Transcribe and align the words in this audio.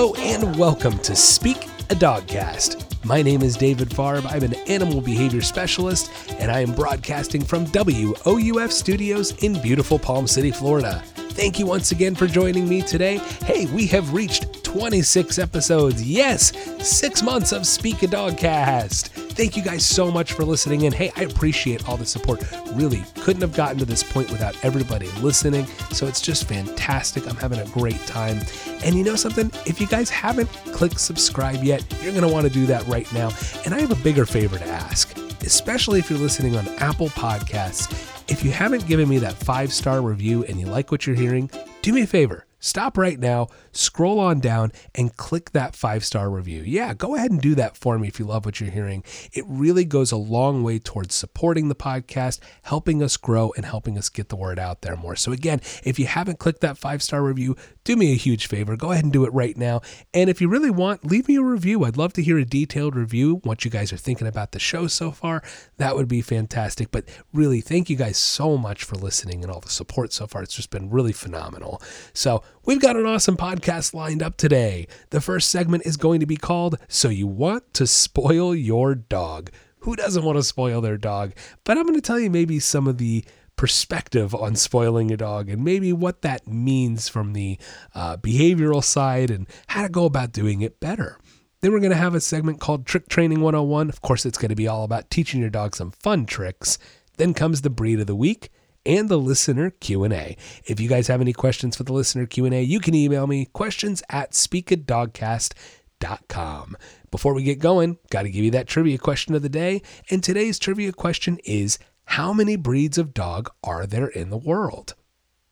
Hello 0.00 0.14
and 0.14 0.56
welcome 0.56 0.98
to 1.00 1.14
Speak 1.14 1.64
a 1.90 1.94
Dogcast. 1.94 3.04
My 3.04 3.20
name 3.20 3.42
is 3.42 3.54
David 3.54 3.90
Farb. 3.90 4.24
I'm 4.32 4.42
an 4.42 4.54
animal 4.66 5.02
behavior 5.02 5.42
specialist, 5.42 6.10
and 6.38 6.50
I 6.50 6.60
am 6.60 6.72
broadcasting 6.72 7.42
from 7.42 7.66
WOUF 7.66 8.72
Studios 8.72 9.32
in 9.44 9.60
beautiful 9.60 9.98
Palm 9.98 10.26
City, 10.26 10.52
Florida. 10.52 11.02
Thank 11.32 11.58
you 11.58 11.66
once 11.66 11.92
again 11.92 12.14
for 12.14 12.26
joining 12.26 12.66
me 12.66 12.80
today. 12.80 13.18
Hey, 13.44 13.66
we 13.74 13.86
have 13.88 14.14
reached 14.14 14.64
26 14.64 15.38
episodes. 15.38 16.02
Yes, 16.02 16.52
six 16.82 17.22
months 17.22 17.52
of 17.52 17.66
Speak 17.66 18.02
a 18.02 18.06
Dogcast. 18.06 19.29
Thank 19.40 19.56
you 19.56 19.62
guys 19.62 19.86
so 19.86 20.10
much 20.10 20.34
for 20.34 20.44
listening. 20.44 20.84
And 20.84 20.94
hey, 20.94 21.10
I 21.16 21.22
appreciate 21.22 21.88
all 21.88 21.96
the 21.96 22.04
support. 22.04 22.44
Really 22.74 23.02
couldn't 23.22 23.40
have 23.40 23.54
gotten 23.54 23.78
to 23.78 23.86
this 23.86 24.02
point 24.02 24.30
without 24.30 24.54
everybody 24.62 25.06
listening. 25.22 25.64
So 25.92 26.06
it's 26.06 26.20
just 26.20 26.46
fantastic. 26.46 27.26
I'm 27.26 27.36
having 27.36 27.58
a 27.58 27.64
great 27.68 28.06
time. 28.06 28.42
And 28.84 28.94
you 28.94 29.02
know 29.02 29.16
something? 29.16 29.50
If 29.64 29.80
you 29.80 29.86
guys 29.86 30.10
haven't 30.10 30.50
clicked 30.74 31.00
subscribe 31.00 31.64
yet, 31.64 31.82
you're 32.02 32.12
going 32.12 32.26
to 32.26 32.30
want 32.30 32.48
to 32.48 32.52
do 32.52 32.66
that 32.66 32.86
right 32.86 33.10
now. 33.14 33.30
And 33.64 33.72
I 33.72 33.80
have 33.80 33.92
a 33.92 34.04
bigger 34.04 34.26
favor 34.26 34.58
to 34.58 34.66
ask, 34.66 35.16
especially 35.40 36.00
if 36.00 36.10
you're 36.10 36.18
listening 36.18 36.54
on 36.56 36.68
Apple 36.76 37.08
Podcasts. 37.08 37.90
If 38.30 38.44
you 38.44 38.50
haven't 38.50 38.86
given 38.86 39.08
me 39.08 39.16
that 39.20 39.32
five 39.32 39.72
star 39.72 40.02
review 40.02 40.44
and 40.44 40.60
you 40.60 40.66
like 40.66 40.92
what 40.92 41.06
you're 41.06 41.16
hearing, 41.16 41.50
do 41.80 41.94
me 41.94 42.02
a 42.02 42.06
favor 42.06 42.44
Stop 42.62 42.98
right 42.98 43.18
now, 43.18 43.48
scroll 43.72 44.18
on 44.18 44.40
down, 44.40 44.72
and 44.94 45.16
click 45.16 45.50
that 45.52 45.74
five 45.74 46.04
star 46.04 46.30
review. 46.30 46.62
Yeah, 46.62 46.94
go 46.94 47.14
ahead 47.14 47.30
and 47.30 47.40
do 47.40 47.54
that 47.56 47.76
for 47.76 47.98
me 47.98 48.08
if 48.08 48.18
you 48.18 48.26
love 48.26 48.44
what 48.44 48.60
you're 48.60 48.70
hearing. 48.70 49.04
It 49.32 49.44
really 49.46 49.84
goes 49.84 50.12
a 50.12 50.16
long 50.16 50.62
way 50.62 50.78
towards 50.78 51.14
supporting 51.14 51.68
the 51.68 51.74
podcast, 51.74 52.40
helping 52.62 53.02
us 53.02 53.16
grow, 53.16 53.52
and 53.56 53.64
helping 53.64 53.98
us 53.98 54.08
get 54.08 54.28
the 54.28 54.36
word 54.36 54.58
out 54.58 54.82
there 54.82 54.96
more. 54.96 55.16
So, 55.16 55.32
again, 55.32 55.60
if 55.84 55.98
you 55.98 56.06
haven't 56.06 56.38
clicked 56.38 56.60
that 56.60 56.78
five 56.78 57.02
star 57.02 57.22
review, 57.22 57.56
do 57.84 57.96
me 57.96 58.12
a 58.12 58.16
huge 58.16 58.46
favor. 58.46 58.76
Go 58.76 58.92
ahead 58.92 59.04
and 59.04 59.12
do 59.12 59.24
it 59.24 59.32
right 59.32 59.56
now. 59.56 59.80
And 60.12 60.28
if 60.30 60.40
you 60.40 60.48
really 60.48 60.70
want, 60.70 61.04
leave 61.04 61.28
me 61.28 61.36
a 61.36 61.42
review. 61.42 61.84
I'd 61.84 61.96
love 61.96 62.12
to 62.14 62.22
hear 62.22 62.38
a 62.38 62.44
detailed 62.44 62.94
review, 62.94 63.40
what 63.44 63.64
you 63.64 63.70
guys 63.70 63.92
are 63.92 63.96
thinking 63.96 64.26
about 64.26 64.52
the 64.52 64.58
show 64.58 64.86
so 64.86 65.10
far. 65.10 65.42
That 65.76 65.96
would 65.96 66.08
be 66.08 66.22
fantastic. 66.22 66.90
But 66.90 67.04
really, 67.32 67.60
thank 67.60 67.88
you 67.90 67.96
guys 67.96 68.16
so 68.16 68.56
much 68.56 68.84
for 68.84 68.96
listening 68.96 69.42
and 69.42 69.52
all 69.52 69.60
the 69.60 69.70
support 69.70 70.12
so 70.12 70.26
far. 70.26 70.42
It's 70.42 70.54
just 70.54 70.70
been 70.70 70.90
really 70.90 71.12
phenomenal. 71.12 71.80
So, 72.12 72.42
We've 72.70 72.80
got 72.80 72.94
an 72.94 73.06
awesome 73.06 73.38
podcast 73.38 73.59
lined 73.94 74.22
up 74.22 74.36
today. 74.36 74.86
The 75.10 75.20
first 75.20 75.50
segment 75.50 75.84
is 75.86 75.96
going 75.96 76.20
to 76.20 76.26
be 76.26 76.36
called 76.36 76.76
So 76.88 77.08
You 77.08 77.26
Want 77.26 77.74
to 77.74 77.86
Spoil 77.86 78.54
Your 78.54 78.94
Dog. 78.94 79.50
Who 79.80 79.96
doesn't 79.96 80.24
want 80.24 80.36
to 80.38 80.42
spoil 80.42 80.80
their 80.80 80.96
dog? 80.96 81.32
But 81.64 81.78
I'm 81.78 81.84
going 81.84 81.94
to 81.94 82.00
tell 82.00 82.18
you 82.18 82.30
maybe 82.30 82.58
some 82.58 82.86
of 82.86 82.98
the 82.98 83.24
perspective 83.56 84.34
on 84.34 84.56
spoiling 84.56 85.10
a 85.10 85.16
dog 85.16 85.50
and 85.50 85.62
maybe 85.62 85.92
what 85.92 86.22
that 86.22 86.46
means 86.46 87.08
from 87.08 87.34
the 87.34 87.58
uh, 87.94 88.16
behavioral 88.16 88.82
side 88.82 89.30
and 89.30 89.46
how 89.68 89.82
to 89.82 89.88
go 89.88 90.04
about 90.06 90.32
doing 90.32 90.62
it 90.62 90.80
better. 90.80 91.18
Then 91.60 91.72
we're 91.72 91.80
going 91.80 91.90
to 91.90 91.96
have 91.96 92.14
a 92.14 92.20
segment 92.20 92.60
called 92.60 92.86
Trick 92.86 93.08
Training 93.08 93.40
101. 93.40 93.90
Of 93.90 94.00
course, 94.00 94.24
it's 94.24 94.38
going 94.38 94.48
to 94.48 94.54
be 94.54 94.66
all 94.66 94.84
about 94.84 95.10
teaching 95.10 95.40
your 95.40 95.50
dog 95.50 95.76
some 95.76 95.90
fun 95.90 96.24
tricks. 96.24 96.78
Then 97.18 97.34
comes 97.34 97.60
the 97.60 97.70
breed 97.70 98.00
of 98.00 98.06
the 98.06 98.16
week 98.16 98.50
and 98.84 99.08
the 99.08 99.18
listener 99.18 99.70
Q&A. 99.70 100.36
If 100.64 100.80
you 100.80 100.88
guys 100.88 101.06
have 101.08 101.20
any 101.20 101.32
questions 101.32 101.76
for 101.76 101.82
the 101.84 101.92
listener 101.92 102.26
Q&A, 102.26 102.62
you 102.62 102.80
can 102.80 102.94
email 102.94 103.26
me 103.26 103.46
questions 103.46 104.02
at 104.08 104.32
speakadogcast.com. 104.32 106.76
Before 107.10 107.34
we 107.34 107.42
get 107.42 107.58
going, 107.58 107.98
got 108.10 108.22
to 108.22 108.30
give 108.30 108.44
you 108.44 108.52
that 108.52 108.68
trivia 108.68 108.98
question 108.98 109.34
of 109.34 109.42
the 109.42 109.48
day. 109.48 109.82
And 110.10 110.22
today's 110.22 110.58
trivia 110.58 110.92
question 110.92 111.38
is 111.44 111.78
how 112.04 112.32
many 112.32 112.56
breeds 112.56 112.98
of 112.98 113.14
dog 113.14 113.50
are 113.62 113.86
there 113.86 114.08
in 114.08 114.30
the 114.30 114.38
world? 114.38 114.94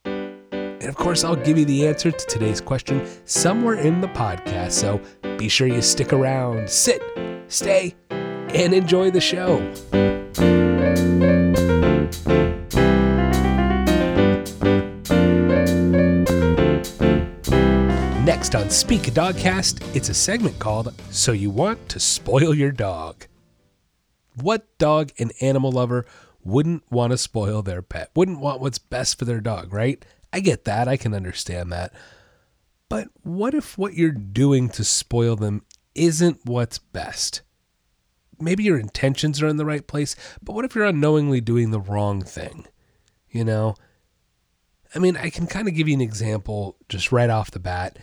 And 0.04 0.88
of 0.88 0.96
course, 0.96 1.24
I'll 1.24 1.36
give 1.36 1.58
you 1.58 1.64
the 1.64 1.88
answer 1.88 2.10
to 2.10 2.26
today's 2.26 2.60
question 2.60 3.06
somewhere 3.24 3.74
in 3.74 4.00
the 4.00 4.08
podcast. 4.08 4.72
So 4.72 5.00
be 5.36 5.48
sure 5.48 5.66
you 5.66 5.82
stick 5.82 6.12
around, 6.12 6.70
sit, 6.70 7.02
stay, 7.48 7.94
and 8.10 8.72
enjoy 8.72 9.10
the 9.10 9.20
show. 9.20 9.58
Next 18.48 18.64
on 18.64 18.70
Speak 18.70 19.08
a 19.08 19.10
Dogcast, 19.10 19.94
it's 19.94 20.08
a 20.08 20.14
segment 20.14 20.58
called 20.58 20.94
So 21.10 21.32
You 21.32 21.50
Want 21.50 21.86
to 21.90 22.00
Spoil 22.00 22.54
Your 22.54 22.72
Dog. 22.72 23.26
What 24.36 24.66
dog 24.78 25.12
and 25.18 25.34
animal 25.42 25.70
lover 25.70 26.06
wouldn't 26.42 26.90
want 26.90 27.10
to 27.10 27.18
spoil 27.18 27.60
their 27.60 27.82
pet? 27.82 28.10
Wouldn't 28.16 28.40
want 28.40 28.62
what's 28.62 28.78
best 28.78 29.18
for 29.18 29.26
their 29.26 29.42
dog, 29.42 29.74
right? 29.74 30.02
I 30.32 30.40
get 30.40 30.64
that. 30.64 30.88
I 30.88 30.96
can 30.96 31.12
understand 31.12 31.70
that. 31.72 31.92
But 32.88 33.08
what 33.22 33.52
if 33.52 33.76
what 33.76 33.92
you're 33.92 34.12
doing 34.12 34.70
to 34.70 34.82
spoil 34.82 35.36
them 35.36 35.62
isn't 35.94 36.46
what's 36.46 36.78
best? 36.78 37.42
Maybe 38.40 38.64
your 38.64 38.78
intentions 38.78 39.42
are 39.42 39.48
in 39.48 39.58
the 39.58 39.66
right 39.66 39.86
place, 39.86 40.16
but 40.42 40.54
what 40.54 40.64
if 40.64 40.74
you're 40.74 40.86
unknowingly 40.86 41.42
doing 41.42 41.70
the 41.70 41.80
wrong 41.80 42.22
thing? 42.22 42.66
You 43.28 43.44
know? 43.44 43.74
I 44.94 45.00
mean, 45.00 45.18
I 45.18 45.28
can 45.28 45.46
kind 45.46 45.68
of 45.68 45.74
give 45.74 45.86
you 45.86 45.92
an 45.92 46.00
example 46.00 46.78
just 46.88 47.12
right 47.12 47.28
off 47.28 47.50
the 47.50 47.58
bat 47.58 47.98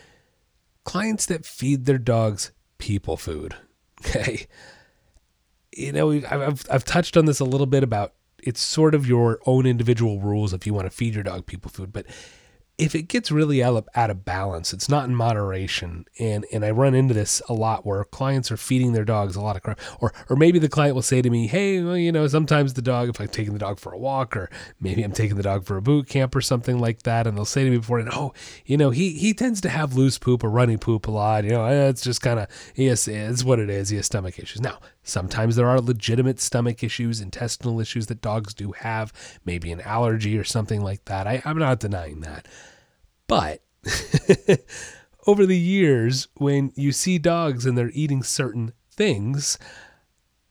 clients 0.85 1.25
that 1.25 1.45
feed 1.45 1.85
their 1.85 1.97
dogs 1.97 2.51
people 2.77 3.17
food. 3.17 3.55
Okay. 4.05 4.45
You 5.75 5.91
know, 5.91 6.11
I've, 6.11 6.65
I've 6.69 6.85
touched 6.85 7.17
on 7.17 7.25
this 7.25 7.39
a 7.39 7.45
little 7.45 7.65
bit 7.65 7.81
about 7.81 8.13
it's 8.43 8.61
sort 8.61 8.93
of 8.93 9.07
your 9.07 9.39
own 9.45 9.65
individual 9.65 10.19
rules 10.19 10.53
if 10.53 10.67
you 10.67 10.73
want 10.73 10.85
to 10.85 10.95
feed 10.95 11.15
your 11.15 11.23
dog 11.23 11.47
people 11.47 11.71
food, 11.71 11.91
but 11.91 12.05
if 12.77 12.93
it 12.93 13.03
gets 13.03 13.31
really 13.31 13.63
out 13.63 13.87
of 13.95 14.25
balance, 14.25 14.73
it's 14.73 14.89
not 14.89 15.07
in 15.07 15.15
moderation. 15.15 16.05
And 16.19 16.45
and 16.51 16.65
I 16.65 16.71
run 16.71 16.93
into 16.93 17.13
this 17.13 17.41
a 17.47 17.53
lot 17.53 17.85
where 17.85 18.03
clients 18.03 18.51
are 18.51 18.57
feeding 18.57 18.91
their 18.91 19.05
dogs 19.05 19.35
a 19.35 19.41
lot 19.41 19.55
of 19.55 19.63
crap. 19.63 19.79
Or 19.99 20.13
or 20.29 20.35
maybe 20.35 20.59
the 20.59 20.67
client 20.67 20.95
will 20.95 21.01
say 21.01 21.21
to 21.21 21.29
me, 21.29 21.47
Hey, 21.47 21.81
well, 21.81 21.97
you 21.97 22.11
know, 22.11 22.27
sometimes 22.27 22.73
the 22.73 22.81
dog, 22.81 23.09
if 23.09 23.21
I'm 23.21 23.27
taking 23.27 23.53
the 23.53 23.59
dog 23.59 23.79
for 23.79 23.93
a 23.93 23.97
walk, 23.97 24.35
or 24.35 24.49
maybe 24.79 25.03
I'm 25.03 25.13
taking 25.13 25.37
the 25.37 25.43
dog 25.43 25.65
for 25.65 25.77
a 25.77 25.81
boot 25.81 26.07
camp 26.09 26.35
or 26.35 26.41
something 26.41 26.79
like 26.79 27.03
that, 27.03 27.27
and 27.27 27.37
they'll 27.37 27.45
say 27.45 27.63
to 27.63 27.69
me 27.69 27.77
before, 27.77 28.03
oh, 28.11 28.33
you 28.65 28.75
know, 28.77 28.89
he 28.89 29.11
he 29.11 29.33
tends 29.33 29.61
to 29.61 29.69
have 29.69 29.95
loose 29.95 30.17
poop 30.17 30.43
or 30.43 30.49
runny 30.49 30.77
poop 30.77 31.07
a 31.07 31.11
lot. 31.11 31.45
You 31.45 31.51
know, 31.51 31.65
it's 31.87 32.01
just 32.01 32.21
kind 32.21 32.39
of 32.39 32.47
yes, 32.75 33.07
it's 33.07 33.43
what 33.43 33.59
it 33.59 33.69
is. 33.69 33.89
He 33.89 33.95
has 33.97 34.05
stomach 34.07 34.37
issues. 34.37 34.61
Now, 34.61 34.79
sometimes 35.05 35.55
there 35.55 35.69
are 35.69 35.79
legitimate 35.79 36.41
stomach 36.41 36.83
issues, 36.83 37.21
intestinal 37.21 37.79
issues 37.79 38.07
that 38.07 38.21
dogs 38.21 38.53
do 38.53 38.73
have, 38.73 39.13
maybe 39.45 39.71
an 39.71 39.81
allergy 39.81 40.37
or 40.37 40.43
something 40.43 40.81
like 40.81 41.05
that. 41.05 41.27
I, 41.27 41.41
I'm 41.45 41.57
not 41.57 41.79
denying 41.79 42.19
that. 42.21 42.47
But 43.27 43.63
over 45.27 45.45
the 45.45 45.57
years, 45.57 46.27
when 46.35 46.73
you 46.75 46.91
see 46.91 47.17
dogs 47.17 47.65
and 47.65 47.77
they're 47.77 47.91
eating 47.93 48.23
certain 48.23 48.73
things, 48.91 49.57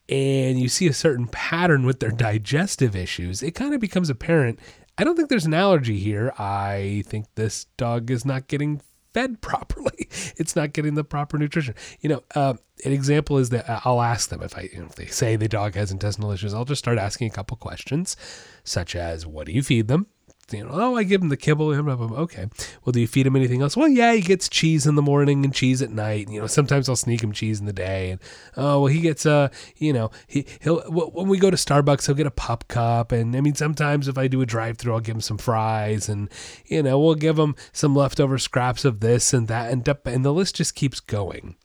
and 0.08 0.60
you 0.60 0.68
see 0.68 0.86
a 0.86 0.92
certain 0.92 1.26
pattern 1.28 1.86
with 1.86 2.00
their 2.00 2.10
digestive 2.10 2.94
issues, 2.94 3.42
it 3.42 3.52
kind 3.52 3.74
of 3.74 3.80
becomes 3.80 4.10
apparent. 4.10 4.58
I 4.96 5.04
don't 5.04 5.16
think 5.16 5.28
there's 5.28 5.46
an 5.46 5.54
allergy 5.54 5.98
here. 5.98 6.32
I 6.38 7.02
think 7.06 7.26
this 7.34 7.64
dog 7.76 8.10
is 8.10 8.24
not 8.24 8.46
getting 8.46 8.80
fed 9.14 9.40
properly. 9.40 10.08
It's 10.36 10.54
not 10.54 10.72
getting 10.72 10.94
the 10.94 11.04
proper 11.04 11.38
nutrition. 11.38 11.74
You 12.00 12.10
know, 12.10 12.22
uh, 12.34 12.54
an 12.84 12.92
example 12.92 13.38
is 13.38 13.50
that 13.50 13.64
I'll 13.84 14.02
ask 14.02 14.28
them 14.28 14.42
if 14.42 14.56
I, 14.56 14.68
you 14.72 14.80
know, 14.80 14.86
if 14.86 14.96
they 14.96 15.06
say 15.06 15.36
the 15.36 15.48
dog 15.48 15.74
has 15.74 15.90
intestinal 15.90 16.32
issues, 16.32 16.52
I'll 16.52 16.64
just 16.64 16.80
start 16.80 16.98
asking 16.98 17.28
a 17.28 17.30
couple 17.30 17.56
questions, 17.56 18.16
such 18.64 18.94
as, 18.94 19.26
"What 19.26 19.46
do 19.46 19.52
you 19.52 19.62
feed 19.62 19.88
them?" 19.88 20.08
You 20.52 20.64
know, 20.64 20.70
oh, 20.72 20.96
I 20.96 21.04
give 21.04 21.22
him 21.22 21.30
the 21.30 21.36
kibble. 21.36 21.70
Okay. 21.72 22.46
Well, 22.84 22.92
do 22.92 23.00
you 23.00 23.06
feed 23.06 23.26
him 23.26 23.34
anything 23.34 23.62
else? 23.62 23.76
Well, 23.76 23.88
yeah, 23.88 24.12
he 24.12 24.20
gets 24.20 24.48
cheese 24.48 24.86
in 24.86 24.94
the 24.94 25.02
morning 25.02 25.44
and 25.44 25.54
cheese 25.54 25.80
at 25.80 25.90
night. 25.90 26.28
You 26.28 26.40
know, 26.40 26.46
sometimes 26.46 26.88
I'll 26.88 26.96
sneak 26.96 27.22
him 27.22 27.32
cheese 27.32 27.60
in 27.60 27.66
the 27.66 27.72
day. 27.72 28.10
And 28.10 28.20
oh, 28.56 28.80
well, 28.80 28.86
he 28.86 29.00
gets 29.00 29.24
uh, 29.24 29.48
you 29.76 29.92
know, 29.92 30.10
he 30.26 30.46
he'll 30.60 30.82
when 30.90 31.28
we 31.28 31.38
go 31.38 31.50
to 31.50 31.56
Starbucks, 31.56 32.06
he'll 32.06 32.14
get 32.14 32.26
a 32.26 32.30
pup 32.30 32.68
cup. 32.68 33.10
And 33.10 33.34
I 33.34 33.40
mean, 33.40 33.54
sometimes 33.54 34.06
if 34.06 34.18
I 34.18 34.28
do 34.28 34.42
a 34.42 34.46
drive-through, 34.46 34.92
I'll 34.92 35.00
give 35.00 35.16
him 35.16 35.20
some 35.22 35.38
fries, 35.38 36.08
and 36.08 36.28
you 36.66 36.82
know, 36.82 36.98
we'll 37.00 37.14
give 37.14 37.38
him 37.38 37.56
some 37.72 37.96
leftover 37.96 38.36
scraps 38.36 38.84
of 38.84 39.00
this 39.00 39.32
and 39.32 39.48
that, 39.48 39.70
and 39.70 39.88
and 40.04 40.24
the 40.24 40.32
list 40.32 40.56
just 40.56 40.74
keeps 40.74 41.00
going, 41.00 41.56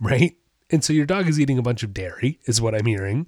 right? 0.00 0.36
And 0.68 0.84
so 0.84 0.92
your 0.92 1.06
dog 1.06 1.28
is 1.28 1.40
eating 1.40 1.58
a 1.58 1.62
bunch 1.62 1.82
of 1.82 1.94
dairy, 1.94 2.38
is 2.44 2.60
what 2.60 2.74
I'm 2.74 2.86
hearing. 2.86 3.26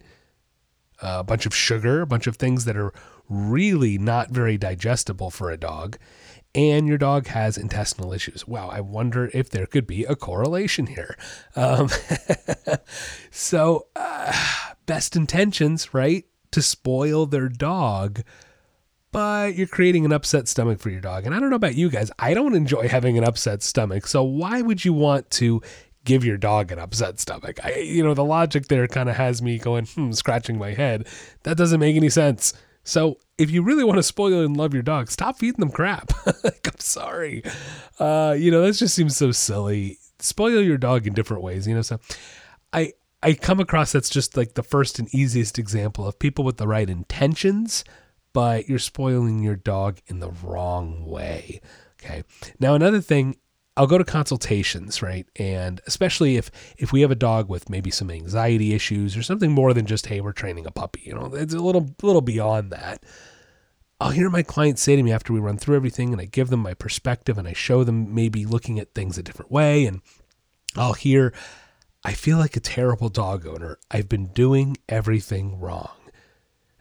Uh, 1.01 1.17
a 1.19 1.25
bunch 1.25 1.47
of 1.47 1.55
sugar, 1.55 2.03
a 2.03 2.07
bunch 2.07 2.29
of 2.29 2.37
things 2.37 2.65
that 2.65 2.77
are 2.77 2.93
really 3.33 3.99
not 3.99 4.31
very 4.31 4.59
digestible 4.59 5.31
for 5.31 5.51
a 5.51 5.57
dog, 5.57 5.97
and 6.55 6.87
your 6.87 6.99
dog 6.99 7.29
has 7.29 7.57
intestinal 7.57 8.13
issues. 8.13 8.47
Wow, 8.47 8.69
I 8.69 8.81
wonder 8.81 9.31
if 9.33 9.49
there 9.51 9.67
could 9.67 9.87
be 9.87 10.05
a 10.05 10.15
correlation 10.15 10.87
here. 10.87 11.17
Um, 11.57 11.89
so, 13.31 13.87
uh, 13.97 14.33
best 14.87 15.17
intentions, 15.17 15.95
right? 15.95 16.25
To 16.51 16.61
spoil 16.61 17.25
their 17.25 17.49
dog, 17.49 18.21
but 19.13 19.55
you're 19.55 19.67
creating 19.67 20.05
an 20.05 20.13
upset 20.13 20.49
stomach 20.49 20.79
for 20.79 20.91
your 20.91 21.01
dog. 21.01 21.25
And 21.25 21.35
I 21.35 21.41
don't 21.41 21.51
know 21.51 21.57
about 21.57 21.75
you 21.75 21.89
guys, 21.89 22.11
I 22.19 22.35
don't 22.35 22.55
enjoy 22.55 22.89
having 22.89 23.17
an 23.17 23.25
upset 23.25 23.63
stomach. 23.63 24.07
So, 24.07 24.23
why 24.23 24.61
would 24.61 24.85
you 24.85 24.93
want 24.93 25.31
to 25.33 25.63
give 26.05 26.25
your 26.25 26.37
dog 26.37 26.71
an 26.71 26.79
upset 26.79 27.19
stomach? 27.19 27.65
I, 27.65 27.77
you 27.77 28.05
know, 28.05 28.13
the 28.13 28.25
logic 28.25 28.69
there 28.69 28.87
kind 28.89 29.09
of 29.09 29.17
has 29.17 29.41
me 29.41 29.59
going, 29.59 29.87
hmm, 29.87 30.13
scratching 30.13 30.59
my 30.59 30.73
head. 30.73 31.07
That 31.45 31.57
doesn't 31.57 31.81
make 31.81 31.97
any 31.97 32.11
sense. 32.11 32.53
So 32.85 33.19
if 33.39 33.51
you 33.51 33.63
really 33.63 33.85
want 33.85 33.99
to 33.99 34.03
spoil 34.03 34.45
and 34.45 34.57
love 34.57 34.75
your 34.75 34.83
dog, 34.83 35.11
stop 35.11 35.39
feeding 35.39 35.61
them 35.61 35.71
crap. 35.71 36.13
like, 36.45 36.67
I'm 36.67 36.79
sorry. 36.79 37.43
Uh, 37.99 38.37
you 38.39 38.51
know, 38.51 38.63
that 38.63 38.75
just 38.75 38.95
seems 38.95 39.17
so 39.17 39.33
silly. 39.33 39.99
Spoil 40.19 40.63
your 40.63 40.79
dog 40.79 41.07
in 41.07 41.15
different 41.15 41.43
ways, 41.43 41.67
you 41.67 41.75
know. 41.75 41.83
So 41.83 41.99
I 42.73 42.93
I 43.23 43.35
come 43.35 43.61
across 43.61 43.93
that's 43.93 44.11
just 44.11 44.37
like 44.37 44.55
the 44.55 44.63
first 44.63 44.99
and 44.99 45.13
easiest 45.15 45.59
example 45.59 46.07
of 46.07 46.19
people 46.19 46.45
with 46.45 46.57
the 46.57 46.67
right 46.67 46.89
intentions, 46.89 47.85
but 48.33 48.69
you're 48.69 48.79
spoiling 48.79 49.43
your 49.43 49.57
dog 49.57 49.99
in 50.07 50.21
the 50.21 50.31
wrong 50.31 51.05
way. 51.05 51.61
Okay. 52.03 52.25
Now 52.59 52.75
another 52.75 53.01
thing 53.01 53.37
I'll 53.77 53.87
go 53.87 53.97
to 53.97 54.05
consultations, 54.05 55.01
right? 55.01 55.27
And 55.37 55.81
especially 55.87 56.37
if 56.37 56.51
if 56.77 56.93
we 56.93 57.01
have 57.01 57.11
a 57.11 57.17
dog 57.17 57.49
with 57.49 57.71
maybe 57.71 57.91
some 57.91 58.11
anxiety 58.11 58.75
issues 58.75 59.17
or 59.17 59.23
something 59.23 59.51
more 59.51 59.73
than 59.73 59.87
just 59.87 60.07
hey, 60.07 60.21
we're 60.21 60.33
training 60.33 60.67
a 60.67 60.71
puppy, 60.71 61.03
you 61.05 61.15
know, 61.15 61.35
it's 61.35 61.55
a 61.55 61.61
little 61.61 61.95
little 62.03 62.21
beyond 62.21 62.71
that. 62.71 63.03
I'll 64.01 64.11
hear 64.11 64.29
my 64.29 64.43
clients 64.43 64.83
say 64.83 64.97
to 64.97 65.03
me 65.03 65.13
after 65.13 65.33
we 65.33 65.39
run 65.39 65.59
through 65.59 65.77
everything 65.77 66.13
and 66.13 66.21
I 66.21 66.25
give 66.25 66.51
them 66.51 66.61
my 66.61 66.75
perspective 66.75 67.39
and 67.39 67.47
I 67.47 67.53
show 67.53 67.85
them 67.85 68.13
maybe 68.13 68.45
looking 68.45 68.81
at 68.81 68.95
things 68.95 69.17
a 69.17 69.23
different 69.23 69.53
way 69.53 69.87
and 69.87 70.03
I'll 70.77 70.95
hear 70.95 71.33
I 72.05 72.13
feel 72.13 72.37
like 72.37 72.57
a 72.57 72.61
terrible 72.61 73.09
dog 73.09 73.47
owner. 73.47 73.79
I've 73.91 74.09
been 74.09 74.27
doing 74.27 74.77
everything 74.89 75.61
wrong. 75.61 75.93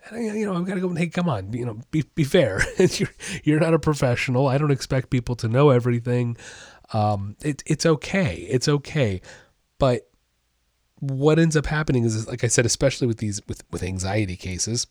And 0.06 0.18
I, 0.18 0.36
you 0.36 0.46
know, 0.46 0.56
I've 0.56 0.66
got 0.66 0.76
to 0.76 0.82
go. 0.82 0.94
Hey, 0.96 1.08
come 1.08 1.30
on, 1.30 1.54
you 1.54 1.66
know, 1.66 1.80
be 1.92 2.04
be 2.16 2.24
fair. 2.24 2.64
you're 2.78 3.12
you're 3.44 3.60
not 3.60 3.76
a 3.76 3.80
professional. 3.80 4.48
I 4.48 4.58
don't 4.58 4.72
expect 4.72 5.12
people 5.12 5.36
to 5.38 5.48
know 5.48 5.70
everything. 5.70 6.38
Um, 6.94 7.36
it, 7.42 7.64
it's 7.66 7.86
okay. 7.86 8.48
It's 8.50 8.68
okay. 8.68 9.22
But 9.78 10.10
what 11.00 11.40
ends 11.40 11.58
up 11.58 11.66
happening 11.66 12.04
is, 12.04 12.28
like 12.28 12.44
I 12.44 12.48
said, 12.48 12.66
especially 12.66 13.08
with 13.08 13.18
these 13.18 13.42
with 13.48 13.64
with 13.72 13.84
anxiety 13.84 14.36
cases, 14.36 14.88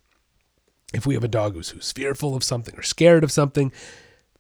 if 0.92 1.06
we 1.06 1.14
have 1.14 1.24
a 1.24 1.28
dog 1.28 1.54
who's 1.54 1.70
who's 1.70 1.92
fearful 1.92 2.34
of 2.34 2.42
something 2.42 2.76
or 2.76 2.82
scared 2.82 3.22
of 3.22 3.30
something, 3.30 3.72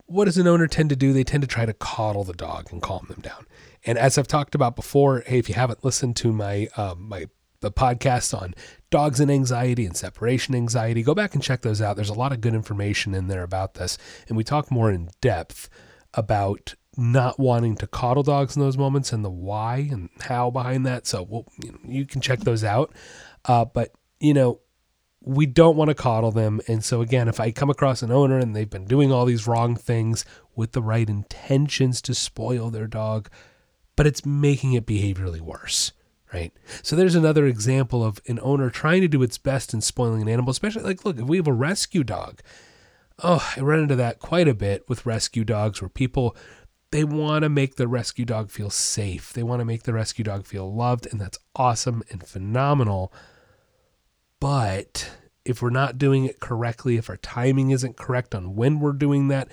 what 0.06 0.24
does 0.24 0.38
an 0.38 0.48
owner 0.48 0.66
tend 0.66 0.90
to 0.90 0.96
do? 0.96 1.12
They 1.12 1.24
tend 1.24 1.42
to 1.42 1.46
try 1.46 1.66
to 1.66 1.72
coddle 1.72 2.24
the 2.24 2.32
dog 2.32 2.72
and 2.72 2.82
calm 2.82 3.06
them 3.08 3.20
down. 3.20 3.46
And 3.86 3.96
as 3.96 4.18
I've 4.18 4.26
talked 4.26 4.54
about 4.54 4.76
before, 4.76 5.22
hey, 5.26 5.38
if 5.38 5.48
you 5.48 5.54
haven't 5.54 5.84
listened 5.84 6.16
to 6.16 6.32
my 6.32 6.68
um, 6.76 7.08
my 7.08 7.26
the 7.60 7.70
podcast 7.70 8.36
on 8.36 8.54
dogs 8.90 9.20
and 9.20 9.30
anxiety 9.30 9.84
and 9.86 9.96
separation 9.96 10.54
anxiety, 10.54 11.02
go 11.02 11.14
back 11.14 11.34
and 11.34 11.42
check 11.42 11.62
those 11.62 11.80
out. 11.80 11.94
There's 11.94 12.08
a 12.08 12.14
lot 12.14 12.32
of 12.32 12.40
good 12.40 12.54
information 12.54 13.14
in 13.14 13.28
there 13.28 13.44
about 13.44 13.74
this, 13.74 13.96
and 14.28 14.36
we 14.36 14.42
talk 14.42 14.70
more 14.70 14.90
in 14.90 15.10
depth 15.20 15.68
about 16.14 16.74
not 17.00 17.38
wanting 17.38 17.76
to 17.76 17.86
coddle 17.86 18.22
dogs 18.22 18.56
in 18.56 18.62
those 18.62 18.76
moments 18.76 19.12
and 19.12 19.24
the 19.24 19.30
why 19.30 19.88
and 19.90 20.10
how 20.20 20.50
behind 20.50 20.84
that. 20.86 21.06
So 21.06 21.22
well, 21.22 21.46
you, 21.62 21.72
know, 21.72 21.78
you 21.84 22.06
can 22.06 22.20
check 22.20 22.40
those 22.40 22.62
out. 22.62 22.92
Uh, 23.44 23.64
but 23.64 23.92
you 24.20 24.34
know, 24.34 24.60
we 25.22 25.46
don't 25.46 25.76
want 25.76 25.88
to 25.88 25.94
coddle 25.94 26.30
them. 26.30 26.60
And 26.68 26.84
so 26.84 27.00
again, 27.00 27.28
if 27.28 27.40
I 27.40 27.50
come 27.50 27.70
across 27.70 28.02
an 28.02 28.10
owner 28.12 28.38
and 28.38 28.54
they've 28.54 28.68
been 28.68 28.86
doing 28.86 29.12
all 29.12 29.24
these 29.24 29.46
wrong 29.46 29.76
things 29.76 30.24
with 30.54 30.72
the 30.72 30.82
right 30.82 31.08
intentions 31.08 32.00
to 32.02 32.14
spoil 32.14 32.70
their 32.70 32.86
dog, 32.86 33.30
but 33.96 34.06
it's 34.06 34.24
making 34.24 34.74
it 34.74 34.86
behaviorally 34.86 35.40
worse. 35.40 35.92
Right. 36.32 36.52
So 36.82 36.94
there's 36.94 37.16
another 37.16 37.46
example 37.46 38.04
of 38.04 38.20
an 38.28 38.38
owner 38.40 38.70
trying 38.70 39.00
to 39.00 39.08
do 39.08 39.22
its 39.22 39.36
best 39.36 39.74
in 39.74 39.80
spoiling 39.80 40.22
an 40.22 40.28
animal, 40.28 40.52
especially 40.52 40.84
like, 40.84 41.04
look, 41.04 41.18
if 41.18 41.24
we 41.24 41.38
have 41.38 41.48
a 41.48 41.52
rescue 41.52 42.04
dog, 42.04 42.40
oh, 43.22 43.52
I 43.56 43.60
run 43.60 43.80
into 43.80 43.96
that 43.96 44.20
quite 44.20 44.46
a 44.46 44.54
bit 44.54 44.88
with 44.88 45.06
rescue 45.06 45.44
dogs 45.44 45.82
where 45.82 45.88
people 45.88 46.36
they 46.90 47.04
want 47.04 47.42
to 47.42 47.48
make 47.48 47.76
the 47.76 47.88
rescue 47.88 48.24
dog 48.24 48.50
feel 48.50 48.70
safe. 48.70 49.32
They 49.32 49.42
want 49.42 49.60
to 49.60 49.64
make 49.64 49.84
the 49.84 49.92
rescue 49.92 50.24
dog 50.24 50.46
feel 50.46 50.72
loved, 50.72 51.06
and 51.10 51.20
that's 51.20 51.38
awesome 51.54 52.02
and 52.10 52.26
phenomenal. 52.26 53.12
But 54.40 55.10
if 55.44 55.62
we're 55.62 55.70
not 55.70 55.98
doing 55.98 56.24
it 56.24 56.40
correctly, 56.40 56.96
if 56.96 57.08
our 57.08 57.16
timing 57.16 57.70
isn't 57.70 57.96
correct 57.96 58.34
on 58.34 58.56
when 58.56 58.80
we're 58.80 58.92
doing 58.92 59.28
that, 59.28 59.50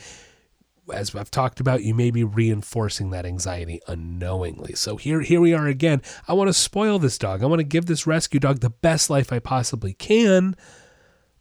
as 0.92 1.14
I've 1.14 1.32
talked 1.32 1.60
about, 1.60 1.84
you 1.84 1.94
may 1.94 2.12
be 2.12 2.24
reinforcing 2.24 3.10
that 3.12 3.26
anxiety 3.26 3.82
unknowingly. 3.88 4.74
So 4.74 4.96
here, 4.96 5.22
here 5.22 5.42
we 5.42 5.54
are 5.54 5.68
again. 5.68 6.02
I 6.28 6.34
want 6.34 6.48
to 6.48 6.54
spoil 6.54 6.98
this 6.98 7.18
dog. 7.18 7.44
I 7.44 7.48
want 7.48 7.60
to 7.60 7.66
give 7.66 7.86
this 7.86 8.08
rescue 8.08 8.40
dog 8.40 8.62
the 8.62 8.70
best 8.70 9.10
life 9.10 9.32
I 9.32 9.40
possibly 9.40 9.94
can, 9.94 10.56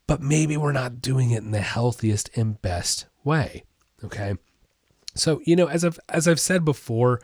but 0.07 0.21
maybe 0.21 0.57
we're 0.57 0.73
not 0.73 1.01
doing 1.01 1.31
it 1.31 1.43
in 1.43 1.53
the 1.53 1.61
healthiest 1.61 2.37
and 2.37 2.61
best 2.61 3.07
way. 3.25 3.65
Okay. 4.05 4.35
So, 5.17 5.41
you 5.45 5.57
know, 5.57 5.69
as 5.69 5.85
I've 5.85 5.99
as 6.09 6.29
I've 6.29 6.41
said 6.41 6.65
before, 6.65 7.21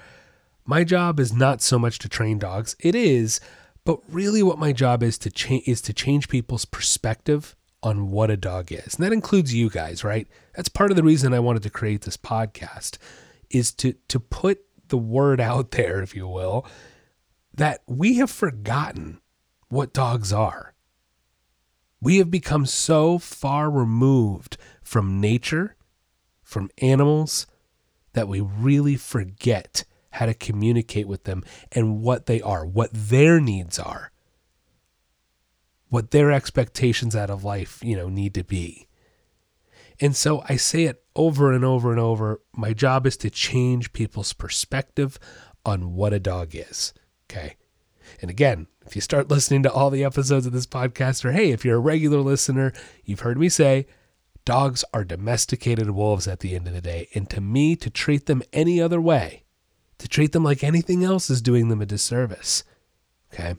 my 0.64 0.84
job 0.84 1.18
is 1.18 1.32
not 1.32 1.60
so 1.60 1.78
much 1.78 1.98
to 2.00 2.08
train 2.08 2.38
dogs. 2.38 2.76
It 2.80 2.94
is, 2.94 3.40
but 3.84 4.00
really 4.08 4.42
what 4.42 4.58
my 4.58 4.72
job 4.72 5.02
is 5.02 5.18
to 5.18 5.30
change 5.30 5.66
is 5.66 5.80
to 5.82 5.92
change 5.92 6.28
people's 6.28 6.64
perspective 6.64 7.56
on 7.82 8.10
what 8.10 8.30
a 8.30 8.36
dog 8.36 8.70
is. 8.70 8.94
And 8.94 9.04
that 9.04 9.12
includes 9.12 9.54
you 9.54 9.68
guys, 9.68 10.04
right? 10.04 10.28
That's 10.54 10.68
part 10.68 10.90
of 10.90 10.96
the 10.96 11.02
reason 11.02 11.34
I 11.34 11.40
wanted 11.40 11.64
to 11.64 11.70
create 11.70 12.02
this 12.02 12.16
podcast 12.16 12.98
is 13.50 13.72
to 13.74 13.94
to 14.08 14.20
put 14.20 14.64
the 14.88 14.98
word 14.98 15.40
out 15.40 15.70
there, 15.72 16.02
if 16.02 16.14
you 16.14 16.28
will, 16.28 16.66
that 17.54 17.82
we 17.86 18.14
have 18.14 18.30
forgotten 18.30 19.20
what 19.68 19.92
dogs 19.92 20.32
are. 20.32 20.74
We 22.00 22.18
have 22.18 22.30
become 22.30 22.66
so 22.66 23.18
far 23.18 23.70
removed 23.70 24.56
from 24.82 25.20
nature, 25.20 25.76
from 26.42 26.68
animals, 26.78 27.46
that 28.12 28.28
we 28.28 28.40
really 28.40 28.96
forget 28.96 29.84
how 30.10 30.26
to 30.26 30.34
communicate 30.34 31.08
with 31.08 31.24
them 31.24 31.42
and 31.72 32.02
what 32.02 32.26
they 32.26 32.40
are, 32.40 32.66
what 32.66 32.90
their 32.92 33.40
needs 33.40 33.78
are, 33.78 34.12
what 35.88 36.10
their 36.10 36.30
expectations 36.30 37.16
out 37.16 37.30
of 37.30 37.44
life, 37.44 37.80
you 37.82 37.96
know, 37.96 38.08
need 38.08 38.34
to 38.34 38.44
be. 38.44 38.88
And 40.00 40.16
so 40.16 40.42
I 40.48 40.56
say 40.56 40.84
it 40.84 41.02
over 41.14 41.52
and 41.52 41.64
over 41.64 41.90
and 41.90 42.00
over. 42.00 42.40
My 42.54 42.72
job 42.72 43.06
is 43.06 43.16
to 43.18 43.30
change 43.30 43.92
people's 43.92 44.32
perspective 44.32 45.18
on 45.64 45.94
what 45.94 46.12
a 46.12 46.20
dog 46.20 46.54
is. 46.54 46.92
Okay. 47.30 47.56
And 48.20 48.30
again, 48.30 48.66
if 48.86 48.94
you 48.94 49.00
start 49.00 49.30
listening 49.30 49.62
to 49.62 49.72
all 49.72 49.90
the 49.90 50.04
episodes 50.04 50.44
of 50.44 50.52
this 50.52 50.66
podcast, 50.66 51.24
or 51.24 51.32
hey, 51.32 51.52
if 51.52 51.64
you're 51.64 51.76
a 51.76 51.80
regular 51.80 52.20
listener, 52.20 52.72
you've 53.04 53.20
heard 53.20 53.38
me 53.38 53.48
say, 53.48 53.86
Dogs 54.44 54.84
are 54.92 55.04
domesticated 55.04 55.90
wolves 55.90 56.26
at 56.26 56.40
the 56.40 56.54
end 56.54 56.66
of 56.66 56.74
the 56.74 56.80
day. 56.80 57.08
And 57.14 57.30
to 57.30 57.40
me, 57.40 57.76
to 57.76 57.90
treat 57.90 58.26
them 58.26 58.42
any 58.52 58.80
other 58.80 59.00
way, 59.00 59.44
to 59.98 60.08
treat 60.08 60.32
them 60.32 60.42
like 60.42 60.64
anything 60.64 61.04
else 61.04 61.30
is 61.30 61.40
doing 61.40 61.68
them 61.68 61.80
a 61.80 61.86
disservice. 61.86 62.64
Okay. 63.32 63.54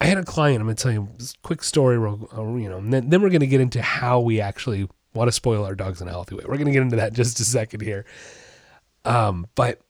I 0.00 0.06
had 0.06 0.18
a 0.18 0.24
client, 0.24 0.60
I'm 0.60 0.66
going 0.66 0.76
to 0.76 0.82
tell 0.82 0.92
you 0.92 1.08
a 1.18 1.22
quick 1.42 1.62
story, 1.62 1.96
uh, 1.96 2.54
you 2.56 2.68
know, 2.68 2.78
and 2.78 2.92
then, 2.92 3.10
then 3.10 3.20
we're 3.20 3.28
going 3.28 3.40
to 3.40 3.46
get 3.46 3.60
into 3.60 3.82
how 3.82 4.18
we 4.20 4.40
actually 4.40 4.88
want 5.12 5.28
to 5.28 5.32
spoil 5.32 5.64
our 5.64 5.74
dogs 5.74 6.00
in 6.00 6.08
a 6.08 6.10
healthy 6.10 6.36
way. 6.36 6.44
We're 6.46 6.56
going 6.56 6.66
to 6.66 6.72
get 6.72 6.82
into 6.82 6.96
that 6.96 7.12
just 7.12 7.38
a 7.38 7.44
second 7.44 7.82
here. 7.82 8.06
Um, 9.04 9.46
but, 9.54 9.80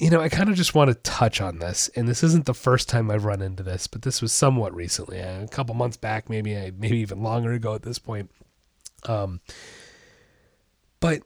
you 0.00 0.10
know, 0.10 0.20
I 0.20 0.28
kind 0.28 0.50
of 0.50 0.56
just 0.56 0.74
want 0.74 0.88
to 0.88 0.94
touch 0.94 1.40
on 1.40 1.60
this. 1.60 1.88
And 1.94 2.08
this 2.08 2.24
isn't 2.24 2.46
the 2.46 2.54
first 2.54 2.88
time 2.88 3.08
I've 3.10 3.24
run 3.24 3.40
into 3.40 3.62
this, 3.62 3.86
but 3.86 4.02
this 4.02 4.20
was 4.20 4.32
somewhat 4.32 4.74
recently, 4.74 5.20
a 5.20 5.46
couple 5.48 5.76
months 5.76 5.96
back, 5.96 6.28
maybe, 6.28 6.54
maybe 6.76 6.98
even 6.98 7.22
longer 7.22 7.52
ago 7.52 7.74
at 7.74 7.82
this 7.82 8.00
point. 8.00 8.30
Um, 9.04 9.40
but 11.00 11.22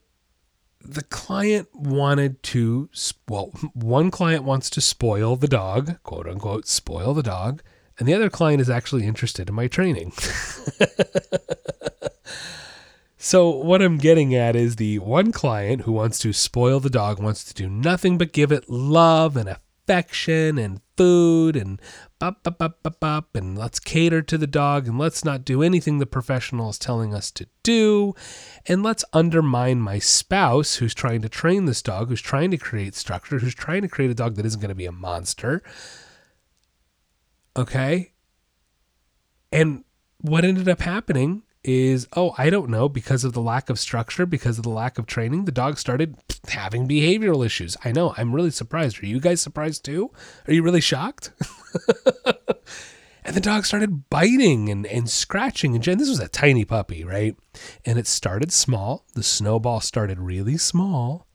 the 0.80 1.04
client 1.04 1.68
wanted 1.74 2.42
to, 2.44 2.88
well, 3.28 3.52
one 3.74 4.10
client 4.10 4.44
wants 4.44 4.70
to 4.70 4.80
spoil 4.80 5.36
the 5.36 5.48
dog, 5.48 6.02
quote 6.02 6.28
unquote, 6.28 6.66
spoil 6.66 7.14
the 7.14 7.22
dog, 7.22 7.62
and 7.98 8.06
the 8.06 8.14
other 8.14 8.30
client 8.30 8.60
is 8.60 8.70
actually 8.70 9.06
interested 9.06 9.48
in 9.48 9.54
my 9.54 9.68
training. 9.68 10.12
so, 13.16 13.48
what 13.48 13.80
I'm 13.80 13.96
getting 13.96 14.34
at 14.34 14.54
is 14.54 14.76
the 14.76 14.98
one 14.98 15.32
client 15.32 15.82
who 15.82 15.92
wants 15.92 16.18
to 16.20 16.32
spoil 16.32 16.78
the 16.78 16.90
dog 16.90 17.22
wants 17.22 17.42
to 17.44 17.54
do 17.54 17.68
nothing 17.68 18.18
but 18.18 18.32
give 18.32 18.52
it 18.52 18.68
love 18.68 19.36
and 19.36 19.48
affection 19.48 19.65
and 19.88 20.80
food 20.96 21.56
and 21.56 21.80
bop, 22.18 22.42
bop, 22.42 22.58
bop, 22.58 22.82
bop, 22.82 23.00
bop, 23.00 23.36
and 23.36 23.56
let's 23.56 23.78
cater 23.78 24.22
to 24.22 24.38
the 24.38 24.46
dog 24.46 24.86
and 24.88 24.98
let's 24.98 25.24
not 25.24 25.44
do 25.44 25.62
anything 25.62 25.98
the 25.98 26.06
professional 26.06 26.70
is 26.70 26.78
telling 26.78 27.14
us 27.14 27.30
to 27.30 27.46
do. 27.62 28.14
And 28.66 28.82
let's 28.82 29.04
undermine 29.12 29.80
my 29.80 29.98
spouse 29.98 30.76
who's 30.76 30.94
trying 30.94 31.22
to 31.22 31.28
train 31.28 31.66
this 31.66 31.82
dog, 31.82 32.08
who's 32.08 32.20
trying 32.20 32.50
to 32.50 32.58
create 32.58 32.94
structure, 32.94 33.38
who's 33.38 33.54
trying 33.54 33.82
to 33.82 33.88
create 33.88 34.10
a 34.10 34.14
dog 34.14 34.36
that 34.36 34.46
isn't 34.46 34.60
going 34.60 34.68
to 34.70 34.74
be 34.74 34.86
a 34.86 34.92
monster. 34.92 35.62
Okay. 37.56 38.12
And 39.52 39.84
what 40.20 40.44
ended 40.44 40.68
up 40.68 40.80
happening 40.80 41.42
is 41.66 42.06
oh, 42.14 42.34
I 42.38 42.48
don't 42.48 42.70
know, 42.70 42.88
because 42.88 43.24
of 43.24 43.32
the 43.32 43.40
lack 43.40 43.68
of 43.68 43.78
structure, 43.78 44.24
because 44.24 44.56
of 44.58 44.64
the 44.64 44.70
lack 44.70 44.98
of 44.98 45.06
training, 45.06 45.44
the 45.44 45.52
dog 45.52 45.78
started 45.78 46.16
having 46.48 46.88
behavioral 46.88 47.44
issues. 47.44 47.76
I 47.84 47.92
know, 47.92 48.14
I'm 48.16 48.34
really 48.34 48.50
surprised. 48.50 49.02
Are 49.02 49.06
you 49.06 49.20
guys 49.20 49.40
surprised 49.40 49.84
too? 49.84 50.10
Are 50.46 50.52
you 50.52 50.62
really 50.62 50.80
shocked? 50.80 51.32
and 53.24 53.34
the 53.34 53.40
dog 53.40 53.66
started 53.66 54.08
biting 54.08 54.68
and, 54.68 54.86
and 54.86 55.10
scratching. 55.10 55.74
And 55.74 55.82
Jen, 55.82 55.98
this 55.98 56.08
was 56.08 56.20
a 56.20 56.28
tiny 56.28 56.64
puppy, 56.64 57.04
right? 57.04 57.36
And 57.84 57.98
it 57.98 58.06
started 58.06 58.52
small. 58.52 59.04
The 59.14 59.24
snowball 59.24 59.80
started 59.80 60.20
really 60.20 60.56
small 60.56 61.26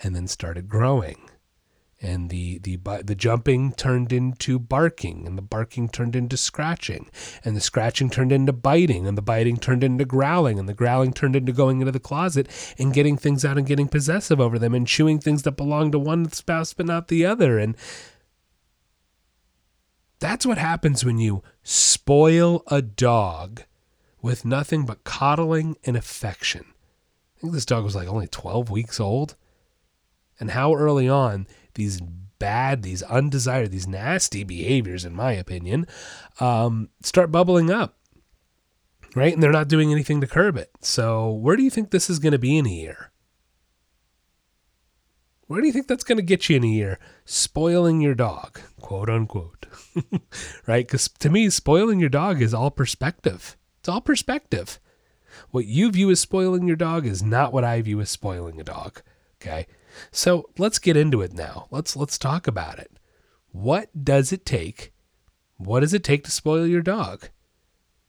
and 0.00 0.14
then 0.14 0.26
started 0.26 0.68
growing 0.68 1.27
and 2.00 2.30
the 2.30 2.58
the 2.58 2.78
the 3.04 3.14
jumping 3.14 3.72
turned 3.72 4.12
into 4.12 4.58
barking 4.58 5.26
and 5.26 5.36
the 5.36 5.42
barking 5.42 5.88
turned 5.88 6.14
into 6.14 6.36
scratching 6.36 7.10
and 7.44 7.56
the 7.56 7.60
scratching 7.60 8.08
turned 8.08 8.30
into 8.30 8.52
biting 8.52 9.06
and 9.06 9.18
the 9.18 9.22
biting 9.22 9.56
turned 9.56 9.82
into 9.82 10.04
growling 10.04 10.58
and 10.58 10.68
the 10.68 10.74
growling 10.74 11.12
turned 11.12 11.34
into 11.34 11.52
going 11.52 11.80
into 11.80 11.92
the 11.92 11.98
closet 11.98 12.48
and 12.78 12.94
getting 12.94 13.16
things 13.16 13.44
out 13.44 13.58
and 13.58 13.66
getting 13.66 13.88
possessive 13.88 14.40
over 14.40 14.58
them 14.58 14.74
and 14.74 14.86
chewing 14.86 15.18
things 15.18 15.42
that 15.42 15.56
belong 15.56 15.90
to 15.90 15.98
one 15.98 16.30
spouse 16.30 16.72
but 16.72 16.86
not 16.86 17.08
the 17.08 17.26
other 17.26 17.58
and 17.58 17.76
that's 20.20 20.46
what 20.46 20.58
happens 20.58 21.04
when 21.04 21.18
you 21.18 21.42
spoil 21.62 22.62
a 22.66 22.82
dog 22.82 23.62
with 24.20 24.44
nothing 24.44 24.84
but 24.84 25.04
coddling 25.04 25.76
and 25.84 25.96
affection. 25.96 26.64
I 27.36 27.40
think 27.40 27.52
this 27.52 27.66
dog 27.66 27.84
was 27.84 27.94
like 27.94 28.08
only 28.08 28.26
12 28.26 28.70
weeks 28.70 28.98
old. 28.98 29.36
And 30.40 30.52
how 30.52 30.74
early 30.74 31.08
on 31.08 31.48
these 31.78 32.02
bad, 32.38 32.82
these 32.82 33.02
undesired, 33.04 33.70
these 33.70 33.88
nasty 33.88 34.44
behaviors, 34.44 35.04
in 35.04 35.14
my 35.14 35.32
opinion, 35.32 35.86
um, 36.40 36.90
start 37.02 37.32
bubbling 37.32 37.70
up. 37.70 37.94
Right? 39.14 39.32
And 39.32 39.42
they're 39.42 39.50
not 39.50 39.68
doing 39.68 39.90
anything 39.90 40.20
to 40.20 40.26
curb 40.26 40.58
it. 40.58 40.70
So, 40.82 41.30
where 41.30 41.56
do 41.56 41.62
you 41.62 41.70
think 41.70 41.90
this 41.90 42.10
is 42.10 42.18
going 42.18 42.32
to 42.32 42.38
be 42.38 42.58
in 42.58 42.66
a 42.66 42.70
year? 42.70 43.10
Where 45.46 45.62
do 45.62 45.66
you 45.66 45.72
think 45.72 45.88
that's 45.88 46.04
going 46.04 46.18
to 46.18 46.22
get 46.22 46.50
you 46.50 46.56
in 46.56 46.64
a 46.64 46.68
year? 46.68 46.98
Spoiling 47.24 48.02
your 48.02 48.14
dog, 48.14 48.60
quote 48.82 49.08
unquote. 49.08 49.66
right? 50.66 50.86
Because 50.86 51.08
to 51.08 51.30
me, 51.30 51.48
spoiling 51.48 52.00
your 52.00 52.10
dog 52.10 52.42
is 52.42 52.52
all 52.52 52.70
perspective. 52.70 53.56
It's 53.80 53.88
all 53.88 54.02
perspective. 54.02 54.78
What 55.50 55.64
you 55.64 55.90
view 55.90 56.10
as 56.10 56.20
spoiling 56.20 56.66
your 56.66 56.76
dog 56.76 57.06
is 57.06 57.22
not 57.22 57.54
what 57.54 57.64
I 57.64 57.80
view 57.80 57.98
as 58.02 58.10
spoiling 58.10 58.60
a 58.60 58.64
dog. 58.64 59.00
Okay. 59.40 59.66
So 60.10 60.50
let's 60.58 60.78
get 60.78 60.96
into 60.96 61.22
it 61.22 61.32
now. 61.32 61.66
Let's 61.70 61.96
let's 61.96 62.18
talk 62.18 62.46
about 62.46 62.78
it. 62.78 62.98
What 63.50 64.04
does 64.04 64.32
it 64.32 64.44
take? 64.44 64.92
What 65.56 65.80
does 65.80 65.94
it 65.94 66.04
take 66.04 66.24
to 66.24 66.30
spoil 66.30 66.66
your 66.66 66.82
dog? 66.82 67.28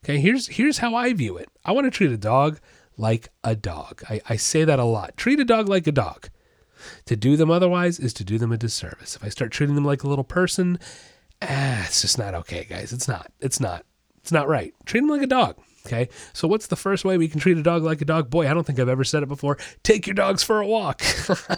Okay, 0.03 0.19
here's 0.19 0.48
here's 0.48 0.79
how 0.79 0.96
I 0.96 1.13
view 1.13 1.38
it. 1.38 1.50
I 1.65 1.72
want 1.72 1.86
to 1.86 1.91
treat 1.91 2.12
a 2.12 2.17
dog 2.17 2.60
like 2.98 3.29
a 3.43 3.55
dog. 3.55 4.03
I, 4.10 4.22
I 4.27 4.36
say 4.36 4.63
that 4.65 4.79
a 4.79 4.84
lot. 4.84 5.17
Treat 5.17 5.39
a 5.39 5.46
dog 5.46 5.67
like 5.69 5.88
a 5.88 5.91
dog. 5.91 6.29
To 7.05 7.15
do 7.15 7.36
them 7.36 7.51
otherwise 7.51 8.00
is 8.00 8.13
to 8.13 8.24
do 8.24 8.38
them 8.38 8.51
a 8.51 8.58
disservice. 8.58 9.15
If 9.15 9.24
I 9.24 9.29
start 9.29 9.51
treating 9.51 9.75
them 9.75 9.86
like 9.86 10.03
a 10.03 10.08
little 10.08 10.24
person, 10.24 10.79
ah, 11.41 11.86
it's 11.86 12.01
just 12.01 12.17
not 12.17 12.34
okay, 12.36 12.65
guys. 12.69 12.93
It's 12.93 13.08
not. 13.08 13.31
It's 13.39 13.60
not. 13.60 13.86
It's 14.17 14.31
not 14.31 14.48
right. 14.48 14.74
Treat 14.86 15.01
them 15.01 15.10
like 15.10 15.22
a 15.22 15.27
dog. 15.27 15.58
Okay. 15.86 16.09
So, 16.33 16.48
what's 16.48 16.67
the 16.67 16.75
first 16.75 17.05
way 17.05 17.17
we 17.17 17.27
can 17.27 17.39
treat 17.39 17.57
a 17.57 17.63
dog 17.63 17.83
like 17.83 18.01
a 18.01 18.05
dog? 18.05 18.29
Boy, 18.29 18.50
I 18.50 18.53
don't 18.53 18.65
think 18.65 18.79
I've 18.79 18.89
ever 18.89 19.03
said 19.03 19.24
it 19.24 19.29
before. 19.29 19.57
Take 19.83 20.07
your 20.07 20.13
dogs 20.13 20.43
for 20.43 20.59
a 20.59 20.67
walk. 20.67 21.01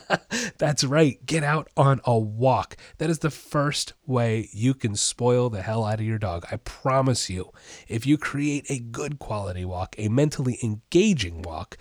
That's 0.58 0.84
right. 0.84 1.24
Get 1.26 1.44
out 1.44 1.70
on 1.76 2.02
a 2.06 2.18
walk. 2.18 2.78
That 2.98 3.10
is 3.10 3.20
the 3.20 3.32
first 3.32 3.94
way 4.06 4.50
you 4.54 4.74
can 4.74 4.96
spoil 4.96 5.50
the 5.50 5.62
hell 5.62 5.84
out 5.84 6.00
of 6.00 6.06
your 6.06 6.20
dog. 6.20 6.46
I 6.52 6.58
promise 6.58 7.30
you. 7.30 7.52
If 7.88 8.06
you 8.06 8.18
create 8.18 8.70
a 8.70 8.80
good 8.80 9.20
quality 9.20 9.66
walk, 9.66 9.96
a 9.98 10.10
mentally 10.10 10.60
engaging 10.64 11.42
walk, 11.42 11.78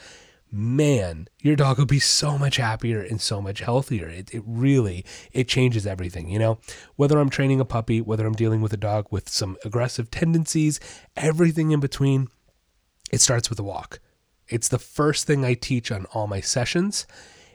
man, 0.52 1.28
your 1.40 1.56
dog 1.56 1.78
will 1.78 1.86
be 1.86 2.00
so 2.00 2.36
much 2.36 2.56
happier 2.56 3.00
and 3.00 3.20
so 3.20 3.40
much 3.40 3.60
healthier. 3.60 4.08
It, 4.08 4.34
it 4.34 4.42
really, 4.46 5.04
it 5.32 5.48
changes 5.48 5.86
everything, 5.86 6.28
you 6.28 6.38
know? 6.38 6.58
Whether 6.96 7.18
I'm 7.18 7.30
training 7.30 7.60
a 7.60 7.64
puppy, 7.64 8.00
whether 8.00 8.26
I'm 8.26 8.34
dealing 8.34 8.60
with 8.60 8.72
a 8.72 8.78
dog 8.78 9.06
with 9.10 9.28
some 9.28 9.56
aggressive 9.64 10.10
tendencies, 10.10 10.80
everything 11.16 11.70
in 11.70 11.80
between, 11.80 12.28
it 13.12 13.20
starts 13.20 13.50
with 13.50 13.58
a 13.58 13.64
walk. 13.64 14.00
It's 14.48 14.68
the 14.68 14.78
first 14.78 15.26
thing 15.26 15.44
I 15.44 15.54
teach 15.54 15.92
on 15.92 16.06
all 16.06 16.26
my 16.26 16.40
sessions. 16.40 17.06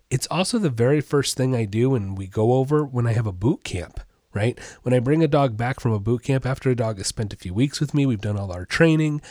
It's 0.10 0.28
also 0.32 0.60
the 0.60 0.70
very 0.70 1.02
first 1.02 1.36
thing 1.36 1.56
I 1.56 1.66
do 1.66 1.90
when 1.90 2.16
we 2.16 2.28
go 2.28 2.54
over 2.54 2.86
when 2.86 3.08
I 3.08 3.14
have 3.14 3.28
a 3.28 3.34
boot 3.34 3.64
camp, 3.64 4.00
right? 4.34 4.58
When 4.84 4.94
I 4.94 5.00
bring 5.00 5.24
a 5.24 5.28
dog 5.28 5.58
back 5.58 5.80
from 5.80 5.92
a 5.92 6.00
boot 6.00 6.24
camp 6.24 6.46
after 6.46 6.70
a 6.70 6.75
dog 6.75 6.98
has 6.98 7.08
spent 7.08 7.34
a 7.34 7.38
few 7.38 7.54
weeks 7.54 7.80
with 7.80 7.94
me, 7.94 8.06
we've 8.06 8.22
done 8.22 8.38
all 8.38 8.52
our 8.52 8.66
training. 8.66 9.22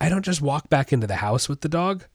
I 0.00 0.08
don't 0.08 0.24
just 0.24 0.42
walk 0.42 0.68
back 0.68 0.92
into 0.92 1.06
the 1.06 1.16
house 1.16 1.48
with 1.48 1.60
the 1.60 1.68
dog. 1.68 2.06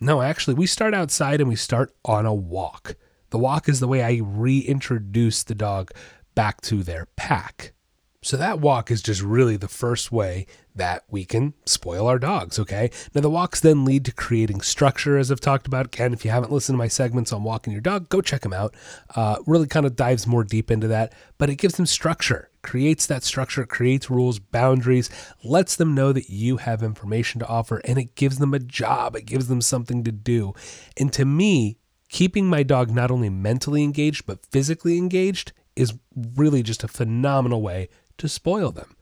No, 0.00 0.22
actually, 0.22 0.54
we 0.54 0.66
start 0.66 0.94
outside 0.94 1.40
and 1.40 1.48
we 1.48 1.56
start 1.56 1.92
on 2.04 2.24
a 2.24 2.34
walk. 2.34 2.96
The 3.30 3.38
walk 3.38 3.68
is 3.68 3.80
the 3.80 3.88
way 3.88 4.02
I 4.02 4.20
reintroduce 4.22 5.42
the 5.42 5.54
dog 5.54 5.90
back 6.34 6.60
to 6.62 6.82
their 6.82 7.08
pack. 7.16 7.72
So 8.20 8.36
that 8.36 8.58
walk 8.58 8.90
is 8.90 9.00
just 9.00 9.22
really 9.22 9.56
the 9.56 9.68
first 9.68 10.10
way 10.10 10.46
that 10.74 11.04
we 11.08 11.24
can 11.24 11.54
spoil 11.66 12.08
our 12.08 12.18
dogs, 12.18 12.58
okay? 12.58 12.90
Now, 13.14 13.20
the 13.20 13.30
walks 13.30 13.60
then 13.60 13.84
lead 13.84 14.04
to 14.06 14.12
creating 14.12 14.60
structure, 14.60 15.16
as 15.16 15.30
I've 15.30 15.40
talked 15.40 15.68
about. 15.68 15.86
Again, 15.86 16.12
if 16.12 16.24
you 16.24 16.32
haven't 16.32 16.50
listened 16.50 16.74
to 16.74 16.78
my 16.78 16.88
segments 16.88 17.32
on 17.32 17.44
walking 17.44 17.72
your 17.72 17.80
dog, 17.80 18.08
go 18.08 18.20
check 18.20 18.40
them 18.40 18.52
out. 18.52 18.74
Uh, 19.14 19.36
really 19.46 19.68
kind 19.68 19.86
of 19.86 19.94
dives 19.94 20.26
more 20.26 20.42
deep 20.42 20.68
into 20.68 20.88
that, 20.88 21.12
but 21.38 21.48
it 21.48 21.56
gives 21.56 21.76
them 21.76 21.86
structure, 21.86 22.50
creates 22.62 23.06
that 23.06 23.22
structure, 23.22 23.64
creates 23.64 24.10
rules, 24.10 24.40
boundaries, 24.40 25.10
lets 25.44 25.76
them 25.76 25.94
know 25.94 26.12
that 26.12 26.28
you 26.28 26.56
have 26.56 26.82
information 26.82 27.38
to 27.38 27.46
offer, 27.46 27.80
and 27.84 27.98
it 27.98 28.16
gives 28.16 28.38
them 28.38 28.52
a 28.52 28.58
job. 28.58 29.14
It 29.14 29.26
gives 29.26 29.46
them 29.46 29.60
something 29.60 30.02
to 30.02 30.12
do. 30.12 30.54
And 30.96 31.12
to 31.12 31.24
me, 31.24 31.78
keeping 32.08 32.46
my 32.46 32.64
dog 32.64 32.90
not 32.90 33.12
only 33.12 33.30
mentally 33.30 33.84
engaged, 33.84 34.26
but 34.26 34.44
physically 34.46 34.98
engaged 34.98 35.52
is 35.76 35.94
really 36.34 36.64
just 36.64 36.82
a 36.82 36.88
phenomenal 36.88 37.62
way 37.62 37.88
to 38.18 38.28
spoil 38.28 38.70
them. 38.70 38.94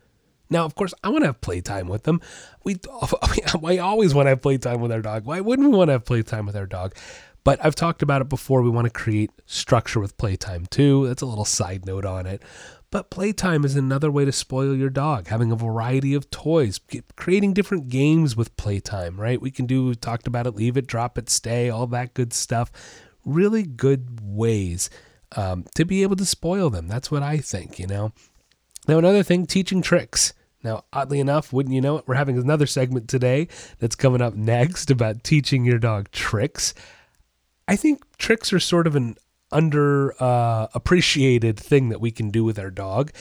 Now, 0.48 0.64
of 0.64 0.74
course, 0.74 0.94
I 1.02 1.08
want 1.08 1.22
to 1.22 1.28
have 1.28 1.40
playtime 1.40 1.88
with 1.88 2.04
them. 2.04 2.20
We, 2.64 2.78
we 3.60 3.78
always 3.78 4.14
want 4.14 4.26
to 4.26 4.30
have 4.30 4.42
playtime 4.42 4.80
with 4.80 4.92
our 4.92 5.02
dog. 5.02 5.24
Why 5.24 5.40
wouldn't 5.40 5.68
we 5.68 5.76
want 5.76 5.88
to 5.88 5.92
have 5.92 6.04
playtime 6.04 6.46
with 6.46 6.56
our 6.56 6.66
dog? 6.66 6.94
But 7.42 7.64
I've 7.64 7.76
talked 7.76 8.02
about 8.02 8.22
it 8.22 8.28
before. 8.28 8.62
We 8.62 8.70
want 8.70 8.86
to 8.86 8.90
create 8.90 9.30
structure 9.46 10.00
with 10.00 10.16
playtime 10.18 10.66
too. 10.66 11.06
That's 11.06 11.22
a 11.22 11.26
little 11.26 11.44
side 11.44 11.86
note 11.86 12.04
on 12.04 12.26
it. 12.26 12.42
But 12.90 13.10
playtime 13.10 13.64
is 13.64 13.76
another 13.76 14.10
way 14.10 14.24
to 14.24 14.32
spoil 14.32 14.74
your 14.74 14.90
dog, 14.90 15.28
having 15.28 15.50
a 15.50 15.56
variety 15.56 16.14
of 16.14 16.30
toys, 16.30 16.80
creating 17.16 17.52
different 17.52 17.88
games 17.88 18.36
with 18.36 18.56
playtime, 18.56 19.20
right? 19.20 19.40
We 19.40 19.50
can 19.50 19.66
do, 19.66 19.86
we 19.86 19.94
talked 19.96 20.26
about 20.26 20.46
it, 20.46 20.54
leave 20.54 20.76
it, 20.76 20.86
drop 20.86 21.18
it, 21.18 21.28
stay, 21.28 21.68
all 21.68 21.86
that 21.88 22.14
good 22.14 22.32
stuff. 22.32 22.70
Really 23.24 23.64
good 23.64 24.20
ways 24.22 24.88
um, 25.36 25.64
to 25.74 25.84
be 25.84 26.02
able 26.02 26.16
to 26.16 26.24
spoil 26.24 26.70
them. 26.70 26.86
That's 26.86 27.10
what 27.10 27.22
I 27.22 27.38
think, 27.38 27.78
you 27.78 27.86
know? 27.86 28.12
Now, 28.86 28.98
another 28.98 29.22
thing, 29.22 29.46
teaching 29.46 29.82
tricks. 29.82 30.32
Now, 30.62 30.84
oddly 30.92 31.20
enough, 31.20 31.52
wouldn't 31.52 31.74
you 31.74 31.80
know 31.80 31.98
it, 31.98 32.04
we're 32.06 32.14
having 32.14 32.38
another 32.38 32.66
segment 32.66 33.08
today 33.08 33.48
that's 33.78 33.94
coming 33.94 34.20
up 34.20 34.34
next 34.34 34.90
about 34.90 35.22
teaching 35.22 35.64
your 35.64 35.78
dog 35.78 36.10
tricks. 36.10 36.74
I 37.68 37.76
think 37.76 38.02
tricks 38.18 38.52
are 38.52 38.60
sort 38.60 38.86
of 38.86 38.96
an 38.96 39.16
under 39.52 40.20
uh, 40.20 40.66
appreciated 40.74 41.58
thing 41.58 41.88
that 41.90 42.00
we 42.00 42.10
can 42.10 42.30
do 42.30 42.44
with 42.44 42.58
our 42.58 42.70
dog. 42.70 43.12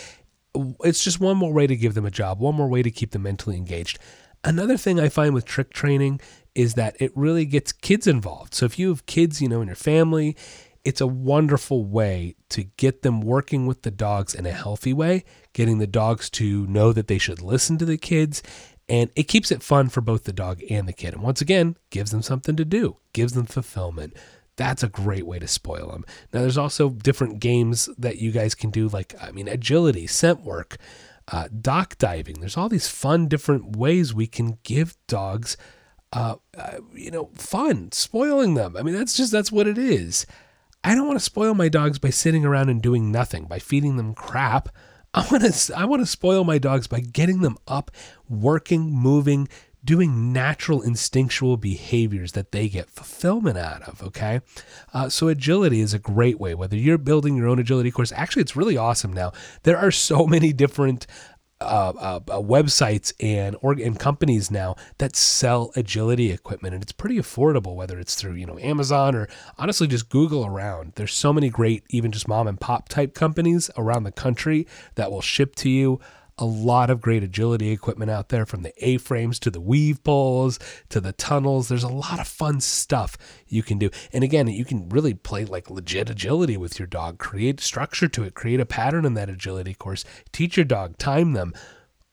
It's 0.84 1.04
just 1.04 1.20
one 1.20 1.38
more 1.38 1.54
way 1.54 1.68
to 1.68 1.76
give 1.76 1.94
them 1.94 2.06
a 2.06 2.12
job, 2.12 2.40
one 2.40 2.56
more 2.56 2.68
way 2.68 2.82
to 2.82 2.90
keep 2.90 3.12
them 3.12 3.24
mentally 3.24 3.58
engaged. 3.58 4.00
Another 4.44 4.78
thing 4.78 5.00
I 5.00 5.10
find 5.10 5.34
with 5.34 5.46
trick 5.46 5.72
training 5.72 6.22
is 6.54 6.76
that 6.76 6.96
it 7.00 7.12
really 7.16 7.46
gets 7.46 7.72
kids 7.72 8.08
involved. 8.08 8.54
So 8.54 8.66
if 8.66 8.80
you 8.80 8.90
have 8.90 9.06
kids, 9.06 9.42
you 9.42 9.50
know, 9.50 9.62
in 9.62 9.68
your 9.68 9.76
family 9.76 10.38
it's 10.86 11.02
a 11.02 11.08
wonderful 11.08 11.84
way 11.84 12.36
to 12.50 12.64
get 12.78 13.02
them 13.02 13.20
working 13.20 13.66
with 13.66 13.82
the 13.82 13.92
dogs 13.92 14.36
in 14.36 14.46
a 14.46 14.52
healthy 14.52 14.94
way, 14.94 15.26
getting 15.52 15.80
the 15.80 15.88
dogs 15.88 16.30
to 16.30 16.68
know 16.68 16.94
that 16.94 17.08
they 17.08 17.18
should 17.18 17.42
listen 17.42 17.78
to 17.80 17.86
the 17.86 17.98
kids. 17.98 18.44
And 18.88 19.10
it 19.16 19.24
keeps 19.24 19.52
it 19.52 19.64
fun 19.64 19.90
for 19.90 20.02
both 20.02 20.26
the 20.26 20.32
dog 20.32 20.62
and 20.70 20.88
the 20.88 20.94
kid. 20.94 21.16
And 21.16 21.24
once 21.24 21.42
again, 21.42 21.76
gives 21.90 22.12
them 22.12 22.22
something 22.22 22.56
to 22.56 22.64
do, 22.64 22.98
gives 23.14 23.34
them 23.34 23.48
fulfillment. 23.48 24.16
That's 24.58 24.84
a 24.84 24.88
great 24.88 25.26
way 25.26 25.40
to 25.40 25.48
spoil 25.48 25.90
them. 25.90 26.06
Now, 26.32 26.42
there's 26.42 26.58
also 26.58 26.90
different 26.90 27.40
games 27.40 27.90
that 27.98 28.20
you 28.20 28.32
guys 28.32 28.54
can 28.54 28.70
do, 28.70 28.88
like, 28.88 29.16
I 29.20 29.32
mean, 29.32 29.48
agility, 29.48 30.06
scent 30.06 30.42
work, 30.44 30.78
uh, 31.30 31.48
dock 31.60 31.98
diving. 31.98 32.40
There's 32.40 32.56
all 32.56 32.70
these 32.70 32.88
fun, 32.88 33.28
different 33.28 33.76
ways 33.76 34.14
we 34.14 34.28
can 34.28 34.60
give 34.64 34.96
dogs, 35.08 35.58
uh, 36.14 36.36
uh, 36.56 36.78
you 36.94 37.10
know, 37.10 37.32
fun, 37.34 37.92
spoiling 37.92 38.54
them. 38.54 38.78
I 38.78 38.84
mean, 38.84 38.94
that's 38.94 39.18
just, 39.18 39.32
that's 39.32 39.52
what 39.52 39.68
it 39.68 39.80
is. 39.80 40.28
I 40.86 40.94
don't 40.94 41.08
want 41.08 41.18
to 41.18 41.26
spoil 41.26 41.56
my 41.56 41.68
dogs 41.68 41.98
by 41.98 42.12
sitting 42.12 42.46
around 42.46 42.70
and 42.70 42.80
doing 42.80 43.12
nothing, 43.12 43.46
by 43.46 43.58
feeding 43.58 43.98
them 43.98 44.14
crap. 44.14 44.70
I 45.16 45.26
want 45.32 45.44
to 45.44 45.74
I 45.76 45.86
want 45.86 46.04
to 46.04 46.06
spoil 46.06 46.44
my 46.44 46.60
dogs 46.60 46.86
by 46.86 47.00
getting 47.00 47.42
them 47.42 47.58
up, 47.68 47.90
working, 48.30 48.92
moving, 48.92 49.48
doing 49.84 50.32
natural 50.32 50.84
instinctual 50.84 51.58
behaviors 51.58 52.34
that 52.34 52.52
they 52.52 52.70
get 52.70 52.92
fulfillment 52.92 53.58
out 53.58 53.82
of. 53.82 54.04
Okay. 54.04 54.42
Uh, 54.94 55.10
so, 55.10 55.28
agility 55.28 55.80
is 55.80 55.96
a 55.96 56.00
great 56.00 56.40
way, 56.40 56.54
whether 56.54 56.78
you're 56.78 57.00
building 57.00 57.36
your 57.36 57.48
own 57.48 57.58
agility 57.58 57.90
course. 57.90 58.12
Actually, 58.12 58.44
it's 58.44 58.56
really 58.56 58.78
awesome 58.78 59.12
now. 59.12 59.32
There 59.64 59.80
are 59.80 59.92
so 59.92 60.28
many 60.28 60.54
different 60.54 61.08
uh, 61.62 61.94
uh, 61.98 62.20
uh, 62.28 62.42
websites 62.42 63.14
and 63.20 63.56
org- 63.62 63.80
and 63.80 63.98
companies 63.98 64.52
now 64.52 64.76
that 64.98 65.16
sell 65.16 65.72
agility 65.76 66.32
equipment, 66.32 66.74
and 66.74 66.84
it's 66.84 66.92
pretty 66.92 67.18
affordable. 67.18 67.76
Whether 67.76 67.98
it's 68.00 68.16
through 68.16 68.34
you 68.34 68.46
know 68.46 68.60
Amazon 68.60 69.16
or 69.16 69.28
honestly 69.58 69.88
just 69.88 70.10
Google 70.10 70.46
around. 70.46 70.94
There's 70.96 71.14
so 71.14 71.32
many 71.32 71.50
great 71.50 71.84
even 71.90 72.12
just 72.12 72.28
mom 72.28 72.48
and 72.48 72.60
pop 72.60 72.90
type 72.90 73.14
companies 73.14 73.72
around 73.78 74.04
the 74.04 74.12
country 74.12 74.68
that 74.96 75.12
will 75.12 75.22
ship 75.22 75.56
to 75.58 75.70
you. 75.70 76.00
A 76.38 76.46
lot 76.46 76.90
of 76.90 77.02
great 77.02 77.24
agility 77.24 77.72
equipment 77.72 78.12
out 78.12 78.30
there 78.30 78.46
from 78.46 78.64
the 78.64 78.74
A 78.86 78.98
frames 78.98 79.40
to 79.40 79.50
the 79.50 79.62
weave 79.62 80.04
poles 80.04 80.60
to 80.90 81.00
the 81.00 81.14
tunnels. 81.14 81.68
There's 81.68 81.84
a 81.84 81.90
lot 81.90 82.20
of 82.20 82.28
fun 82.28 82.60
stuff 82.60 83.18
you 83.48 83.64
can 83.64 83.78
do. 83.78 83.90
And 84.12 84.24
again, 84.24 84.48
you 84.48 84.66
can 84.66 84.90
really 84.90 85.14
play 85.14 85.46
like 85.46 85.70
legit 85.70 86.10
agility 86.10 86.58
with 86.58 86.78
your 86.78 86.88
dog, 86.88 87.20
create 87.20 87.62
structure 87.62 88.08
to 88.10 88.24
it, 88.24 88.34
create 88.34 88.60
a 88.60 88.66
pattern 88.66 89.06
in 89.06 89.14
that 89.14 89.30
agility 89.30 89.74
course, 89.74 90.04
teach 90.32 90.58
your 90.58 90.66
dog, 90.66 90.98
time 90.98 91.34
them, 91.34 91.54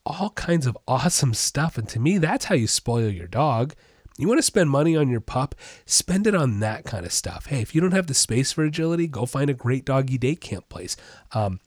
all 0.06 0.30
kinds 0.30 0.66
of 0.66 0.78
awesome 0.86 1.34
stuff. 1.34 1.76
And 1.76 1.88
to 1.88 2.00
me, 2.00 2.18
that's 2.18 2.46
how 2.46 2.54
you 2.54 2.66
spoil 2.66 3.08
your 3.08 3.28
dog. 3.28 3.74
You 4.18 4.28
want 4.28 4.38
to 4.38 4.42
spend 4.42 4.70
money 4.70 4.94
on 4.94 5.08
your 5.08 5.20
pup? 5.20 5.54
Spend 5.86 6.26
it 6.26 6.34
on 6.34 6.60
that 6.60 6.84
kind 6.84 7.06
of 7.06 7.12
stuff. 7.12 7.46
Hey, 7.46 7.60
if 7.60 7.74
you 7.74 7.80
don't 7.80 7.92
have 7.92 8.06
the 8.06 8.14
space 8.14 8.52
for 8.52 8.62
agility, 8.64 9.06
go 9.06 9.26
find 9.26 9.48
a 9.48 9.54
great 9.54 9.84
doggy 9.84 10.18
day 10.18 10.34
camp 10.34 10.68
place. 10.68 10.96
Um, 11.32 11.60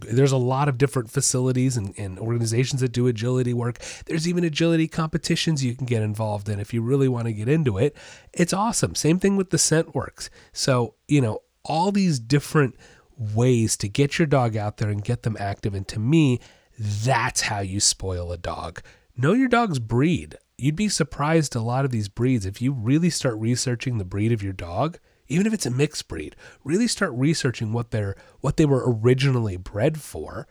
there's 0.00 0.32
a 0.32 0.36
lot 0.36 0.68
of 0.68 0.78
different 0.78 1.10
facilities 1.10 1.76
and, 1.76 1.94
and, 1.98 2.18
organizations 2.18 2.80
that 2.80 2.92
do 2.92 3.06
agility 3.06 3.52
work. 3.54 3.78
There's 4.06 4.28
even 4.28 4.44
agility 4.44 4.88
competitions 4.88 5.64
you 5.64 5.74
can 5.74 5.86
get 5.86 6.02
involved 6.02 6.48
in 6.48 6.60
if 6.60 6.72
you 6.72 6.82
really 6.82 7.08
want 7.08 7.26
to 7.26 7.32
get 7.32 7.48
into 7.48 7.78
it. 7.78 7.96
It's 8.32 8.52
awesome. 8.52 8.94
Same 8.94 9.18
thing 9.18 9.36
with 9.36 9.50
the 9.50 9.58
scent 9.58 9.94
works. 9.94 10.30
So, 10.52 10.94
you 11.08 11.20
know, 11.20 11.40
all 11.64 11.92
these 11.92 12.18
different 12.18 12.76
ways 13.16 13.76
to 13.78 13.88
get 13.88 14.18
your 14.18 14.26
dog 14.26 14.56
out 14.56 14.78
there 14.78 14.90
and 14.90 15.04
get 15.04 15.22
them 15.22 15.36
active. 15.38 15.74
And 15.74 15.86
to 15.88 16.00
me, 16.00 16.40
that's 16.78 17.42
how 17.42 17.60
you 17.60 17.80
spoil 17.80 18.32
a 18.32 18.38
dog. 18.38 18.82
Know 19.16 19.32
your 19.32 19.48
dog's 19.48 19.78
breed. 19.78 20.36
You'd 20.56 20.76
be 20.76 20.88
surprised 20.88 21.54
a 21.54 21.60
lot 21.60 21.84
of 21.84 21.90
these 21.90 22.08
breeds 22.08 22.46
if 22.46 22.62
you 22.62 22.72
really 22.72 23.10
start 23.10 23.36
researching 23.36 23.98
the 23.98 24.04
breed 24.04 24.32
of 24.32 24.42
your 24.42 24.52
dog 24.52 24.98
even 25.28 25.46
if 25.46 25.54
it's 25.54 25.66
a 25.66 25.70
mixed 25.70 26.08
breed, 26.08 26.36
really 26.64 26.88
start 26.88 27.12
researching 27.14 27.72
what 27.72 27.90
they're 27.90 28.16
what 28.40 28.56
they 28.56 28.66
were 28.66 28.84
originally 28.86 29.56
bred 29.56 30.00
for. 30.00 30.46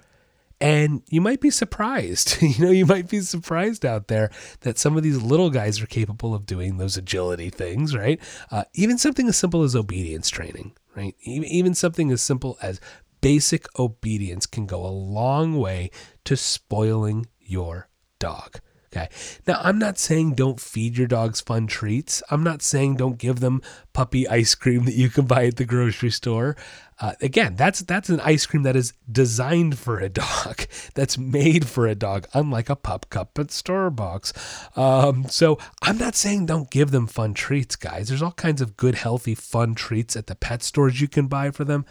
And 0.60 1.01
you 1.08 1.22
might 1.22 1.42
be 1.42 1.50
surprised. 1.50 2.38
you 2.42 2.63
know, 2.63 2.72
you 2.72 2.86
might 2.86 3.10
be 3.10 3.22
surprised 3.22 3.84
out 3.84 4.08
there 4.08 4.30
that 4.62 4.78
some 4.78 4.96
of 4.96 5.01
these 5.01 5.22
little 5.22 5.50
guys 5.50 5.82
are 5.82 5.88
capable 5.88 6.36
of 6.36 6.46
doing 6.46 6.78
those 6.78 6.98
agility 6.98 7.50
things, 7.50 7.96
right? 7.96 8.22
Uh, 8.51 8.66
even 8.75 9.00
something 9.00 9.28
as 9.28 9.38
simple 9.38 9.63
as 9.63 9.75
obedience 9.75 10.30
training, 10.30 10.74
right? 10.96 11.16
Even 11.24 11.74
something 11.74 12.12
as 12.12 12.22
simple 12.22 12.60
as 12.62 12.80
basic 13.22 13.68
obedience 13.80 14.46
can 14.46 14.68
go 14.68 14.86
a 14.86 14.88
long 14.88 15.58
way 15.58 15.90
to 16.25 16.38
spoiling 16.38 17.25
your 17.40 17.88
dog. 18.20 18.60
Okay. 18.93 19.07
Now, 19.48 19.62
I'm 19.63 19.79
not 19.79 19.98
saying 19.98 20.33
don't 20.33 20.60
feed 20.60 20.98
your 20.98 21.07
dogs 21.07 21.39
fun 21.39 21.65
treats. 21.65 22.21
I'm 22.29 22.43
not 22.43 22.62
saying 22.62 22.98
don't 22.98 23.17
give 23.17 23.39
them 23.39 23.62
puppy 23.93 24.27
ice 24.27 24.53
cream 24.53 24.83
that 24.83 24.95
you 24.95 25.07
can 25.07 25.25
buy 25.25 25.45
at 25.45 25.55
the 25.55 25.63
grocery 25.63 26.10
store. 26.10 26.57
Uh, 27.00 27.13
again, 27.21 27.55
that's 27.55 27.79
that's 27.79 28.10
an 28.10 28.19
ice 28.19 28.45
cream 28.45 28.63
that 28.63 28.75
is 28.75 28.91
designed 29.10 29.79
for 29.79 30.00
a 30.00 30.10
dog, 30.10 30.67
that's 30.93 31.17
made 31.17 31.69
for 31.69 31.88
a 31.88 31.95
dog, 31.95 32.27
unlike 32.33 32.69
a 32.69 32.75
pup 32.75 33.10
cup 33.10 33.39
at 33.39 33.48
Starbucks. 33.48 34.77
Um, 34.77 35.25
so 35.29 35.57
I'm 35.81 35.98
not 35.98 36.15
saying 36.15 36.48
don't 36.48 36.69
give 36.69 36.91
them 36.91 37.07
fun 37.07 37.33
treats, 37.33 37.77
guys. 37.77 38.10
There's 38.10 38.21
all 38.21 38.33
kinds 38.33 38.62
of 38.62 38.75
good, 38.75 38.95
healthy, 38.95 39.36
fun 39.36 39.74
treats 39.74 40.17
at 40.17 40.27
the 40.27 40.36
pet 40.36 40.63
stores 40.63 41.00
you 41.00 41.07
can 41.07 41.27
buy 41.27 41.51
for 41.51 41.63
them, 41.63 41.86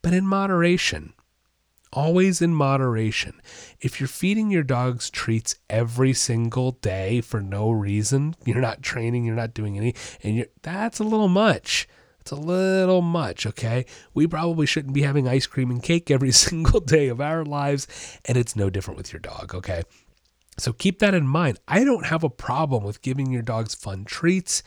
but 0.00 0.14
in 0.14 0.26
moderation 0.26 1.12
always 1.92 2.42
in 2.42 2.54
moderation. 2.54 3.40
If 3.80 4.00
you're 4.00 4.08
feeding 4.08 4.50
your 4.50 4.62
dogs 4.62 5.10
treats 5.10 5.56
every 5.70 6.12
single 6.12 6.72
day 6.72 7.20
for 7.20 7.40
no 7.40 7.70
reason, 7.70 8.34
you're 8.44 8.60
not 8.60 8.82
training, 8.82 9.24
you're 9.24 9.34
not 9.34 9.54
doing 9.54 9.76
any, 9.76 9.94
and 10.22 10.36
you're 10.36 10.46
that's 10.62 10.98
a 10.98 11.04
little 11.04 11.28
much. 11.28 11.88
It's 12.20 12.32
a 12.32 12.36
little 12.36 13.02
much, 13.02 13.46
okay? 13.46 13.86
We 14.12 14.26
probably 14.26 14.66
shouldn't 14.66 14.94
be 14.94 15.02
having 15.02 15.28
ice 15.28 15.46
cream 15.46 15.70
and 15.70 15.80
cake 15.80 16.10
every 16.10 16.32
single 16.32 16.80
day 16.80 17.06
of 17.06 17.20
our 17.20 17.44
lives, 17.44 17.86
and 18.24 18.36
it's 18.36 18.56
no 18.56 18.68
different 18.68 18.98
with 18.98 19.12
your 19.12 19.20
dog, 19.20 19.54
okay? 19.54 19.84
So 20.58 20.72
keep 20.72 20.98
that 20.98 21.14
in 21.14 21.28
mind. 21.28 21.60
I 21.68 21.84
don't 21.84 22.06
have 22.06 22.24
a 22.24 22.30
problem 22.30 22.82
with 22.82 23.02
giving 23.02 23.30
your 23.30 23.42
dogs 23.42 23.74
fun 23.74 24.04
treats. 24.04 24.62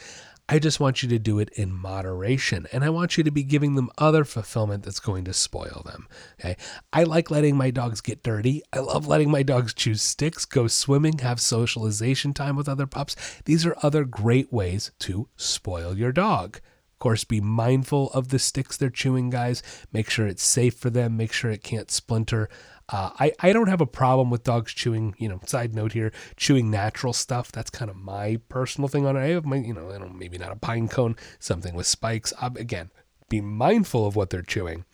I 0.51 0.58
just 0.58 0.79
want 0.79 1.03
you 1.03 1.10
to 1.10 1.20
do 1.20 1.38
it 1.38 1.50
in 1.50 1.72
moderation 1.72 2.65
and 2.72 2.84
I 2.84 2.89
want 2.89 3.18
you 3.18 3.24
to 3.24 3.29
be 3.29 3.44
giving 3.44 3.75
them 3.75 3.91
other 4.00 4.25
fulfillment 4.25 4.84
that's 4.84 5.00
going 5.00 5.25
to 5.25 5.34
spoil 5.34 5.84
them. 5.86 6.08
Okay. 6.39 6.58
I 6.91 7.03
like 7.03 7.29
letting 7.29 7.56
my 7.56 7.70
dogs 7.70 8.01
get 8.01 8.24
dirty. 8.24 8.63
I 8.74 8.79
love 8.79 9.06
letting 9.06 9.29
my 9.29 9.44
dogs 9.44 9.75
chew 9.75 9.94
sticks, 9.94 10.46
go 10.46 10.65
swimming, 10.65 11.20
have 11.20 11.39
socialization 11.39 12.34
time 12.34 12.56
with 12.56 12.68
other 12.68 12.88
pups. 12.88 13.15
These 13.46 13.63
are 13.63 13.77
other 13.84 14.03
great 14.06 14.51
ways 14.51 14.91
to 15.01 15.29
spoil 15.36 15.96
your 15.96 16.12
dog. 16.12 16.56
Of 16.56 17.00
course, 17.00 17.24
be 17.25 17.41
mindful 17.41 18.10
of 18.13 18.30
the 18.30 18.39
sticks 18.39 18.76
they're 18.76 18.89
chewing, 18.89 19.30
guys. 19.30 19.62
Make 19.93 20.10
sure 20.10 20.26
it's 20.26 20.43
safe 20.43 20.74
for 20.74 20.89
them. 20.89 21.15
Make 21.15 21.32
sure 21.32 21.52
it 21.52 21.63
can't 21.63 21.91
splinter. 21.91 22.50
Uh, 22.91 23.12
I, 23.19 23.34
I 23.39 23.54
don't 23.54 23.67
have 23.67 23.82
a 23.82 23.86
problem 23.86 24.32
with 24.32 24.43
dogs 24.43 24.73
chewing, 24.73 25.13
you 25.19 25.30
know, 25.30 25.39
side 25.45 25.75
note 25.75 25.93
here, 25.93 26.12
chewing 26.38 26.71
natural 26.71 27.13
stuff. 27.13 27.52
That's 27.52 27.69
kind 27.69 27.91
of 27.91 27.97
my 27.97 28.39
personal 28.49 28.88
thing 28.88 29.06
on 29.06 29.15
it. 29.15 29.21
I 29.21 29.28
have 29.28 29.45
my, 29.45 29.58
you 29.58 29.73
know, 29.73 29.91
I 29.91 29.99
don't, 29.99 30.17
maybe 30.17 30.39
not 30.39 30.52
a 30.52 30.56
pine 30.56 30.88
cone, 30.88 31.15
something 31.38 31.75
with 31.75 31.86
spikes. 31.86 32.34
Uh, 32.41 32.49
again, 32.56 32.89
be 33.30 33.41
mindful 33.41 34.08
of 34.08 34.15
what 34.15 34.32
they're 34.32 34.41
chewing. 34.41 34.86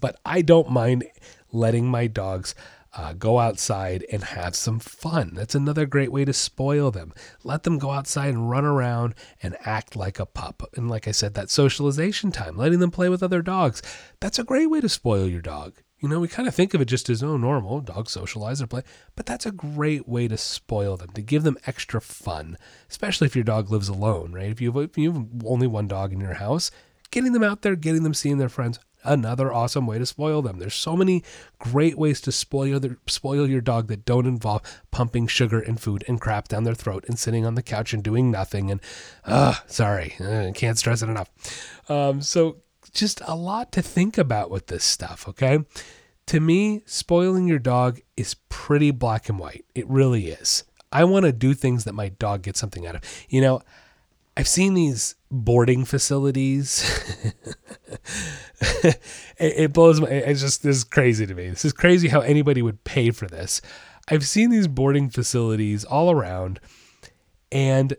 But 0.00 0.20
I 0.24 0.42
don't 0.42 0.70
mind 0.70 1.04
letting 1.50 1.88
my 1.88 2.06
dogs 2.06 2.54
uh, 2.96 3.14
go 3.14 3.38
outside 3.38 4.04
and 4.12 4.22
have 4.22 4.54
some 4.54 4.78
fun. 4.78 5.32
That's 5.34 5.54
another 5.54 5.86
great 5.86 6.12
way 6.12 6.24
to 6.24 6.32
spoil 6.32 6.90
them. 6.90 7.12
Let 7.42 7.64
them 7.64 7.78
go 7.78 7.90
outside 7.90 8.34
and 8.34 8.48
run 8.48 8.64
around 8.64 9.14
and 9.42 9.56
act 9.64 9.96
like 9.96 10.18
a 10.18 10.26
pup. 10.26 10.62
And 10.76 10.88
like 10.88 11.08
I 11.08 11.12
said, 11.12 11.34
that 11.34 11.50
socialization 11.50 12.32
time, 12.32 12.56
letting 12.56 12.78
them 12.78 12.90
play 12.90 13.08
with 13.08 13.22
other 13.22 13.42
dogs, 13.42 13.82
that's 14.20 14.38
a 14.38 14.44
great 14.44 14.66
way 14.70 14.80
to 14.80 14.88
spoil 14.88 15.26
your 15.28 15.42
dog. 15.42 15.74
You 16.00 16.08
know, 16.08 16.20
we 16.20 16.28
kind 16.28 16.46
of 16.46 16.54
think 16.54 16.74
of 16.74 16.80
it 16.80 16.84
just 16.84 17.10
as, 17.10 17.22
oh, 17.24 17.36
normal, 17.36 17.80
dogs 17.80 18.12
socialize 18.12 18.62
or 18.62 18.68
play, 18.68 18.82
but 19.16 19.26
that's 19.26 19.46
a 19.46 19.50
great 19.50 20.08
way 20.08 20.28
to 20.28 20.36
spoil 20.36 20.96
them, 20.96 21.10
to 21.10 21.22
give 21.22 21.42
them 21.42 21.58
extra 21.66 22.00
fun, 22.00 22.56
especially 22.88 23.26
if 23.26 23.34
your 23.34 23.44
dog 23.44 23.70
lives 23.70 23.88
alone, 23.88 24.32
right? 24.32 24.50
If 24.50 24.60
you 24.60 24.70
have, 24.72 24.90
if 24.90 24.96
you 24.96 25.12
have 25.12 25.26
only 25.44 25.66
one 25.66 25.88
dog 25.88 26.12
in 26.12 26.20
your 26.20 26.34
house, 26.34 26.70
getting 27.10 27.32
them 27.32 27.42
out 27.42 27.62
there, 27.62 27.74
getting 27.74 28.04
them 28.04 28.14
seeing 28.14 28.38
their 28.38 28.48
friends, 28.48 28.78
another 29.04 29.52
awesome 29.52 29.86
way 29.86 29.98
to 29.98 30.06
spoil 30.06 30.42
them. 30.42 30.58
There's 30.58 30.74
so 30.74 30.96
many 30.96 31.24
great 31.58 31.96
ways 31.98 32.20
to 32.22 32.32
spoil 32.32 32.78
their, 32.80 32.98
spoil 33.06 33.48
your 33.48 33.60
dog 33.60 33.88
that 33.88 34.04
don't 34.04 34.26
involve 34.26 34.62
pumping 34.90 35.26
sugar 35.26 35.60
and 35.60 35.80
food 35.80 36.04
and 36.06 36.20
crap 36.20 36.48
down 36.48 36.64
their 36.64 36.74
throat 36.74 37.04
and 37.08 37.18
sitting 37.18 37.46
on 37.46 37.54
the 37.54 37.62
couch 37.62 37.92
and 37.92 38.02
doing 38.02 38.30
nothing. 38.30 38.70
And, 38.70 38.80
uh, 39.24 39.54
sorry, 39.66 40.14
I 40.20 40.52
can't 40.54 40.78
stress 40.78 41.02
it 41.02 41.08
enough. 41.08 41.30
Um, 41.88 42.22
so 42.22 42.58
just 42.98 43.20
a 43.26 43.34
lot 43.34 43.72
to 43.72 43.82
think 43.82 44.18
about 44.18 44.50
with 44.50 44.66
this 44.66 44.84
stuff, 44.84 45.28
okay? 45.28 45.60
To 46.26 46.40
me, 46.40 46.82
spoiling 46.86 47.46
your 47.48 47.58
dog 47.58 48.00
is 48.16 48.36
pretty 48.48 48.90
black 48.90 49.28
and 49.28 49.38
white. 49.38 49.64
It 49.74 49.88
really 49.88 50.28
is. 50.28 50.64
I 50.92 51.04
want 51.04 51.26
to 51.26 51.32
do 51.32 51.54
things 51.54 51.84
that 51.84 51.94
my 51.94 52.08
dog 52.08 52.42
gets 52.42 52.60
something 52.60 52.86
out 52.86 52.94
of. 52.96 53.02
You 53.28 53.40
know, 53.40 53.62
I've 54.36 54.48
seen 54.48 54.74
these 54.74 55.16
boarding 55.30 55.84
facilities. 55.84 56.84
it, 58.60 59.00
it, 59.38 59.72
blows 59.72 60.00
my. 60.00 60.08
It's 60.08 60.40
just 60.40 60.62
this 60.62 60.76
is 60.76 60.84
crazy 60.84 61.26
to 61.26 61.34
me. 61.34 61.48
This 61.50 61.64
is 61.64 61.72
crazy 61.72 62.08
how 62.08 62.20
anybody 62.20 62.62
would 62.62 62.84
pay 62.84 63.10
for 63.10 63.26
this. 63.26 63.60
I've 64.08 64.26
seen 64.26 64.50
these 64.50 64.68
boarding 64.68 65.10
facilities 65.10 65.84
all 65.84 66.10
around, 66.10 66.60
and 67.52 67.94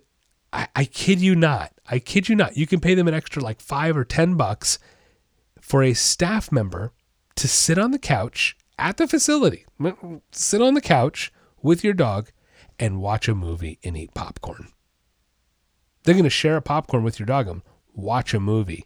I, 0.54 0.68
I 0.76 0.86
kid 0.86 1.20
you 1.20 1.36
not. 1.36 1.74
I 1.90 2.00
kid 2.00 2.30
you 2.30 2.36
not. 2.36 2.58
You 2.58 2.68
can 2.68 2.80
pay 2.80 2.94
them 2.94 3.08
an 3.08 3.14
extra 3.14 3.42
like 3.42 3.62
five 3.62 3.98
or 3.98 4.06
ten 4.06 4.36
bucks 4.36 4.80
for 5.60 5.84
a 5.84 5.94
staff 5.94 6.52
member 6.52 6.94
to 7.36 7.48
sit 7.48 7.78
on 7.78 7.92
the 7.92 8.00
couch 8.00 8.56
at 8.78 8.98
the 8.98 9.08
facility, 9.08 9.66
sit 10.32 10.62
on 10.62 10.74
the 10.74 10.82
couch 10.82 11.32
with 11.62 11.84
your 11.84 11.94
dog 11.94 12.30
and 12.78 13.02
watch 13.02 13.28
a 13.28 13.36
movie 13.36 13.80
and 13.84 13.98
eat 13.98 14.14
popcorn. 14.14 14.70
They're 16.04 16.14
going 16.14 16.24
to 16.24 16.30
share 16.30 16.56
a 16.56 16.62
popcorn 16.62 17.04
with 17.04 17.20
your 17.20 17.26
dog 17.26 17.48
and 17.48 17.62
watch 17.94 18.34
a 18.34 18.40
movie. 18.40 18.86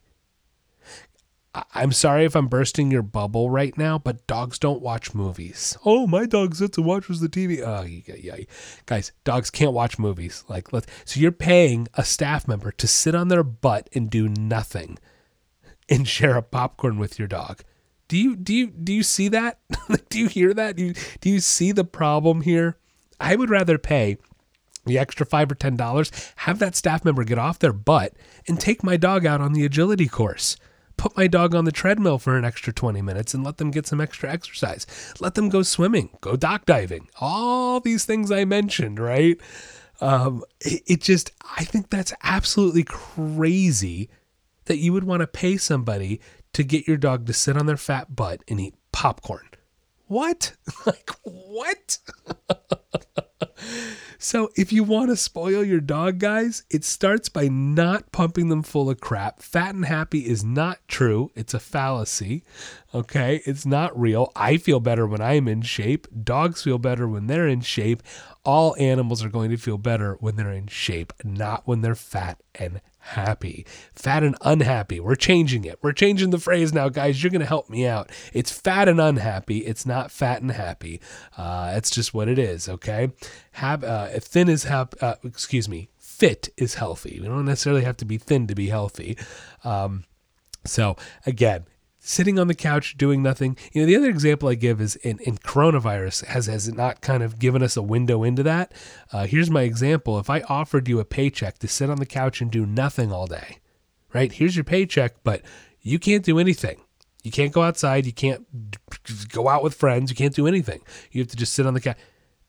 I'm 1.55 1.91
sorry 1.91 2.25
if 2.25 2.35
I'm 2.35 2.47
bursting 2.47 2.89
your 2.89 3.03
bubble 3.03 3.49
right 3.51 3.77
now, 3.77 3.99
but 3.99 4.25
dogs 4.25 4.57
don't 4.57 4.81
watch 4.81 5.13
movies. 5.13 5.77
Oh, 5.85 6.07
my 6.07 6.25
dog 6.25 6.55
sits 6.55 6.77
and 6.77 6.87
watches 6.87 7.19
the 7.19 7.29
TV. 7.29 7.61
Oh, 7.63 7.83
yeah, 7.83 8.15
yeah. 8.37 8.45
Guys, 8.87 9.11
dogs 9.23 9.51
can't 9.51 9.73
watch 9.73 9.99
movies. 9.99 10.43
Like, 10.49 10.73
let 10.73 10.87
so 11.05 11.19
you're 11.19 11.31
paying 11.31 11.87
a 11.93 12.03
staff 12.03 12.47
member 12.47 12.71
to 12.71 12.87
sit 12.87 13.13
on 13.13 13.27
their 13.27 13.43
butt 13.43 13.87
and 13.93 14.09
do 14.09 14.27
nothing 14.27 14.97
and 15.87 16.07
share 16.07 16.37
a 16.37 16.41
popcorn 16.41 16.97
with 16.97 17.19
your 17.19 17.27
dog. 17.27 17.61
Do 18.07 18.17
you 18.17 18.35
do 18.35 18.53
you 18.53 18.67
do 18.67 18.91
you 18.91 19.03
see 19.03 19.27
that? 19.27 19.59
do 20.09 20.19
you 20.19 20.27
hear 20.27 20.55
that? 20.55 20.75
Do 20.75 20.85
you, 20.85 20.93
do 21.21 21.29
you 21.29 21.39
see 21.39 21.71
the 21.71 21.83
problem 21.83 22.41
here? 22.41 22.77
I 23.19 23.35
would 23.35 23.51
rather 23.51 23.77
pay 23.77 24.17
the 24.85 24.97
extra 24.97 25.25
five 25.25 25.51
or 25.51 25.55
ten 25.55 25.75
dollars, 25.75 26.11
have 26.37 26.57
that 26.59 26.75
staff 26.75 27.05
member 27.05 27.23
get 27.23 27.37
off 27.37 27.59
their 27.59 27.73
butt 27.73 28.13
and 28.47 28.59
take 28.59 28.83
my 28.83 28.97
dog 28.97 29.23
out 29.23 29.39
on 29.39 29.53
the 29.53 29.65
agility 29.65 30.07
course 30.07 30.57
put 30.97 31.15
my 31.17 31.27
dog 31.27 31.55
on 31.55 31.65
the 31.65 31.71
treadmill 31.71 32.19
for 32.19 32.37
an 32.37 32.45
extra 32.45 32.73
20 32.73 33.01
minutes 33.01 33.33
and 33.33 33.43
let 33.43 33.57
them 33.57 33.71
get 33.71 33.87
some 33.87 34.01
extra 34.01 34.31
exercise. 34.31 34.85
Let 35.19 35.35
them 35.35 35.49
go 35.49 35.61
swimming, 35.63 36.09
go 36.21 36.35
dock 36.35 36.65
diving, 36.65 37.07
all 37.19 37.79
these 37.79 38.05
things 38.05 38.31
I 38.31 38.45
mentioned, 38.45 38.99
right? 38.99 39.39
Um, 40.01 40.43
it, 40.61 40.83
it 40.85 41.01
just, 41.01 41.31
I 41.57 41.63
think 41.63 41.89
that's 41.89 42.13
absolutely 42.23 42.83
crazy 42.83 44.09
that 44.65 44.77
you 44.77 44.93
would 44.93 45.03
want 45.03 45.21
to 45.21 45.27
pay 45.27 45.57
somebody 45.57 46.19
to 46.53 46.63
get 46.63 46.87
your 46.87 46.97
dog 46.97 47.25
to 47.27 47.33
sit 47.33 47.57
on 47.57 47.65
their 47.65 47.77
fat 47.77 48.15
butt 48.15 48.41
and 48.47 48.59
eat 48.59 48.75
popcorn 48.91 49.47
What? 50.07 50.53
like, 50.85 51.09
what? 51.23 51.97
so, 54.23 54.51
if 54.55 54.71
you 54.71 54.85
want 54.85 55.09
to 55.09 55.17
spoil 55.17 55.65
your 55.65 55.81
dog, 55.81 56.17
guys, 56.17 56.63
it 56.69 56.85
starts 56.85 57.27
by 57.27 57.49
not 57.49 58.13
pumping 58.13 58.47
them 58.47 58.63
full 58.63 58.89
of 58.89 59.01
crap. 59.01 59.41
Fat 59.41 59.75
and 59.75 59.83
happy 59.83 60.19
is 60.19 60.45
not 60.45 60.79
true, 60.87 61.29
it's 61.35 61.53
a 61.53 61.59
fallacy. 61.59 62.45
Okay, 62.95 63.41
it's 63.45 63.65
not 63.65 63.99
real. 63.99 64.31
I 64.33 64.55
feel 64.55 64.79
better 64.79 65.05
when 65.05 65.19
I'm 65.19 65.49
in 65.49 65.61
shape. 65.61 66.07
Dogs 66.23 66.63
feel 66.63 66.77
better 66.77 67.05
when 67.05 67.27
they're 67.27 67.49
in 67.49 67.59
shape. 67.59 68.01
All 68.45 68.77
animals 68.79 69.25
are 69.25 69.29
going 69.29 69.51
to 69.51 69.57
feel 69.57 69.77
better 69.77 70.15
when 70.21 70.37
they're 70.37 70.53
in 70.53 70.67
shape, 70.67 71.11
not 71.25 71.67
when 71.67 71.81
they're 71.81 71.93
fat 71.93 72.39
and 72.55 72.79
happy. 73.03 73.65
Fat 73.93 74.23
and 74.23 74.35
unhappy. 74.41 74.99
We're 74.99 75.15
changing 75.15 75.65
it. 75.65 75.77
We're 75.81 75.91
changing 75.93 76.29
the 76.29 76.39
phrase 76.39 76.73
now, 76.73 76.89
guys. 76.89 77.21
You're 77.21 77.31
going 77.31 77.41
to 77.41 77.45
help 77.45 77.69
me 77.69 77.85
out. 77.85 78.09
It's 78.33 78.51
fat 78.51 78.87
and 78.87 78.99
unhappy. 78.99 79.59
It's 79.59 79.85
not 79.85 80.11
fat 80.11 80.41
and 80.41 80.51
happy. 80.51 81.01
Uh, 81.37 81.79
just 81.89 82.13
what 82.13 82.27
it 82.27 82.39
is, 82.39 82.69
okay? 82.69 83.11
Have, 83.53 83.83
uh, 83.83 84.07
thin 84.19 84.49
is, 84.49 84.63
hap- 84.63 84.95
uh, 85.01 85.15
excuse 85.23 85.67
me, 85.67 85.89
fit 85.97 86.49
is 86.57 86.75
healthy. 86.75 87.19
We 87.21 87.27
don't 87.27 87.45
necessarily 87.45 87.83
have 87.83 87.97
to 87.97 88.05
be 88.05 88.17
thin 88.17 88.47
to 88.47 88.55
be 88.55 88.67
healthy. 88.69 89.17
Um, 89.63 90.05
so, 90.65 90.95
again, 91.25 91.65
sitting 92.05 92.37
on 92.37 92.47
the 92.47 92.53
couch 92.53 92.97
doing 92.97 93.23
nothing. 93.23 93.57
You 93.71 93.81
know, 93.81 93.85
the 93.87 93.95
other 93.95 94.09
example 94.09 94.49
I 94.49 94.55
give 94.55 94.81
is 94.81 94.97
in, 94.97 95.19
in 95.19 95.37
coronavirus 95.37 96.25
has 96.25 96.47
has 96.47 96.67
it 96.67 96.75
not 96.75 97.01
kind 97.01 97.23
of 97.23 97.39
given 97.39 97.63
us 97.63 97.77
a 97.77 97.81
window 97.81 98.23
into 98.23 98.43
that. 98.43 98.73
Uh, 99.11 99.25
here's 99.25 99.49
my 99.49 99.61
example: 99.61 100.19
if 100.19 100.29
I 100.29 100.41
offered 100.41 100.87
you 100.87 100.99
a 100.99 101.05
paycheck 101.05 101.57
to 101.59 101.67
sit 101.67 101.89
on 101.89 101.97
the 101.97 102.05
couch 102.05 102.41
and 102.41 102.51
do 102.51 102.65
nothing 102.65 103.11
all 103.11 103.25
day, 103.25 103.59
right? 104.13 104.31
Here's 104.31 104.55
your 104.55 104.65
paycheck, 104.65 105.15
but 105.23 105.41
you 105.81 105.97
can't 105.97 106.25
do 106.25 106.37
anything. 106.37 106.81
You 107.23 107.31
can't 107.31 107.53
go 107.53 107.61
outside. 107.61 108.05
You 108.05 108.11
can't 108.11 108.45
go 109.29 109.47
out 109.47 109.63
with 109.63 109.73
friends. 109.73 110.11
You 110.11 110.17
can't 110.17 110.35
do 110.35 110.45
anything. 110.45 110.81
You 111.11 111.21
have 111.21 111.29
to 111.29 111.37
just 111.37 111.53
sit 111.53 111.65
on 111.65 111.73
the 111.73 111.79
couch 111.79 111.97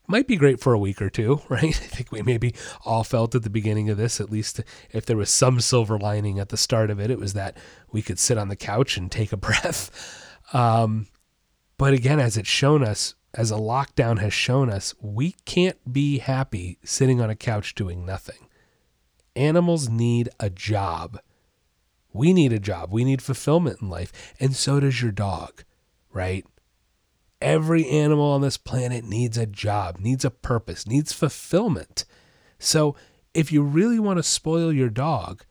might 0.07 0.27
be 0.27 0.37
great 0.37 0.61
for 0.61 0.73
a 0.73 0.79
week 0.79 1.01
or 1.01 1.11
two, 1.11 1.40
right? 1.49 1.64
I 1.64 1.71
think 1.71 2.12
we 2.12 2.23
maybe 2.23 2.55
all 2.85 3.05
felt 3.05 3.35
at 3.35 3.43
the 3.43 3.51
beginning 3.51 3.88
of 3.90 3.97
this, 3.97 4.21
at 4.21 4.31
least 4.31 4.61
if 4.90 5.07
there 5.07 5.17
was 5.17 5.31
some 5.31 5.61
silver 5.61 5.99
lining 5.99 6.38
at 6.38 6.51
the 6.51 6.57
start 6.57 6.90
of 6.90 7.01
it, 7.01 7.11
it 7.11 7.19
was 7.19 7.33
that 7.35 7.57
we 7.90 8.03
could 8.03 8.19
sit 8.19 8.38
on 8.38 8.49
the 8.49 8.57
couch 8.57 8.97
and 8.97 9.11
take 9.11 9.33
a 9.33 9.37
breath. 9.38 10.27
Um, 10.53 11.07
but 11.79 11.93
again, 11.93 12.21
as 12.21 12.37
it's 12.37 12.49
shown 12.49 12.85
us, 12.85 13.14
as 13.33 13.51
a 13.51 13.57
lockdown 13.57 14.21
has 14.21 14.33
shown 14.33 14.71
us, 14.71 14.95
we 15.01 15.33
can't 15.45 15.93
be 15.93 16.19
happy 16.19 16.79
sitting 16.85 17.21
on 17.21 17.31
a 17.31 17.35
couch 17.35 17.75
doing 17.75 18.07
nothing. 18.07 18.49
Animals 19.35 19.88
need 19.88 20.29
a 20.38 20.51
job. 20.51 21.19
We 22.12 22.33
need 22.33 22.53
a 22.53 22.61
job. 22.61 22.93
We 22.93 23.05
need 23.05 23.21
fulfillment 23.21 23.83
in 23.83 23.90
life. 23.90 24.12
And 24.38 24.55
so 24.55 24.79
does 24.79 25.03
your 25.03 25.11
dog, 25.11 25.64
right? 26.12 26.47
Every 27.45 27.87
animal 27.91 28.25
on 28.33 28.41
this 28.41 28.57
planet 28.57 29.05
needs 29.05 29.37
a 29.37 29.45
job, 29.45 29.99
needs 29.99 30.25
a 30.25 30.31
purpose, 30.31 30.87
needs 30.87 31.13
fulfillment. 31.13 32.07
So, 32.59 32.97
if 33.35 33.53
you 33.53 33.63
really 33.63 33.99
want 33.99 34.17
to 34.17 34.23
spoil 34.23 34.73
your 34.73 34.89
dog, 34.89 35.45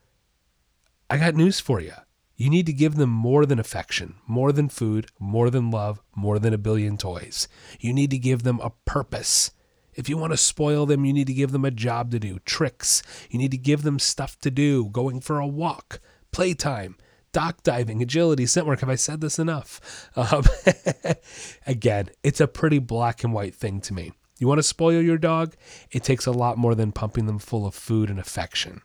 I 1.08 1.18
got 1.18 1.36
news 1.36 1.60
for 1.60 1.80
you. 1.80 1.94
You 2.36 2.50
need 2.50 2.66
to 2.66 2.74
give 2.74 2.96
them 2.96 3.12
more 3.12 3.46
than 3.46 3.60
affection, 3.60 4.16
more 4.26 4.52
than 4.52 4.70
food, 4.70 5.06
more 5.20 5.52
than 5.52 5.70
love, 5.70 6.02
more 6.16 6.40
than 6.40 6.52
a 6.52 6.58
billion 6.58 6.98
toys. 6.98 7.48
You 7.80 7.94
need 7.94 8.10
to 8.10 8.18
give 8.18 8.42
them 8.42 8.60
a 8.62 8.72
purpose. 8.86 9.52
If 9.94 10.10
you 10.10 10.18
want 10.18 10.34
to 10.34 10.38
spoil 10.38 10.88
them, 10.88 11.06
you 11.06 11.14
need 11.14 11.28
to 11.28 11.34
give 11.34 11.52
them 11.52 11.64
a 11.64 11.70
job 11.70 12.10
to 12.10 12.20
do, 12.20 12.40
tricks. 12.40 13.04
You 13.30 13.38
need 13.38 13.52
to 13.52 13.58
give 13.58 13.84
them 13.84 14.00
stuff 14.00 14.40
to 14.40 14.50
do, 14.50 14.90
going 14.90 15.22
for 15.22 15.38
a 15.38 15.46
walk, 15.46 16.00
playtime 16.32 16.96
dock 17.34 17.64
diving, 17.64 18.02
agility, 18.02 18.46
scent 18.46 18.66
work. 18.66 18.80
Have 18.80 18.90
I 18.90 18.96
said 18.96 19.20
this 19.20 19.38
enough? 19.38 20.10
Um, 20.16 20.44
again, 21.68 22.10
it's 22.24 22.40
a 22.40 22.48
pretty 22.48 22.80
black 22.80 23.24
and 23.24 23.34
white 23.34 23.56
thing 23.56 23.82
to 23.82 23.94
me. 23.94 24.14
You 24.40 24.48
want 24.48 24.60
to 24.60 24.64
spoil 24.64 25.02
your 25.02 25.18
dog? 25.18 25.56
It 25.92 26.04
takes 26.04 26.26
a 26.26 26.32
lot 26.32 26.58
more 26.58 26.76
than 26.76 26.92
pumping 26.92 27.26
them 27.26 27.40
full 27.40 27.66
of 27.66 27.76
food 27.76 28.10
and 28.10 28.20
affection. 28.20 28.82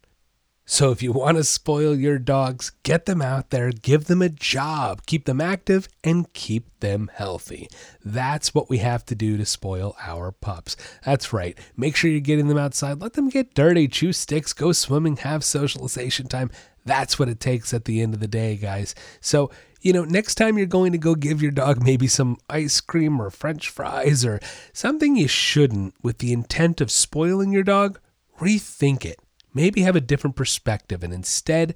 So 0.70 0.90
if 0.90 1.02
you 1.02 1.12
want 1.12 1.38
to 1.38 1.44
spoil 1.44 1.96
your 1.96 2.18
dogs, 2.18 2.72
get 2.82 3.06
them 3.06 3.22
out 3.22 3.48
there, 3.48 3.72
give 3.72 4.04
them 4.04 4.20
a 4.20 4.28
job, 4.28 5.06
keep 5.06 5.24
them 5.24 5.40
active, 5.40 5.88
and 6.04 6.30
keep 6.34 6.68
them 6.80 7.10
healthy. 7.14 7.70
That's 8.04 8.54
what 8.54 8.68
we 8.68 8.76
have 8.76 9.06
to 9.06 9.14
do 9.14 9.38
to 9.38 9.46
spoil 9.46 9.96
our 9.98 10.30
pups. 10.30 10.76
That's 11.06 11.32
right. 11.32 11.58
Make 11.74 11.96
sure 11.96 12.10
you're 12.10 12.20
getting 12.20 12.48
them 12.48 12.58
outside. 12.58 13.00
Let 13.00 13.14
them 13.14 13.30
get 13.30 13.54
dirty, 13.54 13.88
chew 13.88 14.12
sticks, 14.12 14.52
go 14.52 14.72
swimming, 14.72 15.16
have 15.16 15.42
socialization 15.42 16.28
time. 16.28 16.50
That's 16.88 17.18
what 17.18 17.28
it 17.28 17.38
takes 17.38 17.74
at 17.74 17.84
the 17.84 18.00
end 18.00 18.14
of 18.14 18.20
the 18.20 18.26
day, 18.26 18.56
guys. 18.56 18.94
So, 19.20 19.50
you 19.80 19.92
know, 19.92 20.04
next 20.04 20.36
time 20.36 20.56
you're 20.56 20.66
going 20.66 20.92
to 20.92 20.98
go 20.98 21.14
give 21.14 21.42
your 21.42 21.50
dog 21.50 21.82
maybe 21.82 22.06
some 22.06 22.38
ice 22.48 22.80
cream 22.80 23.20
or 23.20 23.30
french 23.30 23.68
fries 23.68 24.24
or 24.24 24.40
something 24.72 25.14
you 25.14 25.28
shouldn't 25.28 25.94
with 26.02 26.18
the 26.18 26.32
intent 26.32 26.80
of 26.80 26.90
spoiling 26.90 27.52
your 27.52 27.62
dog, 27.62 28.00
rethink 28.40 29.04
it. 29.04 29.20
Maybe 29.52 29.82
have 29.82 29.96
a 29.96 30.00
different 30.00 30.34
perspective 30.34 31.02
and 31.02 31.12
instead 31.12 31.74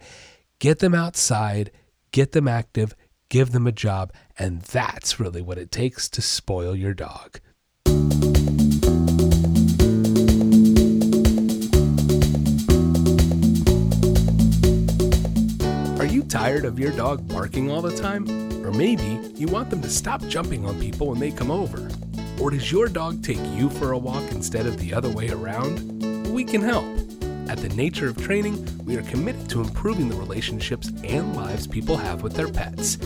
get 0.58 0.78
them 0.78 0.94
outside, 0.94 1.70
get 2.10 2.32
them 2.32 2.48
active, 2.48 2.94
give 3.28 3.52
them 3.52 3.66
a 3.66 3.72
job, 3.72 4.12
and 4.38 4.62
that's 4.62 5.20
really 5.20 5.42
what 5.42 5.58
it 5.58 5.70
takes 5.70 6.08
to 6.10 6.22
spoil 6.22 6.74
your 6.74 6.94
dog. 6.94 7.40
Tired 16.32 16.64
of 16.64 16.78
your 16.78 16.92
dog 16.92 17.28
barking 17.28 17.70
all 17.70 17.82
the 17.82 17.94
time? 17.94 18.26
Or 18.64 18.72
maybe 18.72 19.20
you 19.34 19.48
want 19.48 19.68
them 19.68 19.82
to 19.82 19.90
stop 19.90 20.26
jumping 20.28 20.64
on 20.64 20.80
people 20.80 21.08
when 21.08 21.18
they 21.18 21.30
come 21.30 21.50
over? 21.50 21.90
Or 22.40 22.50
does 22.50 22.72
your 22.72 22.88
dog 22.88 23.22
take 23.22 23.44
you 23.54 23.68
for 23.68 23.92
a 23.92 23.98
walk 23.98 24.30
instead 24.30 24.64
of 24.64 24.78
the 24.78 24.94
other 24.94 25.10
way 25.10 25.28
around? 25.28 26.32
We 26.32 26.44
can 26.44 26.62
help. 26.62 26.86
At 27.50 27.58
the 27.58 27.68
Nature 27.76 28.08
of 28.08 28.16
Training, 28.16 28.66
we 28.86 28.96
are 28.96 29.02
committed 29.02 29.50
to 29.50 29.60
improving 29.60 30.08
the 30.08 30.16
relationships 30.16 30.90
and 31.04 31.36
lives 31.36 31.66
people 31.66 31.98
have 31.98 32.22
with 32.22 32.32
their 32.32 32.48
pets. 32.48 32.98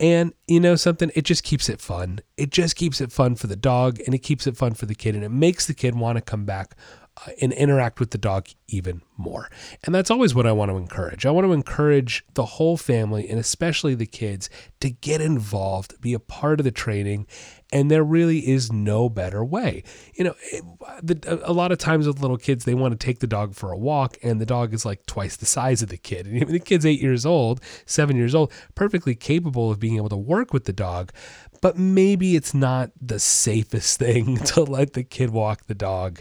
And 0.00 0.32
you 0.48 0.58
know 0.58 0.74
something, 0.74 1.12
it 1.14 1.22
just 1.22 1.44
keeps 1.44 1.68
it 1.68 1.80
fun. 1.80 2.20
It 2.36 2.50
just 2.50 2.74
keeps 2.74 3.00
it 3.00 3.12
fun 3.12 3.36
for 3.36 3.46
the 3.46 3.54
dog 3.54 4.00
and 4.06 4.14
it 4.14 4.18
keeps 4.18 4.46
it 4.46 4.56
fun 4.56 4.74
for 4.74 4.86
the 4.86 4.94
kid 4.94 5.14
and 5.14 5.22
it 5.22 5.30
makes 5.30 5.66
the 5.66 5.74
kid 5.74 5.94
want 5.94 6.16
to 6.16 6.22
come 6.22 6.44
back 6.44 6.74
Uh, 7.16 7.30
and 7.40 7.52
interact 7.52 8.00
with 8.00 8.10
the 8.10 8.18
dog 8.18 8.48
even 8.66 9.00
more. 9.16 9.48
And 9.84 9.94
that's 9.94 10.10
always 10.10 10.34
what 10.34 10.48
I 10.48 10.52
want 10.52 10.72
to 10.72 10.76
encourage. 10.76 11.24
I 11.24 11.30
want 11.30 11.46
to 11.46 11.52
encourage 11.52 12.24
the 12.34 12.44
whole 12.44 12.76
family 12.76 13.28
and 13.28 13.38
especially 13.38 13.94
the 13.94 14.04
kids 14.04 14.50
to 14.80 14.90
get 14.90 15.20
involved, 15.20 16.00
be 16.00 16.12
a 16.12 16.18
part 16.18 16.58
of 16.58 16.64
the 16.64 16.72
training. 16.72 17.28
And 17.72 17.88
there 17.88 18.02
really 18.02 18.48
is 18.48 18.72
no 18.72 19.08
better 19.08 19.44
way. 19.44 19.84
You 20.14 20.24
know, 20.24 20.34
eh, 20.50 20.60
it, 21.08 21.24
a 21.24 21.52
lot 21.52 21.70
of 21.70 21.78
times 21.78 22.08
with 22.08 22.18
little 22.18 22.36
kids, 22.36 22.64
they 22.64 22.74
want 22.74 22.98
to 22.98 23.06
take 23.06 23.20
the 23.20 23.28
dog 23.28 23.54
for 23.54 23.70
a 23.70 23.78
walk, 23.78 24.16
and 24.22 24.40
the 24.40 24.46
dog 24.46 24.74
is 24.74 24.84
like 24.84 25.06
twice 25.06 25.36
the 25.36 25.46
size 25.46 25.82
of 25.82 25.90
the 25.90 25.96
kid. 25.96 26.26
And 26.26 26.48
the 26.48 26.58
kid's 26.58 26.84
eight 26.84 27.00
years 27.00 27.24
old, 27.24 27.60
seven 27.86 28.16
years 28.16 28.34
old, 28.34 28.52
perfectly 28.74 29.14
capable 29.14 29.70
of 29.70 29.78
being 29.78 29.96
able 29.96 30.08
to 30.08 30.16
work 30.16 30.52
with 30.52 30.64
the 30.64 30.72
dog. 30.72 31.12
But 31.60 31.78
maybe 31.78 32.34
it's 32.34 32.54
not 32.54 32.90
the 33.00 33.20
safest 33.20 33.98
thing 34.00 34.36
to 34.38 34.64
let 34.64 34.94
the 34.94 35.04
kid 35.04 35.30
walk 35.30 35.66
the 35.66 35.74
dog 35.74 36.20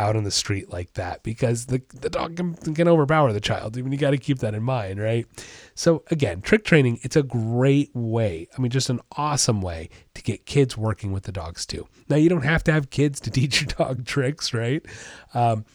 out 0.00 0.16
on 0.16 0.24
the 0.24 0.30
street 0.30 0.72
like 0.72 0.94
that 0.94 1.22
because 1.22 1.66
the, 1.66 1.82
the 2.00 2.08
dog 2.08 2.34
can, 2.36 2.54
can 2.54 2.88
overpower 2.88 3.34
the 3.34 3.40
child. 3.40 3.76
I 3.76 3.82
mean, 3.82 3.92
you 3.92 3.98
got 3.98 4.12
to 4.12 4.18
keep 4.18 4.38
that 4.38 4.54
in 4.54 4.62
mind, 4.62 4.98
right? 4.98 5.26
So, 5.74 6.02
again, 6.10 6.40
trick 6.40 6.64
training, 6.64 7.00
it's 7.02 7.16
a 7.16 7.22
great 7.22 7.90
way. 7.94 8.48
I 8.56 8.60
mean, 8.62 8.70
just 8.70 8.88
an 8.88 9.00
awesome 9.18 9.60
way 9.60 9.90
to 10.14 10.22
get 10.22 10.46
kids 10.46 10.76
working 10.76 11.12
with 11.12 11.24
the 11.24 11.32
dogs 11.32 11.66
too. 11.66 11.86
Now, 12.08 12.16
you 12.16 12.30
don't 12.30 12.44
have 12.44 12.64
to 12.64 12.72
have 12.72 12.88
kids 12.88 13.20
to 13.20 13.30
teach 13.38 13.60
your 13.60 13.68
dog 13.68 14.06
tricks, 14.06 14.54
right? 14.54 14.84
Um, 15.34 15.66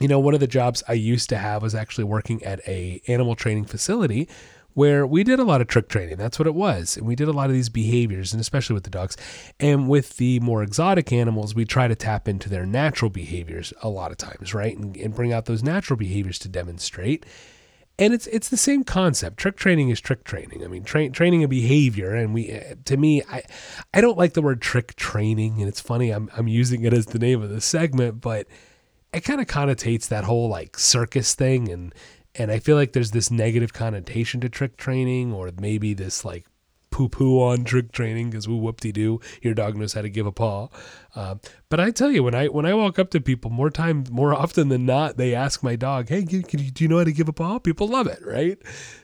you 0.00 0.08
know, 0.08 0.18
one 0.18 0.34
of 0.34 0.40
the 0.40 0.48
jobs 0.48 0.82
I 0.88 0.94
used 0.94 1.28
to 1.28 1.38
have 1.38 1.62
was 1.62 1.74
actually 1.74 2.04
working 2.04 2.42
at 2.42 2.66
a 2.66 3.00
animal 3.06 3.36
training 3.36 3.66
facility 3.66 4.28
where 4.74 5.06
we 5.06 5.24
did 5.24 5.38
a 5.38 5.44
lot 5.44 5.60
of 5.60 5.66
trick 5.66 5.88
training. 5.88 6.16
That's 6.16 6.38
what 6.38 6.46
it 6.46 6.54
was. 6.54 6.96
And 6.96 7.06
we 7.06 7.16
did 7.16 7.28
a 7.28 7.32
lot 7.32 7.50
of 7.50 7.54
these 7.54 7.68
behaviors, 7.68 8.32
and 8.32 8.40
especially 8.40 8.74
with 8.74 8.84
the 8.84 8.90
dogs. 8.90 9.16
And 9.58 9.88
with 9.88 10.16
the 10.16 10.40
more 10.40 10.62
exotic 10.62 11.12
animals, 11.12 11.54
we 11.54 11.64
try 11.64 11.88
to 11.88 11.94
tap 11.94 12.28
into 12.28 12.48
their 12.48 12.66
natural 12.66 13.10
behaviors 13.10 13.72
a 13.82 13.88
lot 13.88 14.10
of 14.10 14.18
times, 14.18 14.54
right? 14.54 14.76
And, 14.76 14.96
and 14.96 15.14
bring 15.14 15.32
out 15.32 15.46
those 15.46 15.62
natural 15.62 15.96
behaviors 15.96 16.38
to 16.40 16.48
demonstrate. 16.48 17.26
And 17.98 18.14
it's 18.14 18.26
it's 18.28 18.48
the 18.48 18.56
same 18.56 18.82
concept. 18.82 19.36
Trick 19.36 19.56
training 19.56 19.90
is 19.90 20.00
trick 20.00 20.24
training. 20.24 20.64
I 20.64 20.68
mean, 20.68 20.84
tra- 20.84 21.10
training 21.10 21.44
a 21.44 21.48
behavior, 21.48 22.14
and 22.14 22.32
we 22.32 22.48
eh, 22.48 22.76
to 22.86 22.96
me, 22.96 23.22
I 23.30 23.42
I 23.92 24.00
don't 24.00 24.16
like 24.16 24.32
the 24.32 24.40
word 24.40 24.62
trick 24.62 24.96
training, 24.96 25.60
and 25.60 25.68
it's 25.68 25.82
funny 25.82 26.10
I'm 26.10 26.30
I'm 26.34 26.48
using 26.48 26.82
it 26.84 26.94
as 26.94 27.06
the 27.06 27.18
name 27.18 27.42
of 27.42 27.50
the 27.50 27.60
segment, 27.60 28.22
but 28.22 28.46
it 29.12 29.20
kind 29.20 29.38
of 29.38 29.46
connotates 29.48 30.08
that 30.08 30.24
whole 30.24 30.48
like 30.48 30.78
circus 30.78 31.34
thing 31.34 31.68
and 31.68 31.94
and 32.34 32.50
I 32.50 32.58
feel 32.58 32.76
like 32.76 32.92
there's 32.92 33.10
this 33.10 33.30
negative 33.30 33.72
connotation 33.72 34.40
to 34.40 34.48
trick 34.48 34.76
training, 34.76 35.32
or 35.32 35.50
maybe 35.58 35.94
this 35.94 36.24
like 36.24 36.46
poo 36.90 37.08
poo 37.08 37.40
on 37.40 37.64
trick 37.64 37.92
training 37.92 38.30
because 38.30 38.48
whoop 38.48 38.80
de 38.80 38.92
doo, 38.92 39.20
your 39.42 39.54
dog 39.54 39.76
knows 39.76 39.92
how 39.94 40.02
to 40.02 40.08
give 40.08 40.26
a 40.26 40.32
paw. 40.32 40.68
Uh, 41.14 41.36
but 41.68 41.80
I 41.80 41.90
tell 41.90 42.10
you, 42.10 42.22
when 42.22 42.34
I 42.34 42.46
when 42.46 42.66
I 42.66 42.74
walk 42.74 42.98
up 42.98 43.10
to 43.10 43.20
people, 43.20 43.50
more 43.50 43.70
time, 43.70 44.04
more 44.10 44.34
often 44.34 44.68
than 44.68 44.86
not, 44.86 45.16
they 45.16 45.34
ask 45.34 45.62
my 45.62 45.76
dog, 45.76 46.08
"Hey, 46.08 46.24
can, 46.24 46.42
can 46.42 46.60
you, 46.60 46.70
do 46.70 46.84
you 46.84 46.88
know 46.88 46.98
how 46.98 47.04
to 47.04 47.12
give 47.12 47.28
a 47.28 47.32
paw?" 47.32 47.58
People 47.58 47.88
love 47.88 48.06
it, 48.06 48.20
right? 48.24 48.58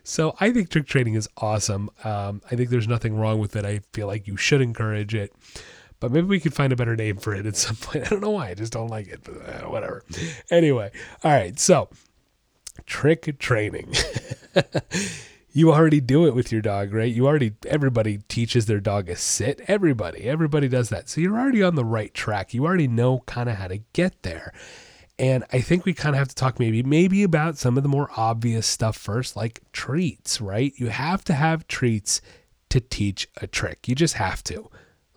So 0.04 0.36
I 0.40 0.52
think 0.52 0.68
trick 0.68 0.86
training 0.86 1.14
is 1.14 1.28
awesome. 1.38 1.90
Um, 2.04 2.42
I 2.50 2.56
think 2.56 2.70
there's 2.70 2.88
nothing 2.88 3.16
wrong 3.16 3.38
with 3.38 3.56
it. 3.56 3.64
I 3.64 3.80
feel 3.92 4.06
like 4.06 4.26
you 4.26 4.36
should 4.36 4.60
encourage 4.60 5.14
it. 5.14 5.32
But 5.98 6.12
maybe 6.12 6.26
we 6.26 6.40
could 6.40 6.52
find 6.52 6.74
a 6.74 6.76
better 6.76 6.94
name 6.94 7.16
for 7.16 7.34
it 7.34 7.46
at 7.46 7.56
some 7.56 7.76
point. 7.80 8.06
I 8.06 8.08
don't 8.10 8.20
know 8.20 8.30
why. 8.30 8.50
I 8.50 8.54
just 8.54 8.72
don't 8.72 8.88
like 8.88 9.08
it, 9.08 9.20
but 9.24 9.36
uh, 9.36 9.68
whatever. 9.70 10.04
Anyway, 10.50 10.90
all 11.24 11.32
right. 11.32 11.58
So 11.58 11.88
trick 12.84 13.38
training. 13.38 13.92
you 15.52 15.72
already 15.72 16.00
do 16.00 16.26
it 16.26 16.34
with 16.34 16.52
your 16.52 16.60
dog, 16.60 16.92
right? 16.92 17.12
You 17.12 17.26
already, 17.26 17.54
everybody 17.66 18.18
teaches 18.28 18.66
their 18.66 18.80
dog 18.80 19.08
a 19.08 19.16
sit. 19.16 19.60
Everybody, 19.68 20.24
everybody 20.24 20.68
does 20.68 20.90
that. 20.90 21.08
So 21.08 21.20
you're 21.20 21.38
already 21.38 21.62
on 21.62 21.74
the 21.74 21.84
right 21.84 22.12
track. 22.12 22.52
You 22.52 22.66
already 22.66 22.88
know 22.88 23.20
kind 23.26 23.48
of 23.48 23.56
how 23.56 23.68
to 23.68 23.78
get 23.92 24.22
there. 24.22 24.52
And 25.18 25.44
I 25.52 25.60
think 25.60 25.84
we 25.84 25.94
kind 25.94 26.14
of 26.14 26.18
have 26.18 26.28
to 26.28 26.34
talk 26.34 26.60
maybe 26.60 26.82
maybe 26.82 27.22
about 27.22 27.56
some 27.56 27.78
of 27.78 27.82
the 27.82 27.88
more 27.88 28.10
obvious 28.16 28.66
stuff 28.66 28.96
first, 28.96 29.34
like 29.34 29.60
treats, 29.72 30.40
right? 30.40 30.74
You 30.76 30.88
have 30.88 31.24
to 31.24 31.32
have 31.32 31.66
treats 31.68 32.20
to 32.68 32.80
teach 32.80 33.28
a 33.38 33.46
trick. 33.46 33.88
You 33.88 33.94
just 33.94 34.14
have 34.14 34.44
to. 34.44 34.68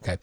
Okay. 0.01 0.17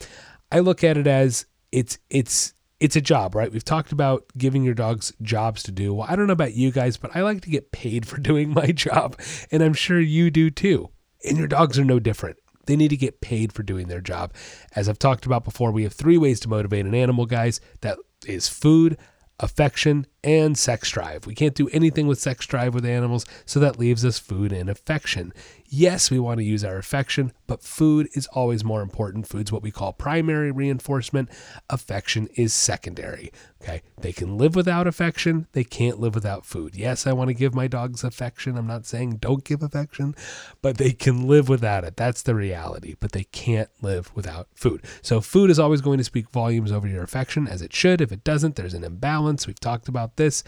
I 0.51 0.61
look 0.61 0.83
at 0.83 0.97
it 0.97 1.07
as 1.07 1.45
it's 1.73 1.99
it's 2.09 2.55
it's 2.81 2.97
a 2.97 3.01
job, 3.01 3.35
right? 3.35 3.51
We've 3.51 3.65
talked 3.65 3.93
about 3.93 4.25
giving 4.37 4.63
your 4.63 4.75
dogs 4.75 5.13
jobs 5.23 5.63
to 5.65 5.73
do. 5.73 5.95
Well, 5.95 6.07
I 6.09 6.17
don't 6.17 6.27
know 6.27 6.33
about 6.33 6.55
you 6.55 6.71
guys, 6.71 6.97
but 6.97 7.15
I 7.15 7.23
like 7.23 7.41
to 7.43 7.51
get 7.51 7.73
paid 7.73 8.07
for 8.07 8.19
doing 8.21 8.53
my 8.53 8.67
job, 8.67 9.19
and 9.51 9.63
I'm 9.63 9.75
sure 9.75 10.01
you 10.01 10.31
do 10.31 10.51
too. 10.51 10.91
And 11.25 11.39
your 11.39 11.49
dogs 11.49 11.79
are 11.79 11.85
no 11.85 11.99
different. 11.99 12.37
They 12.67 12.77
need 12.77 12.89
to 12.89 12.97
get 12.97 13.21
paid 13.21 13.53
for 13.53 13.63
doing 13.63 13.89
their 13.89 14.01
job. 14.01 14.33
As 14.75 14.89
I've 14.89 14.99
talked 14.99 15.25
about 15.25 15.45
before, 15.45 15.71
we 15.71 15.85
have 15.85 15.93
three 15.93 16.19
ways 16.19 16.41
to 16.41 16.49
motivate 16.49 16.85
an 16.85 16.95
animal, 16.95 17.25
guys. 17.25 17.61
That 17.81 17.99
is 18.27 18.49
food, 18.49 18.99
affection, 19.39 20.07
and 20.25 20.59
sex 20.59 20.91
drive. 20.91 21.27
We 21.27 21.35
can't 21.35 21.55
do 21.55 21.69
anything 21.69 22.07
with 22.07 22.21
sex 22.21 22.45
drive 22.47 22.75
with 22.75 22.85
animals, 22.85 23.25
so 23.45 23.61
that 23.61 23.79
leaves 23.79 24.05
us 24.05 24.19
food 24.19 24.53
and 24.53 24.69
affection. 24.69 25.33
Yes, 25.69 26.11
we 26.11 26.19
want 26.19 26.39
to 26.39 26.45
use 26.45 26.65
our 26.65 26.77
affection, 26.77 27.33
but 27.47 27.63
food 27.63 28.09
is 28.15 28.27
always 28.29 28.65
more 28.65 28.83
important. 28.83 29.27
Food's 29.27 29.53
what 29.53 29.63
we 29.63 29.71
call 29.71 29.93
primary 29.93 30.51
reinforcement. 30.51 31.29
Affection 31.71 32.29
is 32.35 32.55
secondary. 32.55 33.33
Okay. 33.63 33.83
They 34.01 34.13
can 34.13 34.39
live 34.39 34.55
without 34.55 34.87
affection. 34.87 35.49
They 35.53 35.65
can't 35.65 35.99
live 35.99 36.15
without 36.15 36.47
food. 36.47 36.77
Yes, 36.77 37.07
I 37.07 37.13
want 37.13 37.29
to 37.29 37.35
give 37.35 37.55
my 37.55 37.67
dogs 37.67 38.05
affection. 38.05 38.57
I'm 38.57 38.67
not 38.67 38.87
saying 38.87 39.17
don't 39.17 39.45
give 39.45 39.63
affection, 39.63 40.15
but 40.63 40.77
they 40.77 40.93
can 40.93 41.27
live 41.27 41.49
without 41.49 41.83
it. 41.83 41.97
That's 41.97 42.23
the 42.23 42.35
reality. 42.35 42.95
But 43.01 43.13
they 43.13 43.25
can't 43.25 43.71
live 43.83 44.15
without 44.15 44.49
food. 44.55 44.85
So 45.03 45.21
food 45.21 45.51
is 45.51 45.59
always 45.59 45.81
going 45.81 45.99
to 45.99 46.05
speak 46.05 46.31
volumes 46.31 46.71
over 46.71 46.87
your 46.87 47.03
affection 47.03 47.49
as 47.49 47.63
it 47.63 47.75
should. 47.75 48.01
If 48.01 48.13
it 48.13 48.23
doesn't, 48.23 48.57
there's 48.57 48.75
an 48.75 48.85
imbalance. 48.85 49.47
We've 49.47 49.59
talked 49.59 49.89
about 49.89 50.17
this. 50.17 50.45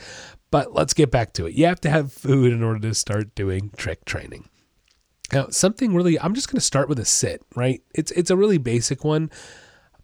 But 0.51 0.73
let's 0.75 0.95
get 0.95 1.11
back 1.11 1.33
to 1.35 1.47
it. 1.47 1.55
You 1.55 1.67
have 1.67 1.81
to 1.81 1.91
have 1.91 2.13
food 2.13 2.53
in 2.53 2.63
order 2.63 2.81
to 2.81 2.95
start 2.95 3.35
doing 3.35 3.71
trick 3.77 4.05
training. 4.05 4.49
Now, 5.33 5.49
something 5.51 5.95
really, 5.95 6.19
I'm 6.19 6.35
just 6.35 6.49
going 6.49 6.57
to 6.57 6.65
start 6.65 6.89
with 6.89 6.99
a 6.99 7.05
sit, 7.05 7.43
right? 7.55 7.83
It's 7.95 8.11
it's 8.13 8.31
a 8.31 8.37
really 8.37 8.59
basic 8.59 9.05
one. 9.05 9.31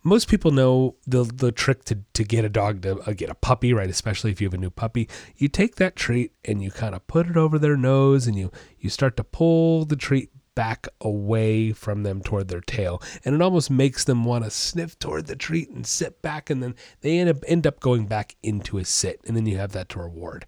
Most 0.02 0.28
people 0.28 0.50
know 0.50 0.96
the 1.06 1.24
the 1.24 1.50
trick 1.50 1.84
to, 1.86 2.00
to 2.12 2.24
get 2.24 2.44
a 2.44 2.50
dog 2.50 2.82
to 2.82 2.98
uh, 3.00 3.12
get 3.14 3.30
a 3.30 3.34
puppy, 3.34 3.72
right? 3.72 3.88
Especially 3.88 4.30
if 4.30 4.40
you 4.40 4.46
have 4.46 4.54
a 4.54 4.58
new 4.58 4.70
puppy. 4.70 5.08
You 5.36 5.48
take 5.48 5.76
that 5.76 5.96
treat 5.96 6.32
and 6.44 6.62
you 6.62 6.70
kind 6.70 6.94
of 6.94 7.06
put 7.06 7.26
it 7.26 7.38
over 7.38 7.58
their 7.58 7.76
nose 7.76 8.26
and 8.26 8.36
you 8.36 8.52
you 8.78 8.90
start 8.90 9.16
to 9.16 9.24
pull 9.24 9.86
the 9.86 9.96
treat 9.96 10.30
back 10.54 10.88
away 11.00 11.72
from 11.72 12.02
them 12.02 12.22
toward 12.22 12.48
their 12.48 12.60
tail. 12.60 13.02
And 13.24 13.34
it 13.34 13.42
almost 13.42 13.70
makes 13.70 14.04
them 14.04 14.24
want 14.24 14.44
to 14.44 14.50
sniff 14.50 14.98
toward 14.98 15.26
the 15.26 15.36
treat 15.36 15.70
and 15.70 15.86
sit 15.86 16.22
back. 16.22 16.50
And 16.50 16.62
then 16.62 16.74
they 17.00 17.18
end 17.18 17.30
up, 17.30 17.36
end 17.46 17.66
up 17.66 17.80
going 17.80 18.06
back 18.06 18.36
into 18.42 18.78
a 18.78 18.84
sit. 18.84 19.20
And 19.26 19.36
then 19.36 19.46
you 19.46 19.56
have 19.56 19.72
that 19.72 19.88
to 19.90 19.98
reward. 19.98 20.46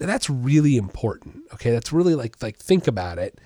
Now 0.00 0.06
that's 0.06 0.30
really 0.30 0.76
important. 0.76 1.42
Okay. 1.54 1.70
That's 1.70 1.92
really 1.92 2.14
like, 2.14 2.42
like 2.42 2.56
think 2.56 2.86
about 2.86 3.18
it 3.18 3.38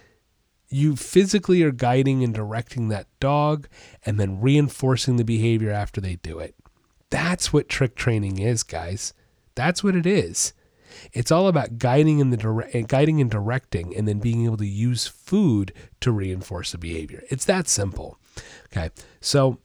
you 0.71 0.97
physically 0.97 1.63
are 1.63 1.73
guiding 1.73 2.23
and 2.23 2.33
directing 2.33 2.89
that 2.89 3.07
dog 3.19 3.69
and 4.07 4.19
then 4.19 4.41
reinforcing 4.41 5.17
the 5.17 5.25
behavior 5.25 5.71
after 5.71 6.01
they 6.01 6.17
do 6.17 6.39
it. 6.39 6.55
That's 7.11 7.53
what 7.53 7.69
trick 7.69 7.97
training 7.97 8.39
is, 8.39 8.63
guys. 8.63 9.13
That's 9.57 9.83
what 9.83 9.97
it 9.97 10.07
is. 10.07 10.53
It's 11.13 11.31
all 11.31 11.49
about 11.49 11.79
guiding 11.79 12.21
and 12.21 12.33
the 12.33 12.37
dire- 12.37 12.69
eh, 12.73 12.85
guiding 12.87 13.21
and 13.21 13.31
directing 13.31 13.97
and 13.97 14.07
then 14.07 14.19
being 14.19 14.45
able 14.45 14.57
to 14.59 14.67
use 14.67 15.07
food 15.07 15.73
to 16.01 16.13
reinforce 16.13 16.73
the 16.73 16.79
behavior. 16.79 17.23
It's 17.31 17.45
that 17.47 17.69
simple. 17.69 18.19
Okay. 18.67 18.91
So 19.21 19.59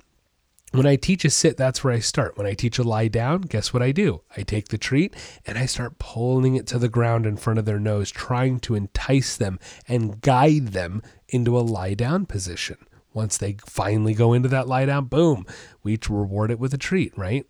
when 0.78 0.86
I 0.86 0.96
teach 0.96 1.26
a 1.26 1.30
sit, 1.30 1.58
that's 1.58 1.84
where 1.84 1.94
I 1.94 2.00
start. 2.00 2.38
When 2.38 2.48
I 2.48 2.54
teach 2.54 2.80
a 2.80 2.84
lie 2.84 3.08
down, 3.08 3.42
guess 3.42 3.74
what 3.74 3.84
I 3.84 3.92
do? 3.92 4.22
I 4.36 4.44
take 4.44 4.70
the 4.70 4.78
treat 4.78 5.16
and 5.46 5.58
I 5.58 5.66
start 5.66 6.00
pulling 6.00 6.56
it 6.56 6.68
to 6.68 6.80
the 6.80 6.90
ground 6.90 7.26
in 7.26 7.38
front 7.38 7.60
of 7.60 7.66
their 7.66 7.80
nose, 7.80 8.12
trying 8.12 8.60
to 8.62 8.76
entice 8.76 9.38
them 9.38 9.60
and 9.88 10.22
guide 10.22 10.70
them 10.70 11.02
into 11.30 11.58
a 11.58 11.62
lie 11.62 11.94
down 11.94 12.26
position. 12.26 12.78
Once 13.14 13.38
they 13.38 13.58
finally 13.66 14.14
go 14.14 14.34
into 14.34 14.50
that 14.50 14.68
lie 14.68 14.86
down, 14.86 15.06
boom, 15.06 15.46
we 15.84 15.98
reward 16.10 16.52
it 16.52 16.60
with 16.60 16.74
a 16.74 16.78
treat, 16.78 17.18
right? 17.18 17.46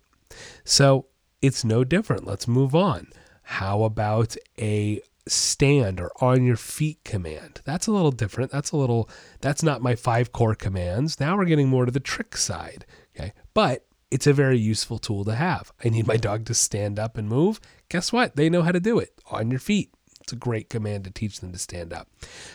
So 0.64 1.06
it's 1.42 1.64
no 1.64 1.84
different. 1.84 2.26
Let's 2.26 2.46
move 2.46 2.74
on. 2.74 3.08
How 3.42 3.82
about 3.82 4.36
a 4.58 5.00
stand 5.28 6.00
or 6.00 6.10
on 6.20 6.44
your 6.44 6.56
feet 6.56 7.04
command. 7.04 7.60
That's 7.64 7.86
a 7.86 7.92
little 7.92 8.10
different. 8.10 8.50
That's 8.50 8.72
a 8.72 8.76
little, 8.76 9.10
that's 9.40 9.62
not 9.62 9.82
my 9.82 9.94
five 9.94 10.32
core 10.32 10.54
commands. 10.54 11.18
Now 11.18 11.36
we're 11.36 11.44
getting 11.46 11.68
more 11.68 11.84
to 11.84 11.92
the 11.92 12.00
trick 12.00 12.36
side. 12.36 12.86
Okay. 13.14 13.32
But 13.54 13.86
it's 14.10 14.26
a 14.26 14.32
very 14.32 14.58
useful 14.58 14.98
tool 14.98 15.24
to 15.24 15.34
have. 15.34 15.72
I 15.84 15.88
need 15.88 16.06
my 16.06 16.16
dog 16.16 16.44
to 16.46 16.54
stand 16.54 16.98
up 16.98 17.16
and 17.18 17.28
move. 17.28 17.60
Guess 17.88 18.12
what? 18.12 18.36
They 18.36 18.48
know 18.48 18.62
how 18.62 18.72
to 18.72 18.80
do 18.80 18.98
it 18.98 19.12
on 19.30 19.50
your 19.50 19.60
feet. 19.60 19.92
It's 20.20 20.32
a 20.32 20.36
great 20.36 20.68
command 20.68 21.04
to 21.04 21.10
teach 21.10 21.40
them 21.40 21.52
to 21.52 21.58
stand 21.58 21.92
up. 21.92 22.08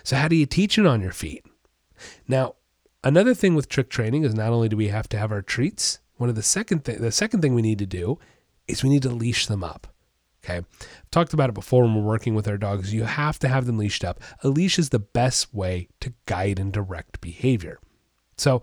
So, 0.04 0.16
how 0.18 0.28
do 0.28 0.36
you 0.36 0.46
teach 0.46 0.78
it 0.78 0.86
on 0.86 1.02
your 1.02 1.12
feet? 1.12 1.46
Now, 2.28 2.56
another 3.04 3.34
thing 3.34 3.56
with 3.56 3.70
trick 3.70 3.90
training 3.90 4.24
is 4.24 4.34
not 4.34 4.52
only 4.52 4.70
do 4.70 4.78
we 4.78 4.90
have 4.90 5.08
to 5.10 5.18
have 5.18 5.32
our 5.32 5.42
treats, 5.42 6.00
one 6.18 6.30
of 6.30 6.36
the 6.36 6.44
second 6.44 6.84
thing, 6.84 7.02
the 7.02 7.12
second 7.12 7.42
thing 7.42 7.54
we 7.54 7.62
need 7.62 7.80
to 7.80 7.86
do 7.86 8.20
is 8.68 8.84
we 8.84 8.90
need 8.90 9.04
to 9.04 9.10
leash 9.10 9.48
them 9.48 9.64
up. 9.64 9.91
Okay. 10.44 10.58
I've 10.58 11.12
talked 11.12 11.34
about 11.34 11.50
it 11.50 11.54
before 11.54 11.84
when 11.84 11.96
we're 11.96 12.02
working 12.02 12.34
with 12.34 12.48
our 12.48 12.58
dogs. 12.58 12.94
You 12.94 13.04
have 13.04 13.38
to 13.40 13.48
have 13.48 13.66
them 13.66 13.78
leashed 13.78 14.04
up. 14.04 14.20
A 14.44 14.48
leash 14.50 14.80
is 14.80 14.90
the 14.90 15.00
best 15.00 15.54
way 15.54 15.88
to 16.00 16.14
guide 16.26 16.60
and 16.60 16.74
direct 16.74 17.22
behavior. 17.22 17.80
So 18.38 18.62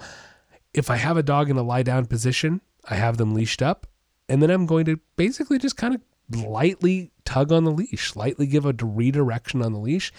if 0.75 0.91
I 0.91 0.97
have 0.97 1.17
a 1.17 1.23
dog 1.23 1.51
in 1.51 1.57
a 1.57 1.63
lie 1.63 1.85
down 1.85 2.07
position, 2.07 2.61
I 2.89 2.97
have 2.97 3.17
them 3.17 3.35
leashed 3.35 3.63
up. 3.63 3.87
And 4.29 4.43
then 4.43 4.51
I'm 4.51 4.67
going 4.67 4.85
to 4.87 4.99
basically 5.17 5.59
just 5.59 5.77
kind 5.77 5.95
of 5.95 6.01
lightly 6.37 7.11
tug 7.25 7.53
on 7.53 7.65
the 7.65 7.71
leash, 7.71 8.17
lightly 8.17 8.47
give 8.47 8.67
a 8.67 8.75
redirection 8.83 9.63
on 9.63 9.73
the 9.73 9.79
leash 9.79 10.13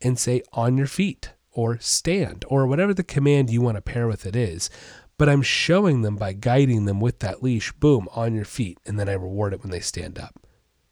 and 0.00 0.18
say 0.18 0.42
on 0.52 0.76
your 0.76 0.86
feet 0.86 1.32
or 1.50 1.78
stand 1.80 2.44
or 2.48 2.66
whatever 2.66 2.92
the 2.92 3.02
command 3.02 3.50
you 3.50 3.60
want 3.60 3.76
to 3.76 3.82
pair 3.82 4.06
with 4.06 4.26
it 4.26 4.36
is. 4.36 4.70
But 5.18 5.28
I'm 5.30 5.42
showing 5.42 6.02
them 6.02 6.16
by 6.16 6.34
guiding 6.34 6.84
them 6.84 7.00
with 7.00 7.20
that 7.20 7.42
leash, 7.42 7.72
boom, 7.72 8.06
on 8.14 8.34
your 8.34 8.44
feet. 8.44 8.78
And 8.84 9.00
then 9.00 9.08
I 9.08 9.14
reward 9.14 9.54
it 9.54 9.62
when 9.62 9.70
they 9.70 9.80
stand 9.80 10.18
up. 10.18 10.45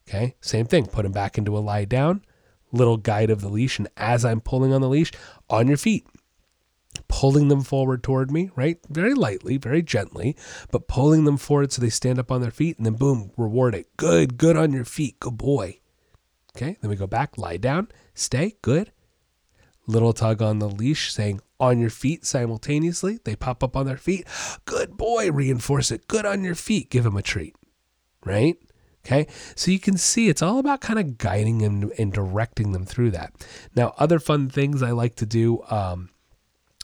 Okay. 0.09 0.37
Same 0.41 0.67
thing. 0.67 0.87
Put 0.87 1.07
him 1.07 1.13
back 1.13 1.39
into 1.39 1.57
a 1.57 1.61
lie 1.61 1.85
down, 1.85 2.23
little 2.73 2.97
guide 2.97 3.31
of 3.31 3.41
the 3.41 3.49
leash. 3.49 3.79
And 3.79 3.89
as 3.97 4.25
I'm 4.25 4.41
pulling 4.41 4.73
on 4.73 4.81
the 4.81 4.89
leash, 4.89 5.13
on 5.49 5.67
your 5.67 5.77
feet, 5.77 6.07
pulling 7.09 7.49
them 7.49 7.63
forward 7.63 8.03
toward 8.03 8.31
me, 8.31 8.51
right? 8.55 8.79
Very 8.89 9.15
lightly, 9.15 9.57
very 9.57 9.83
gently, 9.83 10.37
but 10.71 10.89
pulling 10.89 11.25
them 11.25 11.37
forward 11.37 11.73
so 11.73 11.81
they 11.81 11.91
stand 11.91 12.19
up 12.19 12.31
on 12.31 12.41
their 12.41 12.51
feet 12.51 12.77
and 12.77 12.87
then 12.87 12.95
boom, 12.95 13.31
reward 13.37 13.75
it. 13.75 13.97
Good, 13.97 14.37
good 14.37 14.57
on 14.57 14.73
your 14.73 14.85
feet. 14.85 15.19
Good 15.21 15.39
boy. 15.39 15.81
Okay. 16.57 16.77
Then 16.81 16.91
we 16.91 16.97
go 16.97 17.07
back, 17.07 17.37
lie 17.37 17.57
down, 17.57 17.89
stay, 18.15 18.57
good. 18.63 18.93
Little 19.87 20.13
tug 20.13 20.41
on 20.41 20.61
the 20.61 20.69
leash 20.69 21.13
saying 21.13 21.41
on 21.61 21.79
your 21.79 21.91
feet 21.91 22.25
simultaneously. 22.25 23.19
They 23.25 23.37
pop 23.37 23.63
up 23.63 23.77
on 23.77 23.87
their 23.87 23.99
feet. 23.99 24.27
Good 24.65 24.97
boy. 24.97 25.31
Reinforce 25.31 25.91
it. 25.91 26.09
Good 26.09 26.25
on 26.25 26.43
your 26.43 26.55
feet. 26.55 26.91
Give 26.91 27.05
him 27.05 27.17
a 27.17 27.23
treat. 27.23 27.55
Right? 28.25 28.57
Okay. 29.05 29.27
So 29.55 29.71
you 29.71 29.79
can 29.79 29.99
see 29.99 30.29
it's 30.29 30.43
all 30.43 30.59
about 30.59 30.81
kind 30.81 30.99
of 30.99 31.19
guiding 31.19 31.63
and, 31.63 31.93
and 31.99 32.13
directing 32.13 32.73
them 32.73 32.87
through 32.87 33.11
that. 33.11 33.33
Now, 33.77 33.95
other 33.99 34.19
fun 34.19 34.49
things 34.49 34.83
I 34.83 34.93
like 34.93 35.15
to 35.17 35.27
do, 35.27 35.63
um, 35.69 36.11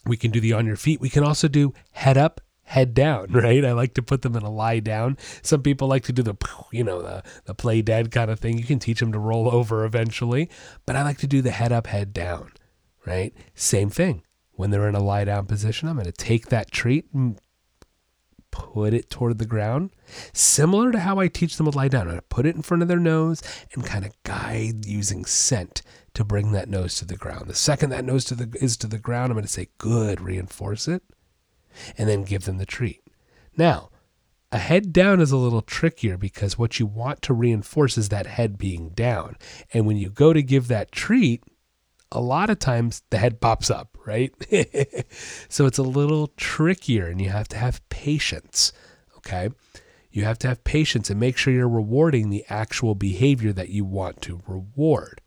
we 0.05 0.17
can 0.17 0.31
do 0.31 0.41
the 0.41 0.53
on 0.53 0.67
your 0.67 0.77
feet. 0.77 1.01
We 1.01 1.09
can 1.09 1.25
also 1.25 1.49
do 1.49 1.73
head 1.93 2.19
up, 2.19 2.43
head 2.63 2.93
down, 2.93 3.29
right? 3.33 3.65
I 3.65 3.73
like 3.73 3.95
to 3.95 4.03
put 4.03 4.21
them 4.21 4.37
in 4.37 4.43
a 4.43 4.51
lie 4.51 4.81
down. 4.81 5.17
Some 5.43 5.63
people 5.63 5.89
like 5.89 6.05
to 6.05 6.13
do 6.13 6.23
the, 6.23 6.37
you 6.73 6.85
know, 6.85 7.01
the, 7.01 7.23
the 7.47 7.55
play 7.55 7.81
dead 7.81 8.11
kind 8.11 8.31
of 8.31 8.39
thing. 8.39 8.59
You 8.59 8.65
can 8.65 8.79
teach 8.79 9.01
them 9.01 9.13
to 9.13 9.19
roll 9.19 9.49
over 9.55 9.85
eventually, 9.85 10.51
but 10.85 10.97
I 10.97 11.03
like 11.03 11.19
to 11.19 11.27
do 11.27 11.41
the 11.41 11.53
head 11.53 11.73
up, 11.73 11.87
head 11.87 12.13
down, 12.13 12.53
right? 13.07 13.35
Same 13.55 13.89
thing. 13.89 14.23
When 14.53 14.71
they're 14.71 14.89
in 14.91 14.95
a 14.95 15.03
lie 15.03 15.25
down 15.25 15.47
position, 15.47 15.89
I'm 15.89 15.95
going 15.95 16.05
to 16.05 16.13
take 16.13 16.49
that 16.49 16.71
treat 16.71 17.07
and 17.15 17.41
put 18.51 18.95
it 18.95 19.11
toward 19.11 19.39
the 19.39 19.47
ground, 19.47 19.91
similar 20.33 20.93
to 20.93 21.01
how 21.01 21.19
I 21.19 21.29
teach 21.29 21.57
them 21.57 21.71
to 21.71 21.77
lie 21.77 21.89
down. 21.89 22.07
To 22.07 22.23
put 22.23 22.47
it 22.47 22.57
in 22.57 22.63
front 22.63 22.83
of 22.83 22.89
their 22.89 22.99
nose 22.99 23.43
and 23.75 23.85
kind 23.85 24.05
of 24.05 24.13
guide 24.23 24.87
using 24.87 25.25
scent 25.25 25.83
to 26.15 26.25
bring 26.25 26.53
that 26.53 26.69
nose 26.69 26.97
to 26.97 27.05
the 27.05 27.17
ground. 27.17 27.49
The 27.49 27.55
second 27.55 27.91
that 27.91 28.05
nose 28.05 28.25
to 28.27 28.35
the 28.35 28.57
is 28.61 28.77
to 28.79 28.87
the 28.87 28.99
ground, 28.99 29.31
I'm 29.31 29.37
going 29.37 29.45
to 29.45 29.49
say, 29.49 29.69
"Good," 29.79 30.21
reinforce 30.21 30.89
it, 30.89 31.03
and 31.97 32.09
then 32.09 32.25
give 32.25 32.45
them 32.45 32.59
the 32.59 32.67
treat. 32.67 33.03
Now, 33.57 33.91
a 34.53 34.59
head 34.59 34.93
down 34.93 35.21
is 35.21 35.31
a 35.31 35.37
little 35.37 35.63
trickier 35.63 36.17
because 36.17 36.59
what 36.59 36.81
you 36.81 36.87
want 36.87 37.23
to 37.23 37.35
reinforce 37.35 37.97
is 37.97 38.09
that 38.09 38.27
head 38.27 38.59
being 38.59 38.91
down. 38.91 39.37
And 39.73 39.87
when 39.87 39.97
you 39.97 40.11
go 40.11 40.33
to 40.33 40.43
give 40.43 40.67
that 40.69 40.91
treat, 40.91 41.45
a 42.11 42.21
lot 42.21 42.51
of 42.51 42.59
times 42.59 43.03
the 43.11 43.19
head 43.19 43.41
pops 43.41 43.71
up, 43.71 43.90
right? 44.07 44.33
so 45.49 45.67
it's 45.67 45.79
a 45.79 45.83
little 45.83 46.29
trickier 46.37 47.07
and 47.07 47.21
you 47.21 47.29
have 47.31 47.49
to 47.49 47.57
have 47.57 47.87
patience, 47.89 48.73
okay? 49.17 49.51
You 50.11 50.25
have 50.25 50.39
to 50.41 50.49
have 50.49 50.65
patience 50.65 51.11
and 51.11 51.21
make 51.21 51.37
sure 51.37 51.53
you're 51.53 51.69
rewarding 51.69 52.31
the 52.31 52.45
actual 52.49 52.95
behavior 52.95 53.53
that 53.53 53.69
you 53.69 53.85
want 53.85 54.21
to 54.23 54.43
reward. 54.47 55.21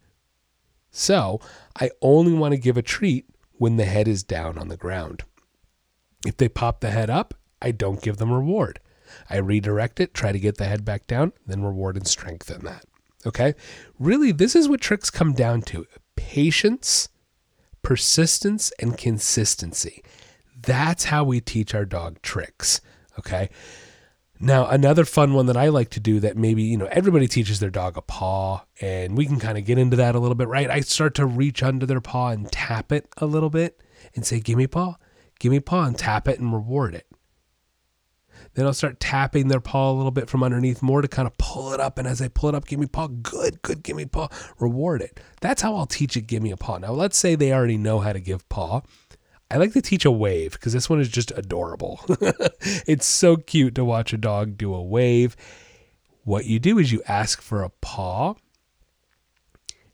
So 0.91 1.39
I 1.79 1.91
only 2.01 2.33
want 2.33 2.53
to 2.53 2.59
give 2.59 2.77
a 2.77 2.81
treat 2.81 3.25
when 3.53 3.77
the 3.77 3.85
head 3.85 4.07
is 4.07 4.23
down 4.23 4.57
on 4.57 4.67
the 4.67 4.77
ground. 4.77 5.23
If 6.25 6.37
they 6.37 6.49
pop 6.49 6.81
the 6.81 6.91
head 6.91 7.09
up, 7.09 7.33
I 7.61 7.71
don't 7.71 8.01
give 8.01 8.17
them 8.17 8.31
reward. 8.31 8.79
I 9.29 9.37
redirect 9.37 9.99
it, 9.99 10.13
try 10.13 10.31
to 10.31 10.39
get 10.39 10.57
the 10.57 10.65
head 10.65 10.83
back 10.83 11.07
down, 11.07 11.33
then 11.45 11.63
reward 11.63 11.95
and 11.95 12.07
strengthen 12.07 12.63
that. 12.65 12.85
Okay? 13.25 13.53
Really, 13.99 14.31
this 14.31 14.55
is 14.55 14.67
what 14.67 14.81
tricks 14.81 15.09
come 15.09 15.33
down 15.33 15.61
to 15.63 15.85
patience, 16.15 17.09
persistence, 17.83 18.71
and 18.79 18.97
consistency. 18.97 20.03
That's 20.59 21.05
how 21.05 21.23
we 21.23 21.41
teach 21.41 21.75
our 21.75 21.85
dog 21.85 22.21
tricks. 22.21 22.81
Okay. 23.19 23.49
Now, 24.39 24.67
another 24.67 25.05
fun 25.05 25.33
one 25.33 25.45
that 25.45 25.55
I 25.55 25.69
like 25.69 25.89
to 25.91 25.99
do 25.99 26.19
that 26.21 26.35
maybe, 26.35 26.63
you 26.63 26.77
know, 26.77 26.87
everybody 26.91 27.27
teaches 27.27 27.59
their 27.59 27.69
dog 27.69 27.95
a 27.95 28.01
paw, 28.01 28.65
and 28.81 29.15
we 29.15 29.25
can 29.25 29.39
kind 29.39 29.57
of 29.57 29.65
get 29.65 29.77
into 29.77 29.95
that 29.97 30.15
a 30.15 30.19
little 30.19 30.35
bit, 30.35 30.47
right? 30.47 30.69
I 30.69 30.81
start 30.81 31.15
to 31.15 31.25
reach 31.25 31.63
under 31.63 31.85
their 31.85 32.01
paw 32.01 32.29
and 32.29 32.51
tap 32.51 32.91
it 32.91 33.07
a 33.17 33.25
little 33.25 33.49
bit 33.49 33.79
and 34.15 34.25
say, 34.25 34.39
Give 34.39 34.57
me 34.57 34.67
paw, 34.67 34.97
give 35.39 35.51
me 35.51 35.59
paw, 35.59 35.85
and 35.85 35.97
tap 35.97 36.27
it 36.27 36.39
and 36.39 36.53
reward 36.53 36.95
it. 36.95 37.07
Then 38.55 38.65
I'll 38.65 38.73
start 38.73 38.99
tapping 38.99 39.47
their 39.47 39.59
paw 39.59 39.91
a 39.91 39.93
little 39.93 40.11
bit 40.11 40.29
from 40.29 40.43
underneath 40.43 40.81
more 40.81 41.01
to 41.01 41.07
kind 41.07 41.27
of 41.27 41.37
pull 41.37 41.73
it 41.73 41.79
up. 41.79 41.97
And 41.97 42.07
as 42.07 42.21
I 42.21 42.27
pull 42.27 42.49
it 42.49 42.55
up, 42.55 42.65
give 42.65 42.79
me 42.79 42.85
paw. 42.85 43.07
Good, 43.07 43.61
good, 43.61 43.83
give 43.83 43.95
me 43.95 44.05
paw. 44.05 44.27
Reward 44.59 45.01
it. 45.01 45.19
That's 45.41 45.61
how 45.61 45.75
I'll 45.75 45.87
teach 45.87 46.15
it, 46.15 46.27
give 46.27 46.43
me 46.43 46.51
a 46.51 46.57
paw. 46.57 46.77
Now, 46.77 46.91
let's 46.91 47.17
say 47.17 47.35
they 47.35 47.51
already 47.51 47.77
know 47.77 47.99
how 47.99 48.13
to 48.13 48.19
give 48.19 48.47
paw. 48.49 48.81
I 49.49 49.57
like 49.57 49.73
to 49.73 49.81
teach 49.81 50.05
a 50.05 50.11
wave 50.11 50.53
because 50.53 50.73
this 50.73 50.89
one 50.89 50.99
is 50.99 51.09
just 51.09 51.31
adorable. 51.35 51.99
it's 52.87 53.05
so 53.05 53.37
cute 53.37 53.75
to 53.75 53.85
watch 53.85 54.13
a 54.13 54.17
dog 54.17 54.57
do 54.57 54.73
a 54.73 54.81
wave. 54.81 55.35
What 56.23 56.45
you 56.45 56.59
do 56.59 56.79
is 56.79 56.91
you 56.91 57.03
ask 57.07 57.41
for 57.41 57.63
a 57.63 57.69
paw 57.69 58.35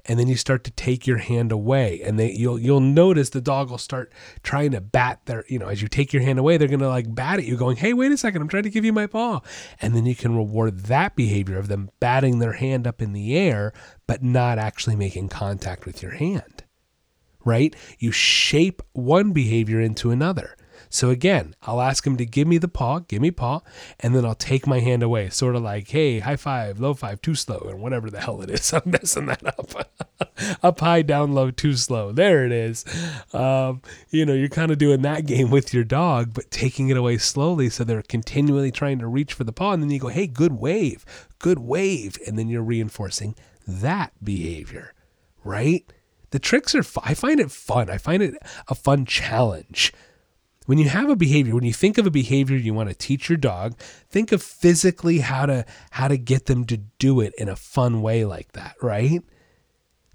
and 0.05 0.19
then 0.19 0.27
you 0.27 0.35
start 0.35 0.63
to 0.63 0.71
take 0.71 1.05
your 1.05 1.17
hand 1.17 1.51
away 1.51 2.01
and 2.03 2.19
they 2.19 2.31
you'll 2.31 2.59
you'll 2.59 2.79
notice 2.79 3.29
the 3.29 3.41
dog 3.41 3.69
will 3.69 3.77
start 3.77 4.11
trying 4.43 4.71
to 4.71 4.81
bat 4.81 5.21
their 5.25 5.45
you 5.47 5.59
know 5.59 5.67
as 5.67 5.81
you 5.81 5.87
take 5.87 6.13
your 6.13 6.21
hand 6.21 6.39
away 6.39 6.57
they're 6.57 6.67
going 6.67 6.79
to 6.79 6.87
like 6.87 7.13
bat 7.13 7.39
at 7.39 7.45
you 7.45 7.57
going 7.57 7.77
hey 7.77 7.93
wait 7.93 8.11
a 8.11 8.17
second 8.17 8.41
i'm 8.41 8.47
trying 8.47 8.63
to 8.63 8.69
give 8.69 8.85
you 8.85 8.93
my 8.93 9.07
paw. 9.07 9.41
And 9.81 9.95
then 9.95 10.05
you 10.05 10.15
can 10.15 10.35
reward 10.35 10.81
that 10.85 11.15
behavior 11.15 11.57
of 11.57 11.67
them 11.67 11.89
batting 11.99 12.39
their 12.39 12.53
hand 12.53 12.87
up 12.87 13.01
in 13.01 13.13
the 13.13 13.37
air 13.37 13.73
but 14.07 14.23
not 14.23 14.57
actually 14.57 14.95
making 14.95 15.29
contact 15.29 15.85
with 15.85 16.01
your 16.01 16.11
hand 16.11 16.63
right? 17.45 17.75
You 17.97 18.11
shape 18.11 18.81
one 18.93 19.31
behavior 19.31 19.79
into 19.79 20.11
another 20.11 20.55
so 20.89 21.11
again, 21.11 21.55
I'll 21.61 21.81
ask 21.81 22.05
him 22.05 22.17
to 22.17 22.25
give 22.25 22.47
me 22.47 22.57
the 22.57 22.67
paw, 22.67 22.99
give 22.99 23.21
me 23.21 23.29
paw, 23.29 23.61
and 23.99 24.15
then 24.15 24.25
I'll 24.25 24.33
take 24.33 24.65
my 24.65 24.79
hand 24.79 25.03
away, 25.03 25.29
sort 25.29 25.55
of 25.55 25.61
like, 25.61 25.87
hey, 25.89 26.19
high 26.19 26.35
five, 26.35 26.79
low 26.79 26.95
five, 26.95 27.21
too 27.21 27.35
slow, 27.35 27.67
and 27.69 27.79
whatever 27.79 28.09
the 28.09 28.19
hell 28.19 28.41
it 28.41 28.49
is. 28.49 28.73
I'm 28.73 28.81
messing 28.85 29.27
that 29.27 29.45
up. 29.45 29.87
up 30.63 30.79
high, 30.79 31.03
down 31.03 31.33
low, 31.33 31.51
too 31.51 31.75
slow. 31.75 32.11
There 32.11 32.43
it 32.43 32.51
is. 32.51 32.85
Um, 33.33 33.83
you 34.09 34.25
know, 34.25 34.33
you're 34.33 34.49
kind 34.49 34.71
of 34.71 34.79
doing 34.79 35.03
that 35.03 35.27
game 35.27 35.51
with 35.51 35.73
your 35.75 35.83
dog, 35.83 36.33
but 36.33 36.49
taking 36.49 36.89
it 36.89 36.97
away 36.97 37.19
slowly 37.19 37.69
so 37.69 37.83
they're 37.83 38.01
continually 38.01 38.71
trying 38.71 38.97
to 38.99 39.07
reach 39.07 39.33
for 39.33 39.43
the 39.43 39.53
paw. 39.53 39.73
And 39.73 39.83
then 39.83 39.91
you 39.91 39.99
go, 39.99 40.07
hey, 40.07 40.25
good 40.25 40.53
wave, 40.53 41.05
good 41.37 41.59
wave. 41.59 42.17
And 42.25 42.37
then 42.37 42.49
you're 42.49 42.63
reinforcing 42.63 43.35
that 43.67 44.11
behavior, 44.23 44.95
right? 45.43 45.85
The 46.31 46.39
tricks 46.39 46.73
are, 46.73 46.83
I 47.03 47.13
find 47.13 47.39
it 47.39 47.51
fun. 47.51 47.91
I 47.91 47.99
find 47.99 48.23
it 48.23 48.35
a 48.67 48.75
fun 48.75 49.05
challenge 49.05 49.93
when 50.69 50.77
you 50.77 50.87
have 50.87 51.09
a 51.09 51.15
behavior, 51.15 51.55
when 51.55 51.63
you 51.63 51.73
think 51.73 51.97
of 51.97 52.05
a 52.05 52.11
behavior 52.11 52.55
you 52.55 52.75
want 52.75 52.89
to 52.89 52.95
teach 52.95 53.27
your 53.27 53.39
dog, 53.39 53.75
think 54.11 54.31
of 54.31 54.43
physically 54.43 55.17
how 55.17 55.47
to 55.47 55.65
how 55.89 56.07
to 56.07 56.15
get 56.15 56.45
them 56.45 56.63
to 56.65 56.77
do 56.99 57.21
it 57.21 57.33
in 57.39 57.49
a 57.49 57.55
fun 57.55 58.03
way 58.03 58.23
like 58.23 58.51
that, 58.51 58.75
right? 58.79 59.23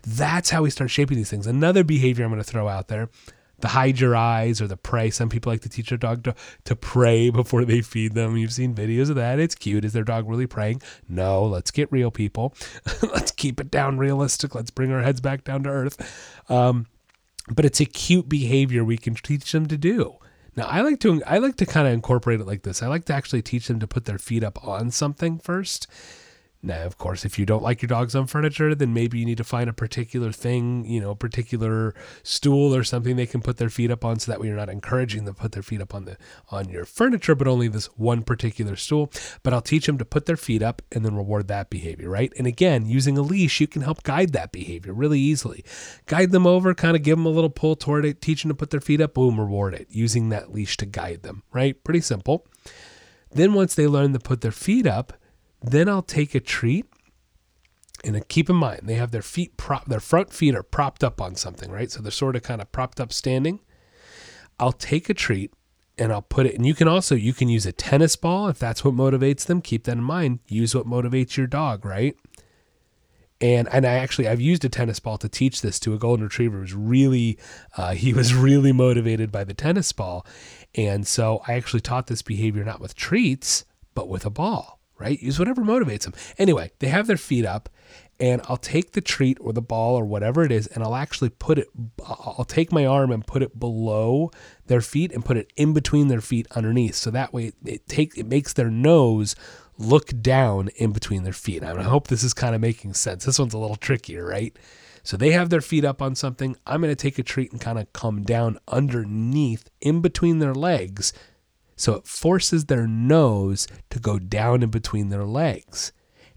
That's 0.07 0.51
how 0.51 0.63
we 0.63 0.71
start 0.71 0.91
shaping 0.91 1.17
these 1.17 1.29
things. 1.29 1.49
Another 1.49 1.83
behavior 1.83 2.25
I'm 2.25 2.31
going 2.31 2.41
to 2.41 2.49
throw 2.49 2.69
out 2.69 2.87
there, 2.87 3.09
the 3.59 3.67
hide 3.67 3.99
your 3.99 4.15
eyes 4.15 4.63
or 4.63 4.69
the 4.69 4.77
pray. 4.77 5.11
Some 5.11 5.29
people 5.29 5.51
like 5.51 5.63
to 5.63 5.69
teach 5.69 5.89
their 5.89 5.99
dog 5.99 6.23
to, 6.23 6.37
to 6.67 6.77
pray 6.77 7.31
before 7.31 7.65
they 7.65 7.81
feed 7.81 8.15
them. 8.15 8.37
You've 8.37 8.53
seen 8.53 8.77
videos 8.77 9.11
of 9.11 9.17
that. 9.17 9.41
It's 9.41 9.57
cute. 9.57 9.85
Is 9.85 9.93
their 9.93 10.05
dog 10.05 10.29
really 10.29 10.47
praying? 10.47 10.83
No, 11.09 11.43
let's 11.43 11.73
get 11.73 11.91
real, 11.91 12.13
people. 12.13 12.55
let's 13.03 13.33
keep 13.33 13.61
it 13.61 13.73
down 13.73 13.99
realistic. 13.99 14.55
Let's 14.55 14.71
bring 14.71 14.93
our 14.93 15.03
heads 15.03 15.21
back 15.21 15.43
down 15.43 15.65
to 15.65 15.71
earth. 15.71 16.49
Um, 16.49 16.87
but 17.49 17.65
it's 17.65 17.81
a 17.81 17.87
cute 17.87 18.29
behavior 18.29 18.85
we 18.85 18.99
can 18.99 19.17
teach 19.17 19.51
them 19.51 19.67
to 19.67 19.77
do. 19.77 20.19
Now 20.57 20.67
I 20.67 20.83
like 20.83 21.01
to 21.01 21.23
I 21.25 21.39
like 21.39 21.57
to 21.57 21.67
kind 21.67 21.87
of 21.87 21.95
incorporate 21.95 22.41
it 22.41 22.47
like 22.47 22.63
this. 22.63 22.83
I 22.83 22.87
like 22.87 23.05
to 23.07 23.15
actually 23.15 23.43
teach 23.43 23.69
them 23.69 23.81
to 23.81 23.87
put 23.87 24.05
their 24.05 24.19
feet 24.19 24.45
up 24.45 24.65
on 24.67 24.91
something 24.91 25.39
first 25.39 25.87
now, 26.65 26.85
of 26.85 26.97
course, 26.97 27.25
if 27.25 27.39
you 27.39 27.45
don't 27.45 27.63
like 27.63 27.83
your 27.83 27.89
dogs 27.89 28.15
on 28.15 28.27
furniture, 28.27 28.75
then 28.75 28.95
maybe 28.95 29.19
you 29.19 29.27
need 29.27 29.37
to 29.37 29.45
find 29.45 29.69
a 29.69 29.75
particular 29.75 30.33
thing, 30.33 30.87
you 30.87 31.01
know, 31.01 31.11
a 31.11 31.17
particular 31.17 31.95
stool 32.23 32.75
or 32.75 32.83
something 32.83 33.17
they 33.17 33.27
can 33.27 33.43
put 33.43 33.59
their 33.59 33.69
feet 33.69 33.91
up 33.91 34.05
on 34.05 34.19
so 34.19 34.33
that 34.33 34.41
way 34.41 34.47
you're 34.47 34.57
not 34.57 34.71
encouraging 34.71 35.25
them 35.25 35.35
to 35.35 35.41
put 35.41 35.53
their 35.53 35.63
feet 35.63 35.83
up 35.83 35.95
on 35.95 36.07
the 36.07 36.17
on 36.51 36.69
your 36.69 36.85
furniture, 36.85 37.35
but 37.35 37.47
only 37.47 37.69
this 37.69 37.87
one 37.97 38.23
particular 38.23 38.77
stool. 38.77 39.13
But 39.43 39.53
I'll 39.53 39.61
teach 39.61 39.87
them 39.87 39.99
to 39.99 40.05
put 40.05 40.27
their 40.27 40.37
feet 40.37 40.63
up 40.63 40.81
and 40.91 41.05
then 41.05 41.15
reward 41.15 41.49
that 41.49 41.69
behavior, 41.69 42.09
right? 42.09 42.33
And 42.39 42.47
again, 42.47 42.87
using 42.87 43.19
a 43.19 43.23
leash, 43.23 43.61
you 43.61 43.67
can 43.67 43.83
help 43.83 44.03
guide 44.03 44.33
that 44.33 44.51
behavior 44.51 44.95
really 44.95 45.21
easily. 45.21 45.65
Guide 46.07 46.33
them 46.33 46.47
over, 46.47 46.75
kind 46.75 46.97
of 46.97 47.03
give 47.03 47.19
them 47.19 47.27
a 47.27 47.31
little 47.31 47.51
pull 47.51 47.77
toward 47.77 48.07
it, 48.07 48.23
teach 48.23 48.43
them 48.43 48.49
to 48.49 48.55
put 48.55 48.71
their 48.71 48.81
feet 48.81 49.01
up, 49.01 49.15
boom, 49.15 49.39
reward 49.39 49.75
it, 49.75 49.89
using 49.91 50.31
that 50.31 50.53
leash 50.53 50.77
to 50.79 50.87
guide 50.87 51.23
them, 51.23 51.43
right? 51.53 51.83
Pretty 51.85 52.01
simple. 52.01 52.47
Then 53.31 53.53
once 53.53 53.75
they 53.75 53.87
learn 53.87 54.13
to 54.13 54.19
put 54.19 54.41
their 54.41 54.53
feet 54.53 54.87
up, 54.87 55.13
then 55.71 55.89
I'll 55.89 56.03
take 56.03 56.35
a 56.35 56.41
treat 56.41 56.87
and 58.05 58.29
keep 58.29 58.51
in 58.51 58.57
mind 58.57 58.83
they 58.85 58.95
have 58.95 59.13
their 59.13 59.23
feet 59.23 59.57
prop 59.57 59.87
their 59.87 60.01
front 60.01 60.33
feet 60.33 60.55
are 60.55 60.63
propped 60.63 61.03
up 61.03 61.21
on 61.21 61.35
something, 61.35 61.71
right? 61.71 61.91
So 61.91 62.03
they're 62.03 62.13
sort 62.13 62.37
of 62.37 62.43
kind 62.43 62.61
of 62.61 62.71
propped 62.71 63.01
up 63.01 63.13
standing. 63.13 63.61
I'll 64.61 64.73
take 64.73 65.09
a 65.09 65.15
treat 65.15 65.53
and 65.97 66.13
I'll 66.13 66.23
put 66.23 66.47
it 66.47 66.55
and 66.55 66.67
you 66.67 66.75
can 66.75 66.87
also 66.87 67.15
you 67.15 67.33
can 67.33 67.49
use 67.49 67.65
a 67.65 67.73
tennis 67.73 68.15
ball 68.15 68.49
if 68.49 68.59
that's 68.59 68.85
what 68.85 68.95
motivates 68.95 69.47
them. 69.47 69.63
Keep 69.63 69.85
that 69.85 69.93
in 69.93 70.03
mind. 70.03 70.41
Use 70.49 70.75
what 70.75 70.87
motivates 70.87 71.37
your 71.37 71.47
dog, 71.47 71.85
right? 71.85 72.15
And 73.41 73.69
and 73.73 73.87
I 73.87 73.95
actually 73.95 74.29
I've 74.29 74.41
used 74.41 74.67
a 74.67 74.69
tennis 74.69 75.01
ball 75.01 75.17
to 75.19 75.29
teach 75.29 75.63
this 75.63 75.81
to 75.81 75.95
a 75.95 75.99
golden 75.99 76.25
retriever. 76.25 76.59
It 76.59 76.63
was 76.63 76.75
really 76.75 77.39
uh, 77.77 77.95
he 77.95 78.13
was 78.13 78.35
really 78.49 78.73
motivated 78.73 79.33
by 79.33 79.45
the 79.45 79.55
tennis 79.55 79.93
ball, 79.93 80.27
and 80.75 81.07
so 81.07 81.43
I 81.49 81.55
actually 81.55 81.81
taught 81.81 82.09
this 82.09 82.23
behavior 82.23 82.65
not 82.65 82.81
with 82.81 82.95
treats 82.95 83.65
but 83.95 84.09
with 84.09 84.27
a 84.27 84.31
ball. 84.31 84.81
Right? 84.99 85.21
Use 85.21 85.39
whatever 85.39 85.63
motivates 85.63 86.03
them. 86.05 86.15
Anyway, 86.39 86.71
they 86.79 86.87
have 86.87 87.09
their 87.09 87.17
feet 87.17 87.45
up, 87.45 87.69
and 88.21 88.41
I'll 88.49 88.57
take 88.57 88.93
the 88.93 89.01
treat 89.01 89.39
or 89.41 89.53
the 89.53 89.61
ball 89.61 89.97
or 89.97 90.05
whatever 90.05 90.45
it 90.45 90.53
is, 90.53 90.69
and 90.69 90.85
I'll 90.85 90.95
actually 90.95 91.31
put 91.31 91.59
it. 91.59 91.69
I'll 92.07 92.47
take 92.47 92.71
my 92.71 92.87
arm 92.87 93.11
and 93.11 93.27
put 93.27 93.43
it 93.43 93.59
below 93.59 94.31
their 94.67 94.81
feet 94.81 95.11
and 95.13 95.25
put 95.25 95.37
it 95.37 95.53
in 95.57 95.73
between 95.73 96.09
their 96.09 96.21
feet 96.21 96.47
underneath. 96.53 96.95
So 96.95 97.11
that 97.11 97.33
way, 97.33 97.53
it 97.65 97.89
take 97.89 98.17
it 98.17 98.27
makes 98.27 98.53
their 98.53 98.71
nose 98.71 99.35
look 99.77 100.11
down 100.23 100.69
in 100.77 100.93
between 100.93 101.25
their 101.25 101.33
feet. 101.33 101.65
I 101.65 101.83
hope 101.83 102.07
this 102.07 102.23
is 102.23 102.33
kind 102.33 102.55
of 102.55 102.61
making 102.61 102.95
sense. 102.95 103.25
This 103.25 103.39
one's 103.41 103.55
a 103.55 103.59
little 103.59 103.77
trickier, 103.77 104.25
right? 104.25 104.57
So 105.03 105.17
they 105.17 105.33
have 105.33 105.51
their 105.51 105.61
feet 105.61 105.85
up 105.85 106.01
on 106.01 106.15
something. 106.15 106.57
I'm 106.67 106.81
going 106.81 106.93
to 106.93 106.97
take 106.97 107.19
a 107.19 107.23
treat 107.23 107.53
and 107.53 107.61
kind 107.61 107.79
of 107.79 107.93
come 107.93 108.23
down 108.23 108.59
underneath 108.69 109.69
in 109.81 110.01
between 110.01 110.39
their 110.39 110.55
legs. 110.55 111.13
So 111.77 111.95
it 111.95 112.07
forces 112.07 112.67
their 112.67 112.87
nose 112.87 113.67
to 113.91 113.99
go 113.99 114.19
down 114.19 114.63
in 114.63 114.71
between 114.71 115.09
their 115.09 115.25
legs 115.25 115.93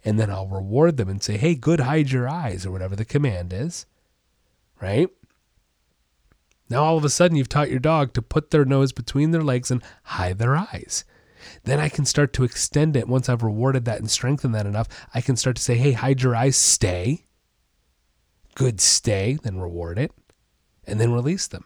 and 0.07 0.17
then 0.17 0.29
I'll 0.29 0.47
reward 0.47 0.95
them 0.95 1.09
and 1.09 1.21
say, 1.21 1.35
hey, 1.35 1.53
good, 1.53 1.81
hide 1.81 2.11
your 2.11 2.29
eyes, 2.29 2.65
or 2.65 2.71
whatever 2.71 2.95
the 2.95 3.03
command 3.03 3.51
is. 3.51 3.85
Right? 4.81 5.09
Now, 6.69 6.83
all 6.83 6.97
of 6.97 7.03
a 7.03 7.09
sudden, 7.09 7.35
you've 7.35 7.49
taught 7.49 7.69
your 7.69 7.79
dog 7.79 8.13
to 8.13 8.21
put 8.21 8.51
their 8.51 8.63
nose 8.63 8.93
between 8.93 9.31
their 9.31 9.41
legs 9.41 9.69
and 9.69 9.83
hide 10.03 10.37
their 10.37 10.55
eyes. 10.55 11.03
Then 11.65 11.81
I 11.81 11.89
can 11.89 12.05
start 12.05 12.31
to 12.33 12.45
extend 12.45 12.95
it. 12.95 13.09
Once 13.09 13.27
I've 13.27 13.43
rewarded 13.43 13.83
that 13.83 13.99
and 13.99 14.09
strengthened 14.09 14.55
that 14.55 14.65
enough, 14.65 14.87
I 15.13 15.19
can 15.19 15.35
start 15.35 15.57
to 15.57 15.61
say, 15.61 15.75
hey, 15.75 15.91
hide 15.91 16.21
your 16.21 16.37
eyes, 16.37 16.55
stay. 16.55 17.25
Good, 18.55 18.79
stay. 18.79 19.37
Then 19.43 19.59
reward 19.59 19.99
it 19.99 20.13
and 20.85 21.01
then 21.01 21.11
release 21.11 21.47
them. 21.47 21.65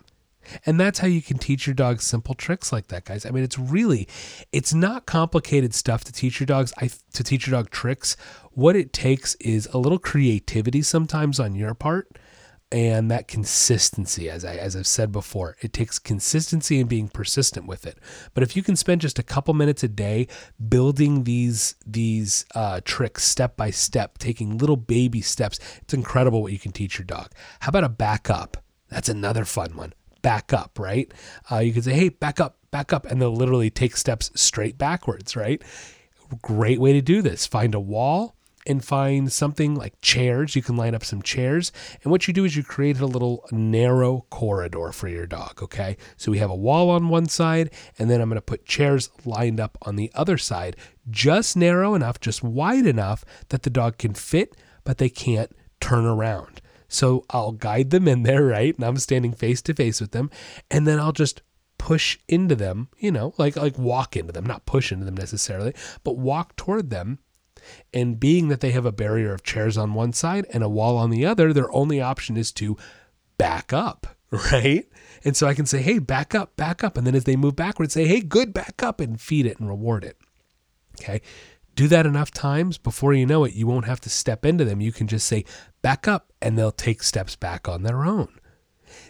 And 0.66 0.80
that's 0.80 1.00
how 1.00 1.08
you 1.08 1.22
can 1.22 1.38
teach 1.38 1.68
your 1.68 1.74
dog 1.74 2.02
simple 2.02 2.36
tricks 2.36 2.72
like 2.72 2.88
that, 2.88 3.06
guys. 3.06 3.26
I 3.26 3.32
mean, 3.32 3.44
it's 3.44 3.60
really, 3.60 4.08
it's 4.52 4.74
not 4.74 5.06
complicated 5.06 5.74
stuff 5.74 6.04
to 6.06 6.12
teach 6.12 6.40
your 6.40 6.48
dogs. 6.48 6.74
I 6.80 6.90
to 7.14 7.24
teach 7.24 7.48
your 7.48 7.58
dog 7.58 7.70
tricks. 7.70 8.18
What 8.52 8.76
it 8.76 8.94
takes 8.94 9.36
is 9.36 9.68
a 9.68 9.78
little 9.78 10.00
creativity 10.00 10.82
sometimes 10.82 11.40
on 11.40 11.56
your 11.56 11.74
part, 11.74 12.18
and 12.72 13.12
that 13.12 13.28
consistency. 13.28 14.30
As 14.30 14.46
I 14.46 14.56
as 14.56 14.76
I've 14.76 14.88
said 14.88 15.12
before, 15.12 15.58
it 15.62 15.74
takes 15.74 16.00
consistency 16.00 16.80
and 16.80 16.88
being 16.90 17.10
persistent 17.10 17.68
with 17.68 17.86
it. 17.86 17.98
But 18.34 18.44
if 18.44 18.56
you 18.56 18.64
can 18.64 18.76
spend 18.76 19.02
just 19.02 19.20
a 19.20 19.24
couple 19.24 19.54
minutes 19.54 19.84
a 19.84 19.88
day 19.88 20.28
building 20.70 21.24
these 21.24 21.76
these 21.86 22.46
uh, 22.56 22.82
tricks 22.84 23.24
step 23.24 23.58
by 23.58 23.72
step, 23.72 24.18
taking 24.18 24.58
little 24.58 24.78
baby 24.78 25.22
steps, 25.22 25.60
it's 25.82 25.94
incredible 25.94 26.42
what 26.42 26.54
you 26.54 26.60
can 26.60 26.72
teach 26.72 26.98
your 26.98 27.06
dog. 27.06 27.32
How 27.60 27.70
about 27.70 27.84
a 27.84 27.90
backup? 27.90 28.58
That's 28.90 29.10
another 29.10 29.46
fun 29.46 29.76
one 29.76 29.94
back 30.22 30.54
up, 30.54 30.80
right? 30.80 31.12
Uh, 31.52 31.58
you 31.58 31.74
could 31.74 31.84
say, 31.84 31.94
hey, 31.94 32.10
back 32.10 32.40
up, 32.40 32.58
back 32.72 32.94
up, 32.94 33.06
and 33.06 33.22
they'll 33.22 33.36
literally 33.36 33.70
take 33.70 33.98
steps 33.98 34.32
straight 34.36 34.78
backwards, 34.78 35.36
right? 35.36 35.62
Great 36.42 36.80
way 36.80 36.94
to 36.94 37.02
do 37.02 37.22
this. 37.22 37.46
Find 37.46 37.76
a 37.76 37.80
wall 37.80 38.36
and 38.68 38.84
find 38.84 39.32
something 39.32 39.76
like 39.76 40.00
chairs. 40.02 40.56
You 40.56 40.62
can 40.62 40.78
line 40.78 40.96
up 40.96 41.04
some 41.04 41.22
chairs. 41.22 41.72
And 42.04 42.12
what 42.12 42.28
you 42.28 42.34
do 42.34 42.46
is 42.46 42.56
you 42.56 42.64
create 42.64 43.00
a 43.00 43.06
little 43.06 43.46
narrow 43.52 44.26
corridor 44.30 44.92
for 44.92 45.08
your 45.08 45.26
dog. 45.26 45.62
Okay. 45.64 45.98
So 46.18 46.32
we 46.32 46.38
have 46.38 46.52
a 46.52 46.56
wall 46.56 46.90
on 46.90 47.10
one 47.10 47.28
side, 47.28 47.72
and 47.98 48.10
then 48.10 48.22
I'm 48.22 48.30
to 48.32 48.42
put 48.42 48.66
chairs 48.66 49.10
lined 49.26 49.60
up 49.60 49.78
on 49.82 49.96
the 49.96 50.12
other 50.14 50.38
side, 50.38 50.76
just 51.10 51.58
narrow 51.58 51.96
enough, 51.96 52.20
just 52.20 52.44
wide 52.44 52.86
enough 52.86 53.26
that 53.50 53.64
the 53.64 53.70
dog 53.70 53.98
can 53.98 54.14
fit, 54.14 54.56
but 54.84 54.98
they 54.98 55.10
can't 55.10 55.52
turn 55.80 56.06
around. 56.06 56.62
So 56.92 57.26
I'll 57.30 57.54
guide 57.54 57.90
them 57.90 58.08
in 58.08 58.24
there, 58.24 58.44
right? 58.44 58.76
And 58.76 58.84
I'm 58.84 58.98
standing 58.98 59.34
face 59.34 59.62
to 59.64 59.74
face 59.74 60.02
with 60.02 60.12
them. 60.12 60.30
And 60.70 60.86
then 60.86 61.00
I'll 61.00 61.14
just 61.14 61.42
push 61.78 62.20
into 62.28 62.54
them, 62.56 62.90
you 63.00 63.12
know, 63.12 63.34
like 63.38 63.56
like 63.56 63.78
walk 63.78 64.16
into 64.16 64.34
them, 64.34 64.46
not 64.46 64.66
push 64.66 64.92
into 64.92 65.06
them 65.06 65.16
necessarily, 65.18 65.74
but 66.04 66.18
walk 66.18 66.56
toward 66.56 66.90
them. 66.90 67.20
And 67.94 68.20
being 68.20 68.50
that 68.50 68.60
they 68.60 68.72
have 68.72 68.86
a 68.86 68.92
barrier 68.92 69.34
of 69.34 69.44
chairs 69.44 69.78
on 69.78 69.94
one 69.94 70.14
side 70.14 70.46
and 70.52 70.64
a 70.64 70.70
wall 70.70 70.98
on 70.98 71.12
the 71.12 71.26
other, 71.26 71.54
their 71.54 71.72
only 71.72 72.02
option 72.02 72.36
is 72.36 72.52
to 72.54 72.78
back 73.38 73.72
up, 73.72 74.08
right? 74.52 74.86
And 75.24 75.38
so 75.38 75.48
I 75.48 75.54
can 75.54 75.66
say, 75.66 75.82
hey, 75.82 76.00
back 76.00 76.36
up, 76.36 76.56
back 76.56 76.84
up. 76.84 76.98
And 76.98 77.08
then 77.08 77.16
as 77.16 77.24
they 77.24 77.36
move 77.36 77.56
backwards, 77.56 77.94
say, 77.94 78.08
hey, 78.08 78.22
good, 78.22 78.54
back 78.54 78.84
up 78.84 79.00
and 79.00 79.22
feed 79.22 79.46
it 79.46 79.60
and 79.60 79.70
reward 79.70 80.04
it. 80.04 80.18
Okay. 81.00 81.22
Do 81.76 81.88
that 81.88 82.06
enough 82.06 82.32
times 82.32 82.78
before 82.78 83.14
you 83.14 83.26
know 83.26 83.44
it, 83.44 83.54
you 83.54 83.66
won't 83.66 83.86
have 83.86 84.02
to 84.02 84.10
step 84.10 84.46
into 84.46 84.66
them. 84.66 84.82
You 84.82 84.92
can 84.92 85.08
just 85.08 85.26
say, 85.26 85.46
back 85.82 86.08
up, 86.08 86.32
and 86.42 86.58
they'll 86.58 86.72
take 86.72 87.02
steps 87.02 87.36
back 87.36 87.70
on 87.70 87.84
their 87.84 88.04
own. 88.06 88.40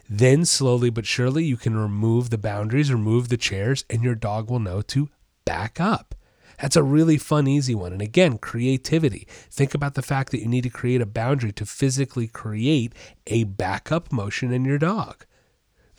Then, 0.09 0.45
slowly 0.45 0.89
but 0.89 1.05
surely, 1.05 1.43
you 1.43 1.57
can 1.57 1.75
remove 1.75 2.29
the 2.29 2.37
boundaries, 2.37 2.91
remove 2.91 3.29
the 3.29 3.37
chairs, 3.37 3.83
and 3.89 4.03
your 4.03 4.15
dog 4.15 4.49
will 4.49 4.59
know 4.59 4.81
to 4.83 5.09
back 5.43 5.79
up. 5.79 6.15
That's 6.61 6.75
a 6.75 6.83
really 6.83 7.17
fun, 7.17 7.47
easy 7.47 7.73
one. 7.73 7.91
And 7.91 8.01
again, 8.01 8.37
creativity. 8.37 9.27
Think 9.49 9.73
about 9.73 9.95
the 9.95 10.03
fact 10.03 10.31
that 10.31 10.41
you 10.41 10.47
need 10.47 10.61
to 10.63 10.69
create 10.69 11.01
a 11.01 11.07
boundary 11.07 11.51
to 11.53 11.65
physically 11.65 12.27
create 12.27 12.93
a 13.25 13.45
backup 13.45 14.11
motion 14.11 14.53
in 14.53 14.63
your 14.63 14.77
dog. 14.77 15.25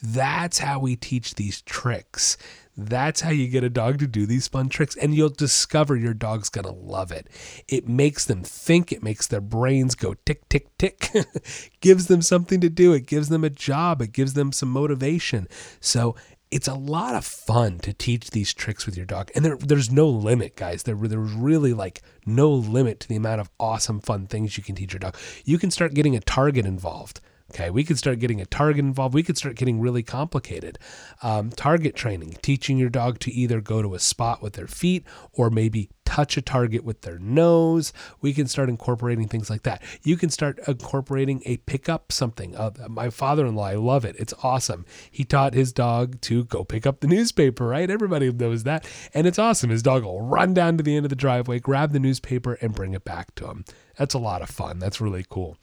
That's 0.00 0.58
how 0.58 0.78
we 0.78 0.94
teach 0.94 1.34
these 1.34 1.62
tricks. 1.62 2.36
That's 2.76 3.20
how 3.20 3.30
you 3.30 3.48
get 3.48 3.64
a 3.64 3.70
dog 3.70 3.98
to 3.98 4.06
do 4.06 4.24
these 4.24 4.48
fun 4.48 4.68
tricks. 4.68 4.96
And 4.96 5.14
you'll 5.14 5.28
discover 5.28 5.94
your 5.94 6.14
dog's 6.14 6.48
to 6.50 6.62
love 6.70 7.12
it. 7.12 7.28
It 7.68 7.88
makes 7.88 8.24
them 8.24 8.42
think, 8.42 8.92
it 8.92 9.02
makes 9.02 9.26
their 9.26 9.40
brains 9.40 9.94
go 9.94 10.14
tick, 10.24 10.48
tick, 10.48 10.68
tick, 10.78 11.10
gives 11.80 12.06
them 12.06 12.22
something 12.22 12.60
to 12.60 12.70
do, 12.70 12.92
it 12.92 13.06
gives 13.06 13.28
them 13.28 13.44
a 13.44 13.50
job, 13.50 14.00
it 14.00 14.12
gives 14.12 14.34
them 14.34 14.52
some 14.52 14.70
motivation. 14.70 15.48
So 15.80 16.16
it's 16.50 16.68
a 16.68 16.74
lot 16.74 17.14
of 17.14 17.24
fun 17.24 17.78
to 17.78 17.94
teach 17.94 18.30
these 18.30 18.52
tricks 18.52 18.84
with 18.84 18.96
your 18.96 19.06
dog. 19.06 19.30
And 19.34 19.44
there, 19.44 19.56
there's 19.56 19.90
no 19.90 20.08
limit, 20.08 20.54
guys. 20.54 20.82
There, 20.82 20.94
there's 20.94 21.32
really 21.32 21.72
like 21.72 22.02
no 22.26 22.50
limit 22.52 23.00
to 23.00 23.08
the 23.08 23.16
amount 23.16 23.40
of 23.40 23.50
awesome, 23.58 24.00
fun 24.00 24.26
things 24.26 24.56
you 24.56 24.62
can 24.62 24.74
teach 24.74 24.92
your 24.92 25.00
dog. 25.00 25.16
You 25.44 25.58
can 25.58 25.70
start 25.70 25.94
getting 25.94 26.14
a 26.14 26.20
target 26.20 26.66
involved. 26.66 27.20
Okay, 27.54 27.68
we 27.68 27.84
could 27.84 27.98
start 27.98 28.18
getting 28.18 28.40
a 28.40 28.46
target 28.46 28.78
involved. 28.78 29.12
We 29.14 29.22
could 29.22 29.36
start 29.36 29.56
getting 29.56 29.78
really 29.78 30.02
complicated. 30.02 30.78
Um, 31.22 31.50
target 31.50 31.94
training, 31.94 32.38
teaching 32.40 32.78
your 32.78 32.88
dog 32.88 33.18
to 33.20 33.30
either 33.30 33.60
go 33.60 33.82
to 33.82 33.94
a 33.94 33.98
spot 33.98 34.40
with 34.40 34.54
their 34.54 34.66
feet 34.66 35.04
or 35.34 35.50
maybe 35.50 35.90
touch 36.06 36.38
a 36.38 36.42
target 36.42 36.82
with 36.82 37.02
their 37.02 37.18
nose. 37.18 37.92
We 38.22 38.32
can 38.32 38.46
start 38.46 38.70
incorporating 38.70 39.28
things 39.28 39.50
like 39.50 39.64
that. 39.64 39.82
You 40.02 40.16
can 40.16 40.30
start 40.30 40.60
incorporating 40.66 41.42
a 41.44 41.58
pick 41.58 41.90
up 41.90 42.10
something. 42.10 42.56
Uh, 42.56 42.70
my 42.88 43.10
father 43.10 43.44
in 43.44 43.54
law, 43.54 43.66
I 43.66 43.74
love 43.74 44.06
it. 44.06 44.16
It's 44.18 44.32
awesome. 44.42 44.86
He 45.10 45.22
taught 45.22 45.52
his 45.52 45.74
dog 45.74 46.22
to 46.22 46.44
go 46.44 46.64
pick 46.64 46.86
up 46.86 47.00
the 47.00 47.06
newspaper, 47.06 47.66
right? 47.66 47.90
Everybody 47.90 48.32
knows 48.32 48.64
that. 48.64 48.88
And 49.12 49.26
it's 49.26 49.38
awesome. 49.38 49.68
His 49.68 49.82
dog 49.82 50.04
will 50.04 50.22
run 50.22 50.54
down 50.54 50.78
to 50.78 50.82
the 50.82 50.96
end 50.96 51.04
of 51.04 51.10
the 51.10 51.16
driveway, 51.16 51.60
grab 51.60 51.92
the 51.92 52.00
newspaper, 52.00 52.54
and 52.62 52.74
bring 52.74 52.94
it 52.94 53.04
back 53.04 53.34
to 53.34 53.48
him. 53.48 53.66
That's 53.98 54.14
a 54.14 54.18
lot 54.18 54.40
of 54.40 54.48
fun. 54.48 54.78
That's 54.78 55.02
really 55.02 55.26
cool. 55.28 55.58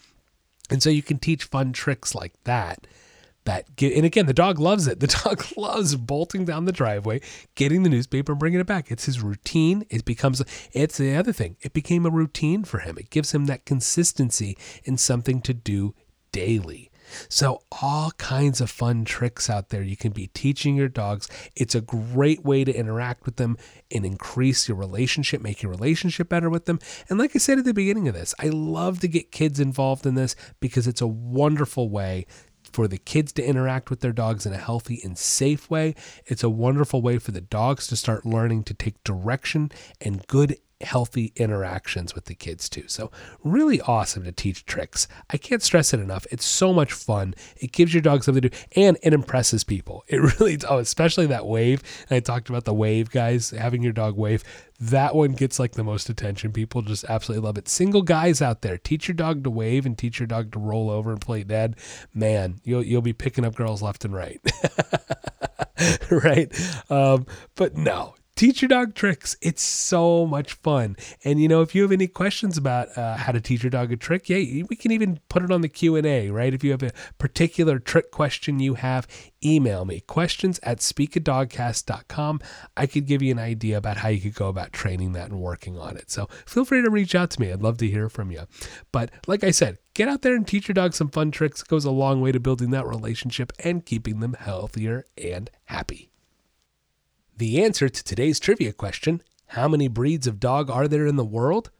And 0.69 0.81
so 0.83 0.89
you 0.89 1.01
can 1.01 1.19
teach 1.19 1.43
fun 1.45 1.73
tricks 1.73 2.13
like 2.13 2.33
that. 2.43 2.87
That 3.45 3.75
get, 3.75 3.95
and 3.95 4.05
again, 4.05 4.25
the 4.25 4.33
dog 4.33 4.59
loves 4.59 4.85
it. 4.85 4.99
The 4.99 5.07
dog 5.07 5.43
loves 5.57 5.95
bolting 5.95 6.45
down 6.45 6.65
the 6.65 6.71
driveway, 6.71 7.21
getting 7.55 7.83
the 7.83 7.89
newspaper 7.89 8.33
and 8.33 8.39
bringing 8.39 8.59
it 8.59 8.67
back. 8.67 8.91
It's 8.91 9.05
his 9.05 9.21
routine. 9.21 9.85
It 9.89 10.05
becomes, 10.05 10.43
it's 10.71 10.97
the 10.97 11.15
other 11.15 11.33
thing. 11.33 11.55
It 11.61 11.73
became 11.73 12.05
a 12.05 12.11
routine 12.11 12.63
for 12.63 12.79
him. 12.79 12.97
It 12.97 13.09
gives 13.09 13.33
him 13.33 13.45
that 13.45 13.65
consistency 13.65 14.57
in 14.83 14.97
something 14.97 15.41
to 15.41 15.53
do 15.53 15.95
daily. 16.31 16.88
So, 17.29 17.61
all 17.81 18.11
kinds 18.11 18.61
of 18.61 18.69
fun 18.69 19.05
tricks 19.05 19.49
out 19.49 19.69
there 19.69 19.83
you 19.83 19.97
can 19.97 20.11
be 20.11 20.27
teaching 20.27 20.75
your 20.75 20.87
dogs. 20.87 21.27
It's 21.55 21.75
a 21.75 21.81
great 21.81 22.43
way 22.43 22.63
to 22.63 22.75
interact 22.75 23.25
with 23.25 23.37
them 23.37 23.57
and 23.91 24.05
increase 24.05 24.67
your 24.67 24.77
relationship, 24.77 25.41
make 25.41 25.61
your 25.61 25.71
relationship 25.71 26.29
better 26.29 26.49
with 26.49 26.65
them. 26.65 26.79
And 27.09 27.19
like 27.19 27.35
I 27.35 27.39
said 27.39 27.59
at 27.59 27.65
the 27.65 27.73
beginning 27.73 28.07
of 28.07 28.13
this, 28.13 28.33
I 28.39 28.47
love 28.47 28.99
to 28.99 29.07
get 29.07 29.31
kids 29.31 29.59
involved 29.59 30.05
in 30.05 30.15
this 30.15 30.35
because 30.59 30.87
it's 30.87 31.01
a 31.01 31.07
wonderful 31.07 31.89
way 31.89 32.25
for 32.71 32.87
the 32.87 32.97
kids 32.97 33.31
to 33.33 33.43
interact 33.43 33.89
with 33.89 34.01
their 34.01 34.13
dogs 34.13 34.45
in 34.45 34.53
a 34.53 34.57
healthy 34.57 35.01
and 35.03 35.17
safe 35.17 35.69
way. 35.69 35.95
It's 36.25 36.43
a 36.43 36.49
wonderful 36.49 37.01
way 37.01 37.17
for 37.17 37.31
the 37.31 37.41
dogs 37.41 37.87
to 37.87 37.95
start 37.95 38.25
learning 38.25 38.63
to 38.65 38.73
take 38.73 39.03
direction 39.03 39.71
and 40.01 40.25
good 40.27 40.57
healthy 40.81 41.33
interactions 41.35 42.15
with 42.15 42.25
the 42.25 42.35
kids 42.35 42.69
too. 42.69 42.83
So 42.87 43.11
really 43.43 43.81
awesome 43.81 44.23
to 44.23 44.31
teach 44.31 44.65
tricks. 44.65 45.07
I 45.29 45.37
can't 45.37 45.61
stress 45.61 45.93
it 45.93 45.99
enough. 45.99 46.25
It's 46.31 46.45
so 46.45 46.73
much 46.73 46.93
fun. 46.93 47.35
It 47.57 47.71
gives 47.71 47.93
your 47.93 48.01
dog 48.01 48.23
something 48.23 48.41
to 48.41 48.49
do 48.49 48.57
and 48.75 48.97
it 49.03 49.13
impresses 49.13 49.63
people. 49.63 50.03
It 50.07 50.17
really 50.39 50.57
oh, 50.67 50.77
especially 50.77 51.27
that 51.27 51.45
wave. 51.45 51.83
And 52.09 52.17
I 52.17 52.19
talked 52.19 52.49
about 52.49 52.65
the 52.65 52.73
wave 52.73 53.11
guys, 53.11 53.49
having 53.49 53.83
your 53.83 53.93
dog 53.93 54.17
wave. 54.17 54.43
That 54.79 55.13
one 55.13 55.33
gets 55.33 55.59
like 55.59 55.73
the 55.73 55.83
most 55.83 56.09
attention. 56.09 56.53
People 56.53 56.81
just 56.81 57.03
absolutely 57.05 57.45
love 57.45 57.57
it. 57.57 57.67
Single 57.67 58.01
guys 58.01 58.41
out 58.41 58.61
there, 58.61 58.77
teach 58.77 59.09
your 59.09 59.15
dog 59.15 59.43
to 59.43 59.49
wave 59.49 59.85
and 59.85 59.97
teach 59.97 60.19
your 60.19 60.27
dog 60.27 60.53
to 60.53 60.59
roll 60.59 60.89
over 60.89 61.11
and 61.11 61.19
play 61.19 61.43
dead. 61.43 61.75
Man, 62.13 62.61
you'll 62.63 62.83
you'll 62.83 63.01
be 63.01 63.11
picking 63.11 63.43
up 63.43 63.55
girls 63.55 63.81
left 63.81 64.05
and 64.05 64.13
right. 64.13 64.39
right? 66.11 66.49
Um, 66.89 67.25
but 67.55 67.75
no, 67.75 68.15
teach 68.39 68.61
your 68.61 68.69
dog 68.69 68.95
tricks. 68.95 69.35
It's 69.41 69.61
so 69.61 70.25
much 70.25 70.53
fun. 70.53 70.95
And 71.25 71.41
you 71.41 71.49
know, 71.49 71.61
if 71.61 71.75
you 71.75 71.81
have 71.81 71.91
any 71.91 72.07
questions 72.07 72.57
about 72.57 72.97
uh, 72.97 73.17
how 73.17 73.33
to 73.33 73.41
teach 73.41 73.63
your 73.63 73.69
dog 73.69 73.91
a 73.91 73.97
trick, 73.97 74.29
yeah, 74.29 74.63
we 74.69 74.77
can 74.77 74.93
even 74.93 75.19
put 75.27 75.43
it 75.43 75.51
on 75.51 75.59
the 75.59 75.67
Q 75.67 75.97
and 75.97 76.07
A, 76.07 76.29
right? 76.29 76.53
If 76.53 76.63
you 76.63 76.71
have 76.71 76.81
a 76.81 76.93
particular 77.17 77.79
trick 77.79 78.11
question 78.11 78.61
you 78.61 78.75
have, 78.75 79.07
email 79.43 79.83
me 79.83 79.99
questions 79.99 80.57
at 80.63 80.77
speakadogcast.com. 80.77 82.39
I 82.77 82.85
could 82.85 83.07
give 83.07 83.21
you 83.21 83.31
an 83.31 83.39
idea 83.39 83.77
about 83.77 83.97
how 83.97 84.07
you 84.07 84.21
could 84.21 84.35
go 84.35 84.47
about 84.47 84.71
training 84.71 85.11
that 85.13 85.31
and 85.31 85.41
working 85.41 85.77
on 85.77 85.97
it. 85.97 86.09
So 86.09 86.29
feel 86.45 86.63
free 86.63 86.81
to 86.81 86.89
reach 86.89 87.15
out 87.15 87.31
to 87.31 87.41
me. 87.41 87.51
I'd 87.51 87.61
love 87.61 87.77
to 87.79 87.87
hear 87.87 88.07
from 88.07 88.31
you. 88.31 88.43
But 88.93 89.11
like 89.27 89.43
I 89.43 89.51
said, 89.51 89.79
get 89.93 90.07
out 90.07 90.21
there 90.21 90.35
and 90.35 90.47
teach 90.47 90.69
your 90.69 90.75
dog 90.75 90.93
some 90.93 91.09
fun 91.09 91.31
tricks. 91.31 91.61
It 91.61 91.67
goes 91.67 91.83
a 91.83 91.91
long 91.91 92.21
way 92.21 92.31
to 92.31 92.39
building 92.39 92.71
that 92.71 92.87
relationship 92.87 93.51
and 93.65 93.85
keeping 93.85 94.21
them 94.21 94.37
healthier 94.39 95.03
and 95.17 95.51
happy. 95.65 96.09
The 97.39 97.63
answer 97.63 97.87
to 97.87 98.03
today's 98.03 98.37
trivia 98.37 98.73
question 98.73 99.23
how 99.47 99.69
many 99.69 99.87
breeds 99.87 100.27
of 100.27 100.41
dog 100.41 100.69
are 100.69 100.89
there 100.89 101.07
in 101.07 101.15
the 101.15 101.23
world? 101.23 101.71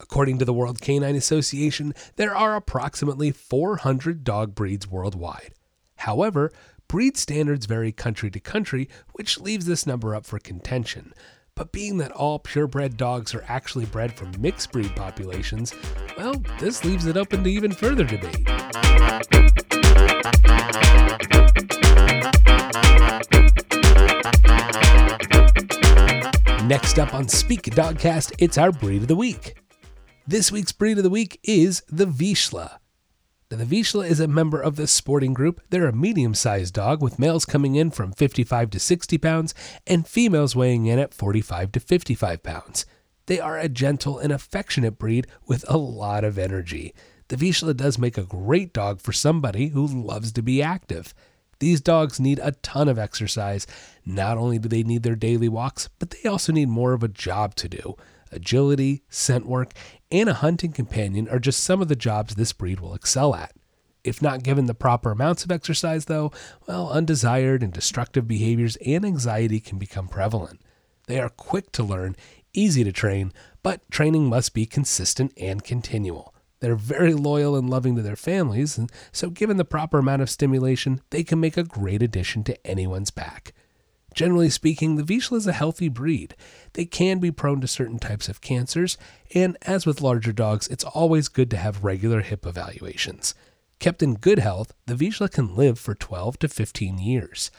According 0.00 0.38
to 0.38 0.46
the 0.46 0.54
World 0.54 0.80
Canine 0.80 1.14
Association, 1.14 1.92
there 2.16 2.34
are 2.34 2.56
approximately 2.56 3.30
400 3.30 4.24
dog 4.24 4.54
breeds 4.54 4.88
worldwide. 4.88 5.52
However, 5.96 6.50
breed 6.88 7.18
standards 7.18 7.66
vary 7.66 7.92
country 7.92 8.30
to 8.30 8.40
country, 8.40 8.88
which 9.12 9.38
leaves 9.38 9.66
this 9.66 9.86
number 9.86 10.14
up 10.14 10.24
for 10.24 10.38
contention. 10.38 11.12
But 11.54 11.70
being 11.70 11.98
that 11.98 12.12
all 12.12 12.38
purebred 12.38 12.96
dogs 12.96 13.34
are 13.34 13.44
actually 13.46 13.84
bred 13.84 14.14
from 14.14 14.40
mixed 14.40 14.72
breed 14.72 14.96
populations, 14.96 15.74
well, 16.16 16.42
this 16.60 16.82
leaves 16.86 17.04
it 17.04 17.18
open 17.18 17.44
to 17.44 17.50
even 17.50 17.72
further 17.72 18.04
debate. 18.04 18.48
Next 26.68 26.98
up 26.98 27.14
on 27.14 27.28
Speak 27.28 27.62
Dogcast, 27.62 28.32
it's 28.38 28.58
our 28.58 28.70
breed 28.70 29.02
of 29.02 29.08
the 29.08 29.16
week. 29.16 29.56
This 30.26 30.52
week's 30.52 30.72
breed 30.72 30.98
of 30.98 31.04
the 31.04 31.10
week 31.10 31.40
is 31.42 31.82
the 31.88 32.04
Vizsla. 32.04 32.78
Now, 33.50 33.56
the 33.56 33.64
Vizsla 33.64 34.06
is 34.06 34.20
a 34.20 34.28
member 34.28 34.60
of 34.60 34.76
the 34.76 34.86
sporting 34.86 35.32
group. 35.32 35.62
They're 35.70 35.88
a 35.88 35.92
medium 35.94 36.34
sized 36.34 36.74
dog 36.74 37.02
with 37.02 37.18
males 37.18 37.46
coming 37.46 37.76
in 37.76 37.90
from 37.90 38.12
55 38.12 38.68
to 38.70 38.78
60 38.78 39.16
pounds 39.16 39.54
and 39.86 40.06
females 40.06 40.54
weighing 40.54 40.84
in 40.84 40.98
at 40.98 41.14
45 41.14 41.72
to 41.72 41.80
55 41.80 42.42
pounds. 42.42 42.84
They 43.24 43.40
are 43.40 43.58
a 43.58 43.70
gentle 43.70 44.18
and 44.18 44.30
affectionate 44.30 44.98
breed 44.98 45.26
with 45.46 45.64
a 45.66 45.78
lot 45.78 46.24
of 46.24 46.36
energy. 46.36 46.94
The 47.28 47.36
Vizsla 47.36 47.74
does 47.74 47.98
make 47.98 48.18
a 48.18 48.24
great 48.24 48.74
dog 48.74 49.00
for 49.00 49.12
somebody 49.12 49.68
who 49.68 49.86
loves 49.86 50.32
to 50.32 50.42
be 50.42 50.60
active. 50.60 51.14
These 51.60 51.80
dogs 51.80 52.20
need 52.20 52.40
a 52.42 52.52
ton 52.52 52.88
of 52.88 52.98
exercise. 52.98 53.66
Not 54.06 54.38
only 54.38 54.58
do 54.58 54.68
they 54.68 54.82
need 54.82 55.02
their 55.02 55.16
daily 55.16 55.48
walks, 55.48 55.88
but 55.98 56.10
they 56.10 56.28
also 56.28 56.52
need 56.52 56.68
more 56.68 56.92
of 56.92 57.02
a 57.02 57.08
job 57.08 57.54
to 57.56 57.68
do. 57.68 57.96
Agility, 58.30 59.02
scent 59.08 59.46
work, 59.46 59.72
and 60.10 60.28
a 60.28 60.34
hunting 60.34 60.72
companion 60.72 61.28
are 61.28 61.38
just 61.38 61.64
some 61.64 61.80
of 61.80 61.88
the 61.88 61.96
jobs 61.96 62.34
this 62.34 62.52
breed 62.52 62.80
will 62.80 62.94
excel 62.94 63.34
at. 63.34 63.52
If 64.04 64.22
not 64.22 64.42
given 64.42 64.66
the 64.66 64.74
proper 64.74 65.10
amounts 65.10 65.44
of 65.44 65.50
exercise, 65.50 66.04
though, 66.04 66.30
well, 66.66 66.88
undesired 66.90 67.62
and 67.62 67.72
destructive 67.72 68.28
behaviors 68.28 68.76
and 68.76 69.04
anxiety 69.04 69.60
can 69.60 69.78
become 69.78 70.08
prevalent. 70.08 70.60
They 71.06 71.18
are 71.18 71.28
quick 71.28 71.72
to 71.72 71.82
learn, 71.82 72.16
easy 72.52 72.84
to 72.84 72.92
train, 72.92 73.32
but 73.62 73.90
training 73.90 74.26
must 74.26 74.54
be 74.54 74.66
consistent 74.66 75.32
and 75.36 75.64
continual. 75.64 76.34
They're 76.60 76.74
very 76.74 77.14
loyal 77.14 77.56
and 77.56 77.70
loving 77.70 77.96
to 77.96 78.02
their 78.02 78.16
families, 78.16 78.76
and 78.78 78.90
so 79.12 79.30
given 79.30 79.56
the 79.56 79.64
proper 79.64 79.98
amount 79.98 80.22
of 80.22 80.30
stimulation, 80.30 81.00
they 81.10 81.22
can 81.22 81.40
make 81.40 81.56
a 81.56 81.62
great 81.62 82.02
addition 82.02 82.42
to 82.44 82.66
anyone's 82.66 83.10
pack. 83.10 83.52
Generally 84.14 84.50
speaking, 84.50 84.96
the 84.96 85.04
Vizsla 85.04 85.36
is 85.36 85.46
a 85.46 85.52
healthy 85.52 85.88
breed. 85.88 86.34
They 86.72 86.84
can 86.84 87.20
be 87.20 87.30
prone 87.30 87.60
to 87.60 87.68
certain 87.68 87.98
types 87.98 88.28
of 88.28 88.40
cancers, 88.40 88.98
and 89.34 89.56
as 89.62 89.86
with 89.86 90.00
larger 90.00 90.32
dogs, 90.32 90.66
it's 90.68 90.82
always 90.82 91.28
good 91.28 91.50
to 91.52 91.56
have 91.56 91.84
regular 91.84 92.22
hip 92.22 92.44
evaluations. 92.44 93.34
Kept 93.78 94.02
in 94.02 94.14
good 94.14 94.40
health, 94.40 94.72
the 94.86 94.94
Vizsla 94.94 95.30
can 95.30 95.54
live 95.54 95.78
for 95.78 95.94
12 95.94 96.38
to 96.40 96.48
15 96.48 96.98
years. 96.98 97.52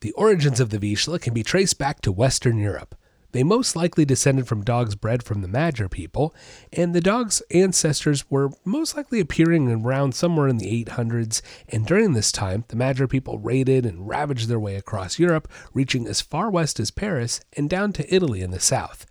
The 0.00 0.12
origins 0.12 0.58
of 0.58 0.70
the 0.70 0.78
Vizsla 0.78 1.20
can 1.20 1.34
be 1.34 1.44
traced 1.44 1.78
back 1.78 2.00
to 2.00 2.10
Western 2.10 2.58
Europe. 2.58 2.96
They 3.32 3.44
most 3.44 3.76
likely 3.76 4.04
descended 4.04 4.48
from 4.48 4.64
dogs 4.64 4.94
bred 4.94 5.22
from 5.22 5.40
the 5.40 5.48
Magyar 5.48 5.88
people, 5.88 6.34
and 6.72 6.94
the 6.94 7.00
dog's 7.00 7.42
ancestors 7.52 8.28
were 8.30 8.50
most 8.64 8.96
likely 8.96 9.20
appearing 9.20 9.70
around 9.70 10.14
somewhere 10.14 10.48
in 10.48 10.58
the 10.58 10.84
800s. 10.84 11.40
And 11.68 11.86
during 11.86 12.12
this 12.12 12.32
time, 12.32 12.64
the 12.68 12.76
Magyar 12.76 13.06
people 13.06 13.38
raided 13.38 13.86
and 13.86 14.08
ravaged 14.08 14.48
their 14.48 14.58
way 14.58 14.76
across 14.76 15.18
Europe, 15.18 15.50
reaching 15.72 16.06
as 16.06 16.20
far 16.20 16.50
west 16.50 16.80
as 16.80 16.90
Paris 16.90 17.40
and 17.56 17.70
down 17.70 17.92
to 17.94 18.14
Italy 18.14 18.40
in 18.40 18.50
the 18.50 18.60
south. 18.60 19.06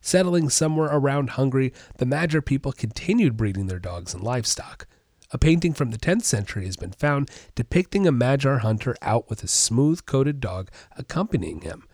Settling 0.00 0.50
somewhere 0.50 0.90
around 0.92 1.30
Hungary, 1.30 1.72
the 1.96 2.06
Magyar 2.06 2.42
people 2.42 2.72
continued 2.72 3.36
breeding 3.36 3.66
their 3.66 3.78
dogs 3.78 4.14
and 4.14 4.22
livestock. 4.22 4.86
A 5.30 5.38
painting 5.38 5.72
from 5.72 5.90
the 5.90 5.98
10th 5.98 6.22
century 6.22 6.66
has 6.66 6.76
been 6.76 6.92
found 6.92 7.28
depicting 7.56 8.06
a 8.06 8.12
Magyar 8.12 8.58
hunter 8.58 8.94
out 9.02 9.28
with 9.28 9.42
a 9.42 9.48
smooth 9.48 10.06
coated 10.06 10.38
dog 10.38 10.70
accompanying 10.96 11.62
him. 11.62 11.88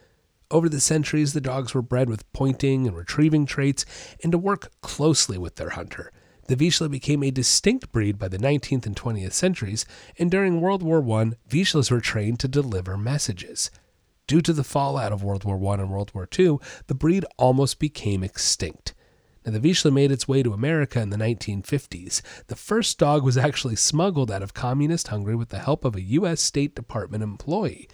Over 0.51 0.69
the 0.69 0.81
centuries, 0.81 1.33
the 1.33 1.41
dogs 1.41 1.75
were 1.75 1.83
bred 1.83 2.09
with 2.09 2.31
pointing 2.33 2.89
and 2.89 2.97
retrieving 2.97 3.47
traits 3.47 3.87
and 4.23 4.33
to 4.33 4.39
work 4.39 4.73
closely 4.81 5.39
with 5.39 5.57
their 5.57 5.71
hunter. 5.71 6.11
The 6.49 6.57
Vizsla 6.57 6.91
became 6.91 7.23
a 7.23 7.31
distinct 7.31 7.93
breed 7.93 8.19
by 8.19 8.27
the 8.27 8.39
19th 8.39 8.85
and 8.85 8.97
20th 8.97 9.33
centuries, 9.33 9.87
and 10.19 10.29
during 10.29 10.61
World 10.61 10.83
War 10.83 10.99
I, 11.21 11.33
Vizslas 11.49 11.93
were 11.93 12.01
trained 12.01 12.41
to 12.41 12.49
deliver 12.49 12.97
messages. 12.97 13.71
Due 14.27 14.41
to 14.41 14.53
the 14.53 14.65
fallout 14.65 15.13
of 15.13 15.23
World 15.23 15.45
War 15.45 15.57
I 15.73 15.81
and 15.81 15.91
World 15.91 16.11
War 16.13 16.29
II, 16.37 16.59
the 16.89 16.95
breed 16.97 17.25
almost 17.37 17.79
became 17.79 18.25
extinct. 18.25 18.95
Now, 19.47 19.53
the 19.53 19.61
Vizsla 19.61 19.93
made 19.93 20.11
its 20.11 20.27
way 20.27 20.43
to 20.43 20.53
America 20.53 21.01
in 21.01 21.11
the 21.11 21.17
1950s. 21.17 22.21
The 22.49 22.57
first 22.57 22.99
dog 22.99 23.23
was 23.23 23.39
actually 23.39 23.77
smuggled 23.77 24.31
out 24.31 24.43
of 24.43 24.53
communist 24.53 25.09
Hungary 25.09 25.37
with 25.37 25.51
the 25.51 25.61
help 25.61 25.85
of 25.85 25.95
a 25.95 26.03
U.S. 26.03 26.41
State 26.41 26.75
Department 26.75 27.23
employee. 27.23 27.89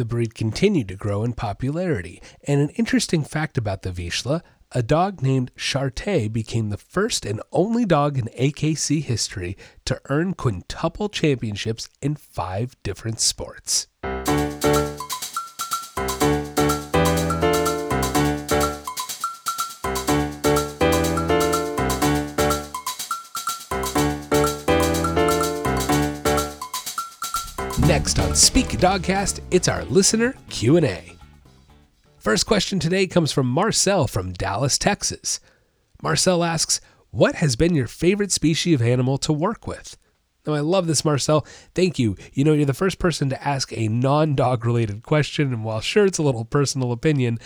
The 0.00 0.06
breed 0.06 0.34
continued 0.34 0.88
to 0.88 0.96
grow 0.96 1.24
in 1.24 1.34
popularity, 1.34 2.22
and 2.44 2.58
an 2.62 2.70
interesting 2.70 3.22
fact 3.22 3.58
about 3.58 3.82
the 3.82 3.90
Vizsla 3.90 4.40
a 4.72 4.82
dog 4.82 5.20
named 5.20 5.54
Chartay 5.58 6.32
became 6.32 6.70
the 6.70 6.78
first 6.78 7.26
and 7.26 7.42
only 7.52 7.84
dog 7.84 8.16
in 8.16 8.30
AKC 8.38 9.02
history 9.02 9.58
to 9.84 10.00
earn 10.08 10.32
quintuple 10.32 11.10
championships 11.10 11.90
in 12.00 12.14
five 12.14 12.82
different 12.82 13.20
sports. 13.20 13.88
Next 27.90 28.20
on 28.20 28.36
Speak 28.36 28.68
Dogcast, 28.68 29.40
it's 29.50 29.66
our 29.66 29.82
listener 29.86 30.36
Q&A. 30.48 31.16
First 32.18 32.46
question 32.46 32.78
today 32.78 33.08
comes 33.08 33.32
from 33.32 33.48
Marcel 33.48 34.06
from 34.06 34.32
Dallas, 34.32 34.78
Texas. 34.78 35.40
Marcel 36.00 36.44
asks, 36.44 36.80
"What 37.10 37.34
has 37.34 37.56
been 37.56 37.74
your 37.74 37.88
favorite 37.88 38.30
species 38.30 38.76
of 38.76 38.82
animal 38.82 39.18
to 39.18 39.32
work 39.32 39.66
with?" 39.66 39.96
Now, 40.46 40.52
I 40.52 40.60
love 40.60 40.86
this, 40.86 41.04
Marcel. 41.04 41.44
Thank 41.74 41.98
you. 41.98 42.16
You 42.32 42.44
know, 42.44 42.52
you're 42.52 42.64
the 42.64 42.74
first 42.74 43.00
person 43.00 43.28
to 43.30 43.44
ask 43.44 43.76
a 43.76 43.88
non 43.88 44.36
dog 44.36 44.64
related 44.64 45.02
question. 45.02 45.52
And 45.52 45.64
while 45.64 45.80
sure 45.80 46.06
it's 46.06 46.18
a 46.18 46.22
little 46.22 46.44
personal 46.44 46.92
opinion, 46.92 47.40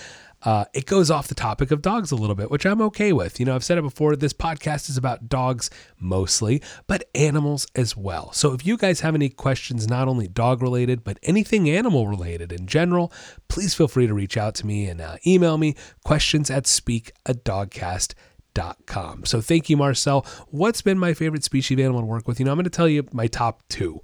uh, 0.45 0.65
it 0.75 0.87
goes 0.87 1.09
off 1.11 1.27
the 1.29 1.35
topic 1.35 1.71
of 1.71 1.83
dogs 1.83 2.11
a 2.11 2.17
little 2.17 2.35
bit, 2.35 2.51
which 2.51 2.67
I'm 2.67 2.83
okay 2.83 3.13
with. 3.13 3.39
You 3.41 3.47
know, 3.47 3.55
I've 3.55 3.65
said 3.65 3.79
it 3.79 3.83
before, 3.83 4.15
this 4.17 4.35
podcast 4.35 4.91
is 4.91 4.99
about 4.99 5.29
dogs 5.29 5.71
mostly, 5.99 6.63
but 6.87 7.09
animals 7.15 7.67
as 7.75 7.97
well. 7.97 8.31
So 8.33 8.53
if 8.53 8.67
you 8.67 8.77
guys 8.77 9.01
have 9.01 9.15
any 9.15 9.31
questions, 9.31 9.89
not 9.89 10.07
only 10.07 10.29
dog 10.29 10.61
related, 10.63 11.03
but 11.03 11.19
anything 11.23 11.71
animal 11.71 12.09
related 12.09 12.53
in 12.53 12.67
general, 12.67 13.11
please 13.49 13.73
feel 13.75 13.89
free 13.89 14.07
to 14.07 14.13
reach 14.15 14.37
out 14.37 14.55
to 14.57 14.67
me 14.67 14.85
and 14.87 15.01
uh, 15.01 15.17
email 15.27 15.57
me 15.57 15.77
questions 16.05 16.51
at 16.51 16.65
speakadogcast.com. 16.65 19.25
So 19.25 19.41
thank 19.41 19.71
you, 19.71 19.79
Marcel. 19.79 20.27
What's 20.49 20.83
been 20.83 20.99
my 20.99 21.15
favorite 21.15 21.45
species 21.45 21.79
of 21.79 21.85
animal 21.85 22.03
to 22.03 22.07
work 22.07 22.29
with? 22.29 22.39
You 22.39 22.45
know, 22.45 22.53
I'm 22.53 22.57
going 22.57 22.65
to 22.65 22.71
tell 22.71 22.89
you 22.89 23.07
my 23.13 23.29
top 23.29 23.63
two. 23.69 24.03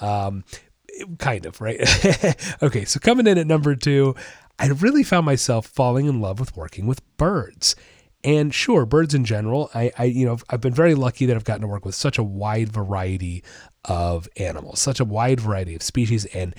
Um, 0.00 0.44
kind 1.18 1.46
of, 1.46 1.60
right? 1.60 1.80
okay, 2.62 2.84
so 2.84 3.00
coming 3.00 3.26
in 3.26 3.38
at 3.38 3.46
number 3.46 3.74
two, 3.74 4.14
I 4.62 4.68
really 4.68 5.02
found 5.02 5.26
myself 5.26 5.66
falling 5.66 6.06
in 6.06 6.20
love 6.20 6.38
with 6.38 6.56
working 6.56 6.86
with 6.86 7.02
birds. 7.16 7.74
And 8.22 8.54
sure, 8.54 8.86
birds 8.86 9.12
in 9.12 9.24
general, 9.24 9.68
I, 9.74 9.90
I, 9.98 10.04
you 10.04 10.24
know, 10.24 10.38
I've 10.48 10.60
been 10.60 10.72
very 10.72 10.94
lucky 10.94 11.26
that 11.26 11.34
I've 11.34 11.42
gotten 11.42 11.62
to 11.62 11.66
work 11.66 11.84
with 11.84 11.96
such 11.96 12.16
a 12.16 12.22
wide 12.22 12.68
variety 12.68 13.42
of 13.84 14.28
animals, 14.36 14.80
such 14.80 15.00
a 15.00 15.04
wide 15.04 15.40
variety 15.40 15.74
of 15.74 15.82
species. 15.82 16.26
And 16.26 16.54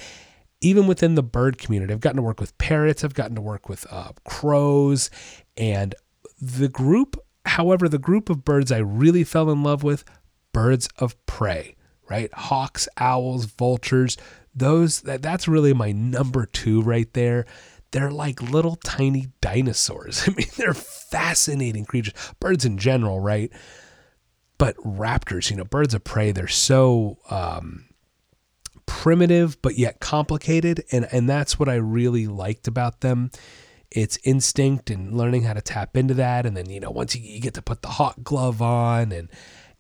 even 0.59 0.85
within 0.85 1.15
the 1.15 1.23
bird 1.23 1.57
community, 1.57 1.93
I've 1.93 2.01
gotten 2.01 2.17
to 2.17 2.23
work 2.23 2.41
with 2.41 2.57
parrots, 2.57 3.05
I've 3.05 3.13
gotten 3.13 3.35
to 3.35 3.41
work 3.41 3.69
with 3.69 3.87
uh, 3.89 4.11
crows, 4.25 5.09
and 5.55 5.95
the 6.41 6.67
group, 6.67 7.15
however, 7.45 7.87
the 7.87 7.97
group 7.97 8.29
of 8.29 8.43
birds 8.43 8.69
I 8.69 8.79
really 8.79 9.23
fell 9.23 9.49
in 9.49 9.63
love 9.63 9.81
with, 9.83 10.03
birds 10.51 10.89
of 10.97 11.25
prey, 11.25 11.77
right? 12.09 12.33
Hawks, 12.33 12.89
owls, 12.97 13.45
vultures, 13.45 14.17
those 14.53 15.01
that, 15.01 15.21
that's 15.21 15.47
really 15.47 15.73
my 15.73 15.93
number 15.93 16.45
two 16.45 16.81
right 16.81 17.11
there. 17.13 17.45
They're 17.93 18.11
like 18.11 18.41
little 18.41 18.75
tiny 18.75 19.27
dinosaurs. 19.39 20.23
I 20.27 20.33
mean, 20.33 20.47
they're 20.57 20.73
fascinating 20.73 21.85
creatures. 21.85 22.13
Birds 22.39 22.65
in 22.65 22.77
general, 22.77 23.19
right? 23.19 23.51
But 24.57 24.75
raptors, 24.77 25.49
you 25.49 25.55
know, 25.55 25.63
birds 25.63 25.93
of 25.93 26.03
prey, 26.03 26.31
they're 26.31 26.47
so 26.47 27.19
um, 27.29 27.85
primitive 28.85 29.61
but 29.61 29.77
yet 29.77 29.99
complicated, 29.99 30.83
and 30.91 31.07
and 31.11 31.29
that's 31.29 31.57
what 31.57 31.69
I 31.69 31.75
really 31.75 32.27
liked 32.27 32.67
about 32.67 33.01
them 33.01 33.31
it's 33.95 34.17
instinct 34.23 34.89
and 34.89 35.15
learning 35.15 35.43
how 35.43 35.53
to 35.53 35.61
tap 35.61 35.95
into 35.95 36.15
that 36.15 36.47
and 36.47 36.57
then 36.57 36.67
you 36.67 36.79
know 36.79 36.89
once 36.89 37.15
you, 37.15 37.21
you, 37.21 37.39
get 37.39 37.53
to 37.53 37.61
put 37.61 37.83
the 37.83 37.87
hot 37.87 38.23
glove 38.23 38.59
on 38.59 39.11
and 39.11 39.29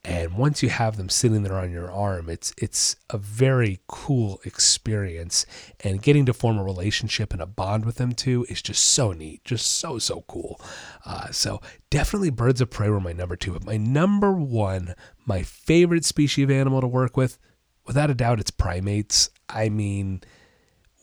and 0.05 0.37
once 0.37 0.61
you 0.61 0.69
have 0.69 0.97
them 0.97 1.07
sitting 1.07 1.43
there 1.43 1.57
on 1.57 1.71
your 1.71 1.91
arm 1.91 2.29
it's 2.29 2.53
it's 2.57 2.95
a 3.09 3.17
very 3.17 3.79
cool 3.87 4.41
experience. 4.43 5.45
And 5.79 6.01
getting 6.01 6.25
to 6.25 6.33
form 6.33 6.57
a 6.57 6.63
relationship 6.63 7.31
and 7.33 7.41
a 7.41 7.45
bond 7.45 7.85
with 7.85 7.95
them 7.95 8.13
too 8.13 8.45
is 8.49 8.61
just 8.61 8.83
so 8.83 9.11
neat 9.11 9.43
just 9.45 9.65
so 9.65 9.99
so 9.99 10.23
cool. 10.27 10.59
Uh, 11.05 11.31
so 11.31 11.61
definitely 11.89 12.29
birds 12.29 12.61
of 12.61 12.69
prey 12.69 12.89
were 12.89 12.99
my 12.99 13.13
number 13.13 13.35
two 13.35 13.53
but 13.53 13.65
my 13.65 13.77
number 13.77 14.33
one 14.33 14.95
my 15.25 15.41
favorite 15.41 16.05
species 16.05 16.43
of 16.43 16.51
animal 16.51 16.81
to 16.81 16.87
work 16.87 17.15
with 17.15 17.37
without 17.85 18.09
a 18.09 18.15
doubt 18.15 18.39
it's 18.39 18.51
primates. 18.51 19.29
I 19.47 19.69
mean 19.69 20.21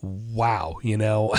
wow, 0.03 0.77
you 0.81 0.97
know, 0.97 1.35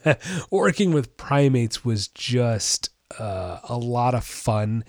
working 0.50 0.92
with 0.92 1.16
primates 1.16 1.84
was 1.84 2.08
just 2.08 2.90
uh, 3.18 3.60
a 3.64 3.76
lot 3.76 4.14
of 4.14 4.24
fun 4.24 4.84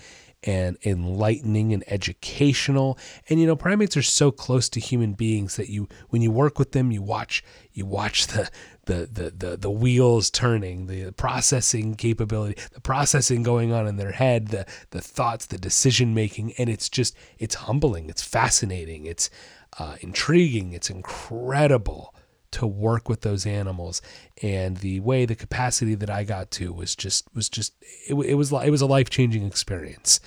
and 0.47 0.77
enlightening 0.85 1.73
and 1.73 1.83
educational. 1.87 2.97
And 3.29 3.39
you 3.39 3.45
know, 3.45 3.55
primates 3.55 3.97
are 3.97 4.01
so 4.01 4.31
close 4.31 4.69
to 4.69 4.79
human 4.79 5.13
beings 5.13 5.57
that 5.57 5.69
you 5.69 5.87
when 6.09 6.21
you 6.21 6.31
work 6.31 6.57
with 6.57 6.71
them, 6.71 6.89
you 6.89 7.01
watch 7.01 7.43
you 7.73 7.85
watch 7.85 8.27
the 8.27 8.49
the 8.85 9.09
the 9.11 9.33
the, 9.37 9.57
the 9.57 9.69
wheels 9.69 10.31
turning, 10.31 10.87
the 10.87 11.11
processing 11.11 11.95
capability, 11.95 12.59
the 12.71 12.81
processing 12.81 13.43
going 13.43 13.73
on 13.73 13.85
in 13.85 13.97
their 13.97 14.13
head, 14.13 14.47
the 14.47 14.65
the 14.91 15.01
thoughts, 15.01 15.45
the 15.45 15.57
decision 15.57 16.13
making, 16.13 16.53
and 16.53 16.69
it's 16.69 16.87
just 16.87 17.15
it's 17.37 17.55
humbling, 17.55 18.09
it's 18.09 18.23
fascinating, 18.23 19.05
it's 19.05 19.29
uh, 19.77 19.97
intriguing, 19.99 20.71
it's 20.71 20.89
incredible 20.89 22.15
to 22.51 22.65
work 22.65 23.09
with 23.09 23.21
those 23.21 23.45
animals 23.45 24.01
and 24.41 24.77
the 24.77 24.99
way 25.01 25.25
the 25.25 25.35
capacity 25.35 25.95
that 25.95 26.09
I 26.09 26.23
got 26.23 26.51
to 26.51 26.71
was 26.73 26.95
just 26.95 27.27
was 27.33 27.49
just 27.49 27.73
it, 28.07 28.13
it 28.13 28.35
was 28.35 28.51
it 28.51 28.69
was 28.69 28.81
a 28.81 28.85
life-changing 28.87 29.45
experience 29.45 30.19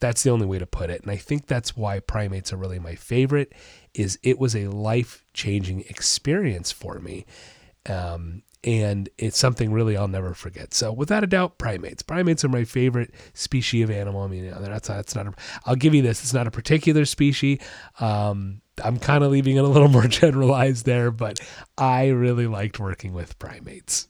that's 0.00 0.22
the 0.22 0.30
only 0.30 0.46
way 0.46 0.58
to 0.58 0.66
put 0.66 0.90
it 0.90 1.02
and 1.02 1.10
I 1.10 1.16
think 1.16 1.46
that's 1.46 1.76
why 1.76 2.00
primates 2.00 2.52
are 2.52 2.56
really 2.56 2.78
my 2.78 2.94
favorite 2.94 3.52
is 3.94 4.18
it 4.22 4.38
was 4.38 4.56
a 4.56 4.68
life-changing 4.68 5.82
experience 5.88 6.72
for 6.72 6.98
me 6.98 7.26
um, 7.88 8.42
and 8.62 9.08
it's 9.16 9.38
something 9.38 9.72
really 9.72 9.96
I'll 9.96 10.08
never 10.08 10.34
forget. 10.34 10.74
So 10.74 10.92
without 10.92 11.24
a 11.24 11.26
doubt, 11.26 11.58
primates. 11.58 12.02
Primates 12.02 12.44
are 12.44 12.48
my 12.48 12.64
favorite 12.64 13.14
species 13.32 13.84
of 13.84 13.90
animal. 13.90 14.22
I 14.22 14.26
mean, 14.26 14.50
that's 14.50 14.88
that's 14.88 15.14
not. 15.14 15.28
A, 15.28 15.32
I'll 15.64 15.76
give 15.76 15.94
you 15.94 16.02
this. 16.02 16.22
It's 16.22 16.34
not 16.34 16.46
a 16.46 16.50
particular 16.50 17.04
species. 17.06 17.58
Um, 18.00 18.60
I'm 18.84 18.98
kind 18.98 19.24
of 19.24 19.30
leaving 19.30 19.56
it 19.56 19.64
a 19.64 19.68
little 19.68 19.88
more 19.96 20.06
generalized 20.06 20.86
there, 20.86 21.10
but 21.10 21.40
I 21.78 22.08
really 22.08 22.46
liked 22.46 22.78
working 22.78 23.12
with 23.12 23.38
primates. 23.38 24.08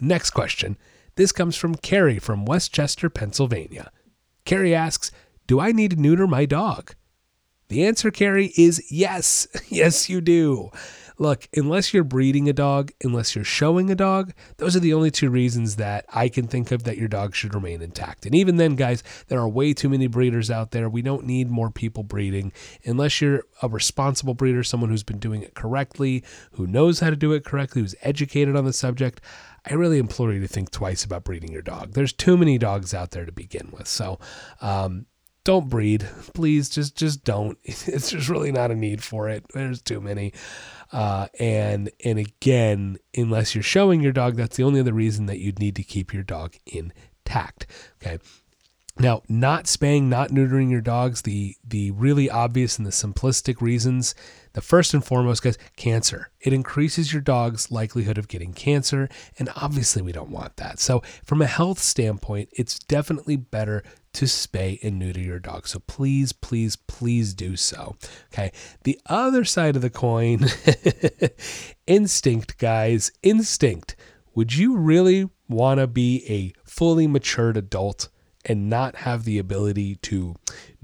Next 0.00 0.30
question. 0.30 0.76
This 1.16 1.32
comes 1.32 1.56
from 1.56 1.76
Carrie 1.76 2.18
from 2.18 2.44
West 2.44 2.72
Chester, 2.72 3.08
Pennsylvania. 3.08 3.90
Carrie 4.44 4.74
asks, 4.74 5.10
"Do 5.46 5.60
I 5.60 5.72
need 5.72 5.92
to 5.92 6.00
neuter 6.00 6.26
my 6.26 6.44
dog?" 6.44 6.94
The 7.68 7.84
answer, 7.84 8.10
Carrie, 8.10 8.52
is 8.56 8.82
yes. 8.90 9.46
Yes, 9.68 10.08
you 10.08 10.20
do. 10.20 10.70
Look, 11.18 11.48
unless 11.54 11.94
you're 11.94 12.04
breeding 12.04 12.48
a 12.48 12.52
dog, 12.52 12.90
unless 13.02 13.34
you're 13.34 13.44
showing 13.44 13.90
a 13.90 13.94
dog, 13.94 14.32
those 14.56 14.74
are 14.74 14.80
the 14.80 14.94
only 14.94 15.10
two 15.10 15.30
reasons 15.30 15.76
that 15.76 16.04
I 16.12 16.28
can 16.28 16.48
think 16.48 16.72
of 16.72 16.84
that 16.84 16.98
your 16.98 17.08
dog 17.08 17.34
should 17.34 17.54
remain 17.54 17.82
intact. 17.82 18.26
And 18.26 18.34
even 18.34 18.56
then, 18.56 18.74
guys, 18.74 19.02
there 19.28 19.38
are 19.38 19.48
way 19.48 19.74
too 19.74 19.88
many 19.88 20.08
breeders 20.08 20.50
out 20.50 20.72
there. 20.72 20.88
We 20.88 21.02
don't 21.02 21.24
need 21.24 21.50
more 21.50 21.70
people 21.70 22.02
breeding. 22.02 22.52
Unless 22.84 23.20
you're 23.20 23.44
a 23.62 23.68
responsible 23.68 24.34
breeder, 24.34 24.64
someone 24.64 24.90
who's 24.90 25.04
been 25.04 25.18
doing 25.18 25.42
it 25.42 25.54
correctly, 25.54 26.24
who 26.52 26.66
knows 26.66 27.00
how 27.00 27.10
to 27.10 27.16
do 27.16 27.32
it 27.32 27.44
correctly, 27.44 27.82
who's 27.82 27.94
educated 28.02 28.56
on 28.56 28.64
the 28.64 28.72
subject, 28.72 29.20
I 29.64 29.74
really 29.74 29.98
implore 29.98 30.32
you 30.32 30.40
to 30.40 30.48
think 30.48 30.70
twice 30.70 31.04
about 31.04 31.24
breeding 31.24 31.52
your 31.52 31.62
dog. 31.62 31.92
There's 31.92 32.12
too 32.12 32.36
many 32.36 32.58
dogs 32.58 32.92
out 32.92 33.12
there 33.12 33.24
to 33.24 33.32
begin 33.32 33.70
with. 33.72 33.86
So, 33.86 34.18
um, 34.60 35.06
don't 35.44 35.68
breed 35.68 36.08
please 36.32 36.70
just 36.70 36.96
just 36.96 37.22
don't 37.22 37.58
it's 37.64 38.10
just 38.10 38.28
really 38.28 38.50
not 38.50 38.70
a 38.70 38.74
need 38.74 39.02
for 39.04 39.28
it 39.28 39.44
there's 39.52 39.82
too 39.82 40.00
many 40.00 40.32
uh, 40.94 41.26
and 41.38 41.90
and 42.04 42.18
again 42.18 42.96
unless 43.16 43.54
you're 43.54 43.62
showing 43.62 44.00
your 44.00 44.12
dog 44.12 44.36
that's 44.36 44.56
the 44.56 44.62
only 44.62 44.80
other 44.80 44.94
reason 44.94 45.26
that 45.26 45.40
you'd 45.40 45.58
need 45.58 45.76
to 45.76 45.82
keep 45.82 46.14
your 46.14 46.22
dog 46.22 46.54
intact 46.66 47.66
okay 48.00 48.18
now, 48.96 49.22
not 49.28 49.66
spaying, 49.66 50.08
not 50.08 50.30
neutering 50.30 50.70
your 50.70 50.80
dogs, 50.80 51.22
the 51.22 51.56
the 51.66 51.90
really 51.90 52.30
obvious 52.30 52.78
and 52.78 52.86
the 52.86 52.92
simplistic 52.92 53.60
reasons. 53.60 54.14
The 54.52 54.60
first 54.60 54.94
and 54.94 55.04
foremost, 55.04 55.42
guys, 55.42 55.58
cancer. 55.76 56.30
It 56.40 56.52
increases 56.52 57.12
your 57.12 57.22
dog's 57.22 57.72
likelihood 57.72 58.18
of 58.18 58.28
getting 58.28 58.52
cancer, 58.52 59.08
and 59.36 59.50
obviously 59.56 60.00
we 60.00 60.12
don't 60.12 60.30
want 60.30 60.58
that. 60.58 60.78
So, 60.78 61.02
from 61.24 61.42
a 61.42 61.46
health 61.46 61.80
standpoint, 61.80 62.50
it's 62.52 62.78
definitely 62.78 63.34
better 63.34 63.82
to 64.14 64.24
spay 64.24 64.82
and 64.82 64.98
neuter 64.98 65.20
your 65.20 65.38
dog. 65.38 65.66
So 65.66 65.80
please, 65.80 66.32
please, 66.32 66.76
please 66.76 67.34
do 67.34 67.56
so. 67.56 67.96
Okay. 68.32 68.52
The 68.84 68.98
other 69.06 69.44
side 69.44 69.76
of 69.76 69.82
the 69.82 69.90
coin, 69.90 70.46
instinct, 71.86 72.58
guys, 72.58 73.12
instinct. 73.22 73.96
Would 74.34 74.54
you 74.56 74.76
really 74.76 75.28
want 75.48 75.78
to 75.80 75.86
be 75.86 76.24
a 76.28 76.52
fully 76.68 77.06
matured 77.06 77.56
adult? 77.56 78.08
and 78.46 78.68
not 78.68 78.96
have 78.96 79.24
the 79.24 79.38
ability 79.38 79.96
to 79.96 80.36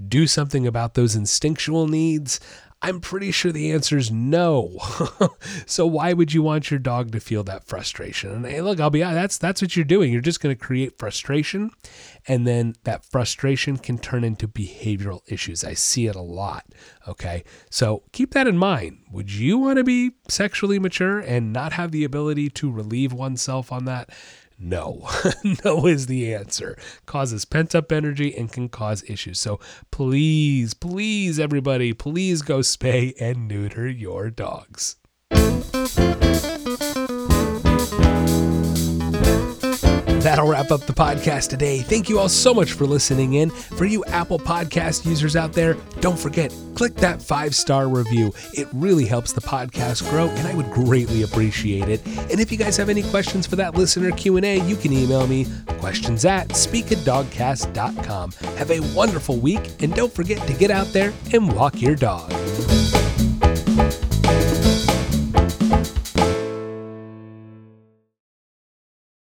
do 0.07 0.25
something 0.27 0.65
about 0.65 0.95
those 0.95 1.15
instinctual 1.15 1.87
needs? 1.87 2.39
I'm 2.83 2.99
pretty 2.99 3.31
sure 3.31 3.51
the 3.51 3.71
answer 3.71 3.97
is 3.97 4.11
no. 4.11 4.77
so 5.65 5.85
why 5.85 6.13
would 6.13 6.33
you 6.33 6.41
want 6.41 6.71
your 6.71 6.79
dog 6.79 7.11
to 7.11 7.19
feel 7.19 7.43
that 7.43 7.65
frustration? 7.65 8.31
And 8.31 8.45
hey, 8.45 8.61
look, 8.61 8.79
I'll 8.79 8.89
be 8.89 9.03
honest, 9.03 9.15
that's 9.15 9.37
that's 9.37 9.61
what 9.61 9.75
you're 9.75 9.85
doing. 9.85 10.11
You're 10.11 10.21
just 10.21 10.39
going 10.39 10.55
to 10.55 10.59
create 10.59 10.97
frustration, 10.97 11.71
and 12.27 12.47
then 12.47 12.75
that 12.85 13.05
frustration 13.05 13.77
can 13.77 13.97
turn 13.97 14.23
into 14.23 14.47
behavioral 14.47 15.21
issues. 15.27 15.63
I 15.63 15.73
see 15.73 16.07
it 16.07 16.15
a 16.15 16.21
lot. 16.21 16.65
Okay, 17.07 17.43
so 17.69 18.03
keep 18.11 18.33
that 18.33 18.47
in 18.47 18.57
mind. 18.57 18.99
Would 19.11 19.31
you 19.31 19.57
want 19.57 19.77
to 19.77 19.83
be 19.83 20.11
sexually 20.27 20.79
mature 20.79 21.19
and 21.19 21.51
not 21.51 21.73
have 21.73 21.91
the 21.91 22.03
ability 22.03 22.49
to 22.51 22.71
relieve 22.71 23.13
oneself 23.13 23.71
on 23.71 23.85
that? 23.85 24.09
No. 24.61 25.09
no 25.65 25.87
is 25.87 26.05
the 26.05 26.33
answer. 26.33 26.77
Causes 27.07 27.45
pent 27.45 27.73
up 27.73 27.91
energy 27.91 28.35
and 28.35 28.51
can 28.51 28.69
cause 28.69 29.03
issues. 29.09 29.39
So 29.39 29.59
please, 29.89 30.75
please, 30.75 31.39
everybody, 31.39 31.93
please 31.93 32.43
go 32.43 32.59
spay 32.59 33.13
and 33.19 33.47
neuter 33.47 33.89
your 33.89 34.29
dogs. 34.29 34.97
That'll 40.21 40.47
wrap 40.47 40.69
up 40.69 40.81
the 40.81 40.93
podcast 40.93 41.49
today. 41.49 41.79
Thank 41.79 42.07
you 42.07 42.19
all 42.19 42.29
so 42.29 42.53
much 42.53 42.73
for 42.73 42.85
listening 42.85 43.33
in. 43.33 43.49
For 43.49 43.85
you 43.85 44.05
Apple 44.05 44.37
Podcast 44.37 45.03
users 45.03 45.35
out 45.35 45.53
there, 45.53 45.75
don't 45.99 46.17
forget, 46.17 46.53
click 46.75 46.93
that 46.97 47.23
five 47.23 47.55
star 47.55 47.87
review. 47.87 48.31
It 48.53 48.67
really 48.71 49.05
helps 49.05 49.33
the 49.33 49.41
podcast 49.41 50.07
grow, 50.11 50.27
and 50.27 50.47
I 50.47 50.53
would 50.53 50.69
greatly 50.69 51.23
appreciate 51.23 51.89
it. 51.89 52.05
And 52.05 52.39
if 52.39 52.51
you 52.51 52.59
guys 52.59 52.77
have 52.77 52.89
any 52.89 53.01
questions 53.01 53.47
for 53.47 53.55
that 53.55 53.73
listener 53.73 54.11
Q&A, 54.11 54.61
you 54.61 54.75
can 54.75 54.93
email 54.93 55.25
me 55.25 55.47
questions 55.79 56.23
at 56.23 56.49
speakadogcast.com. 56.49 58.31
Have 58.57 58.69
a 58.69 58.79
wonderful 58.95 59.37
week, 59.37 59.71
and 59.81 59.91
don't 59.91 60.13
forget 60.13 60.45
to 60.45 60.53
get 60.53 60.69
out 60.69 60.87
there 60.93 61.13
and 61.33 61.51
walk 61.55 61.81
your 61.81 61.95
dog. 61.95 62.31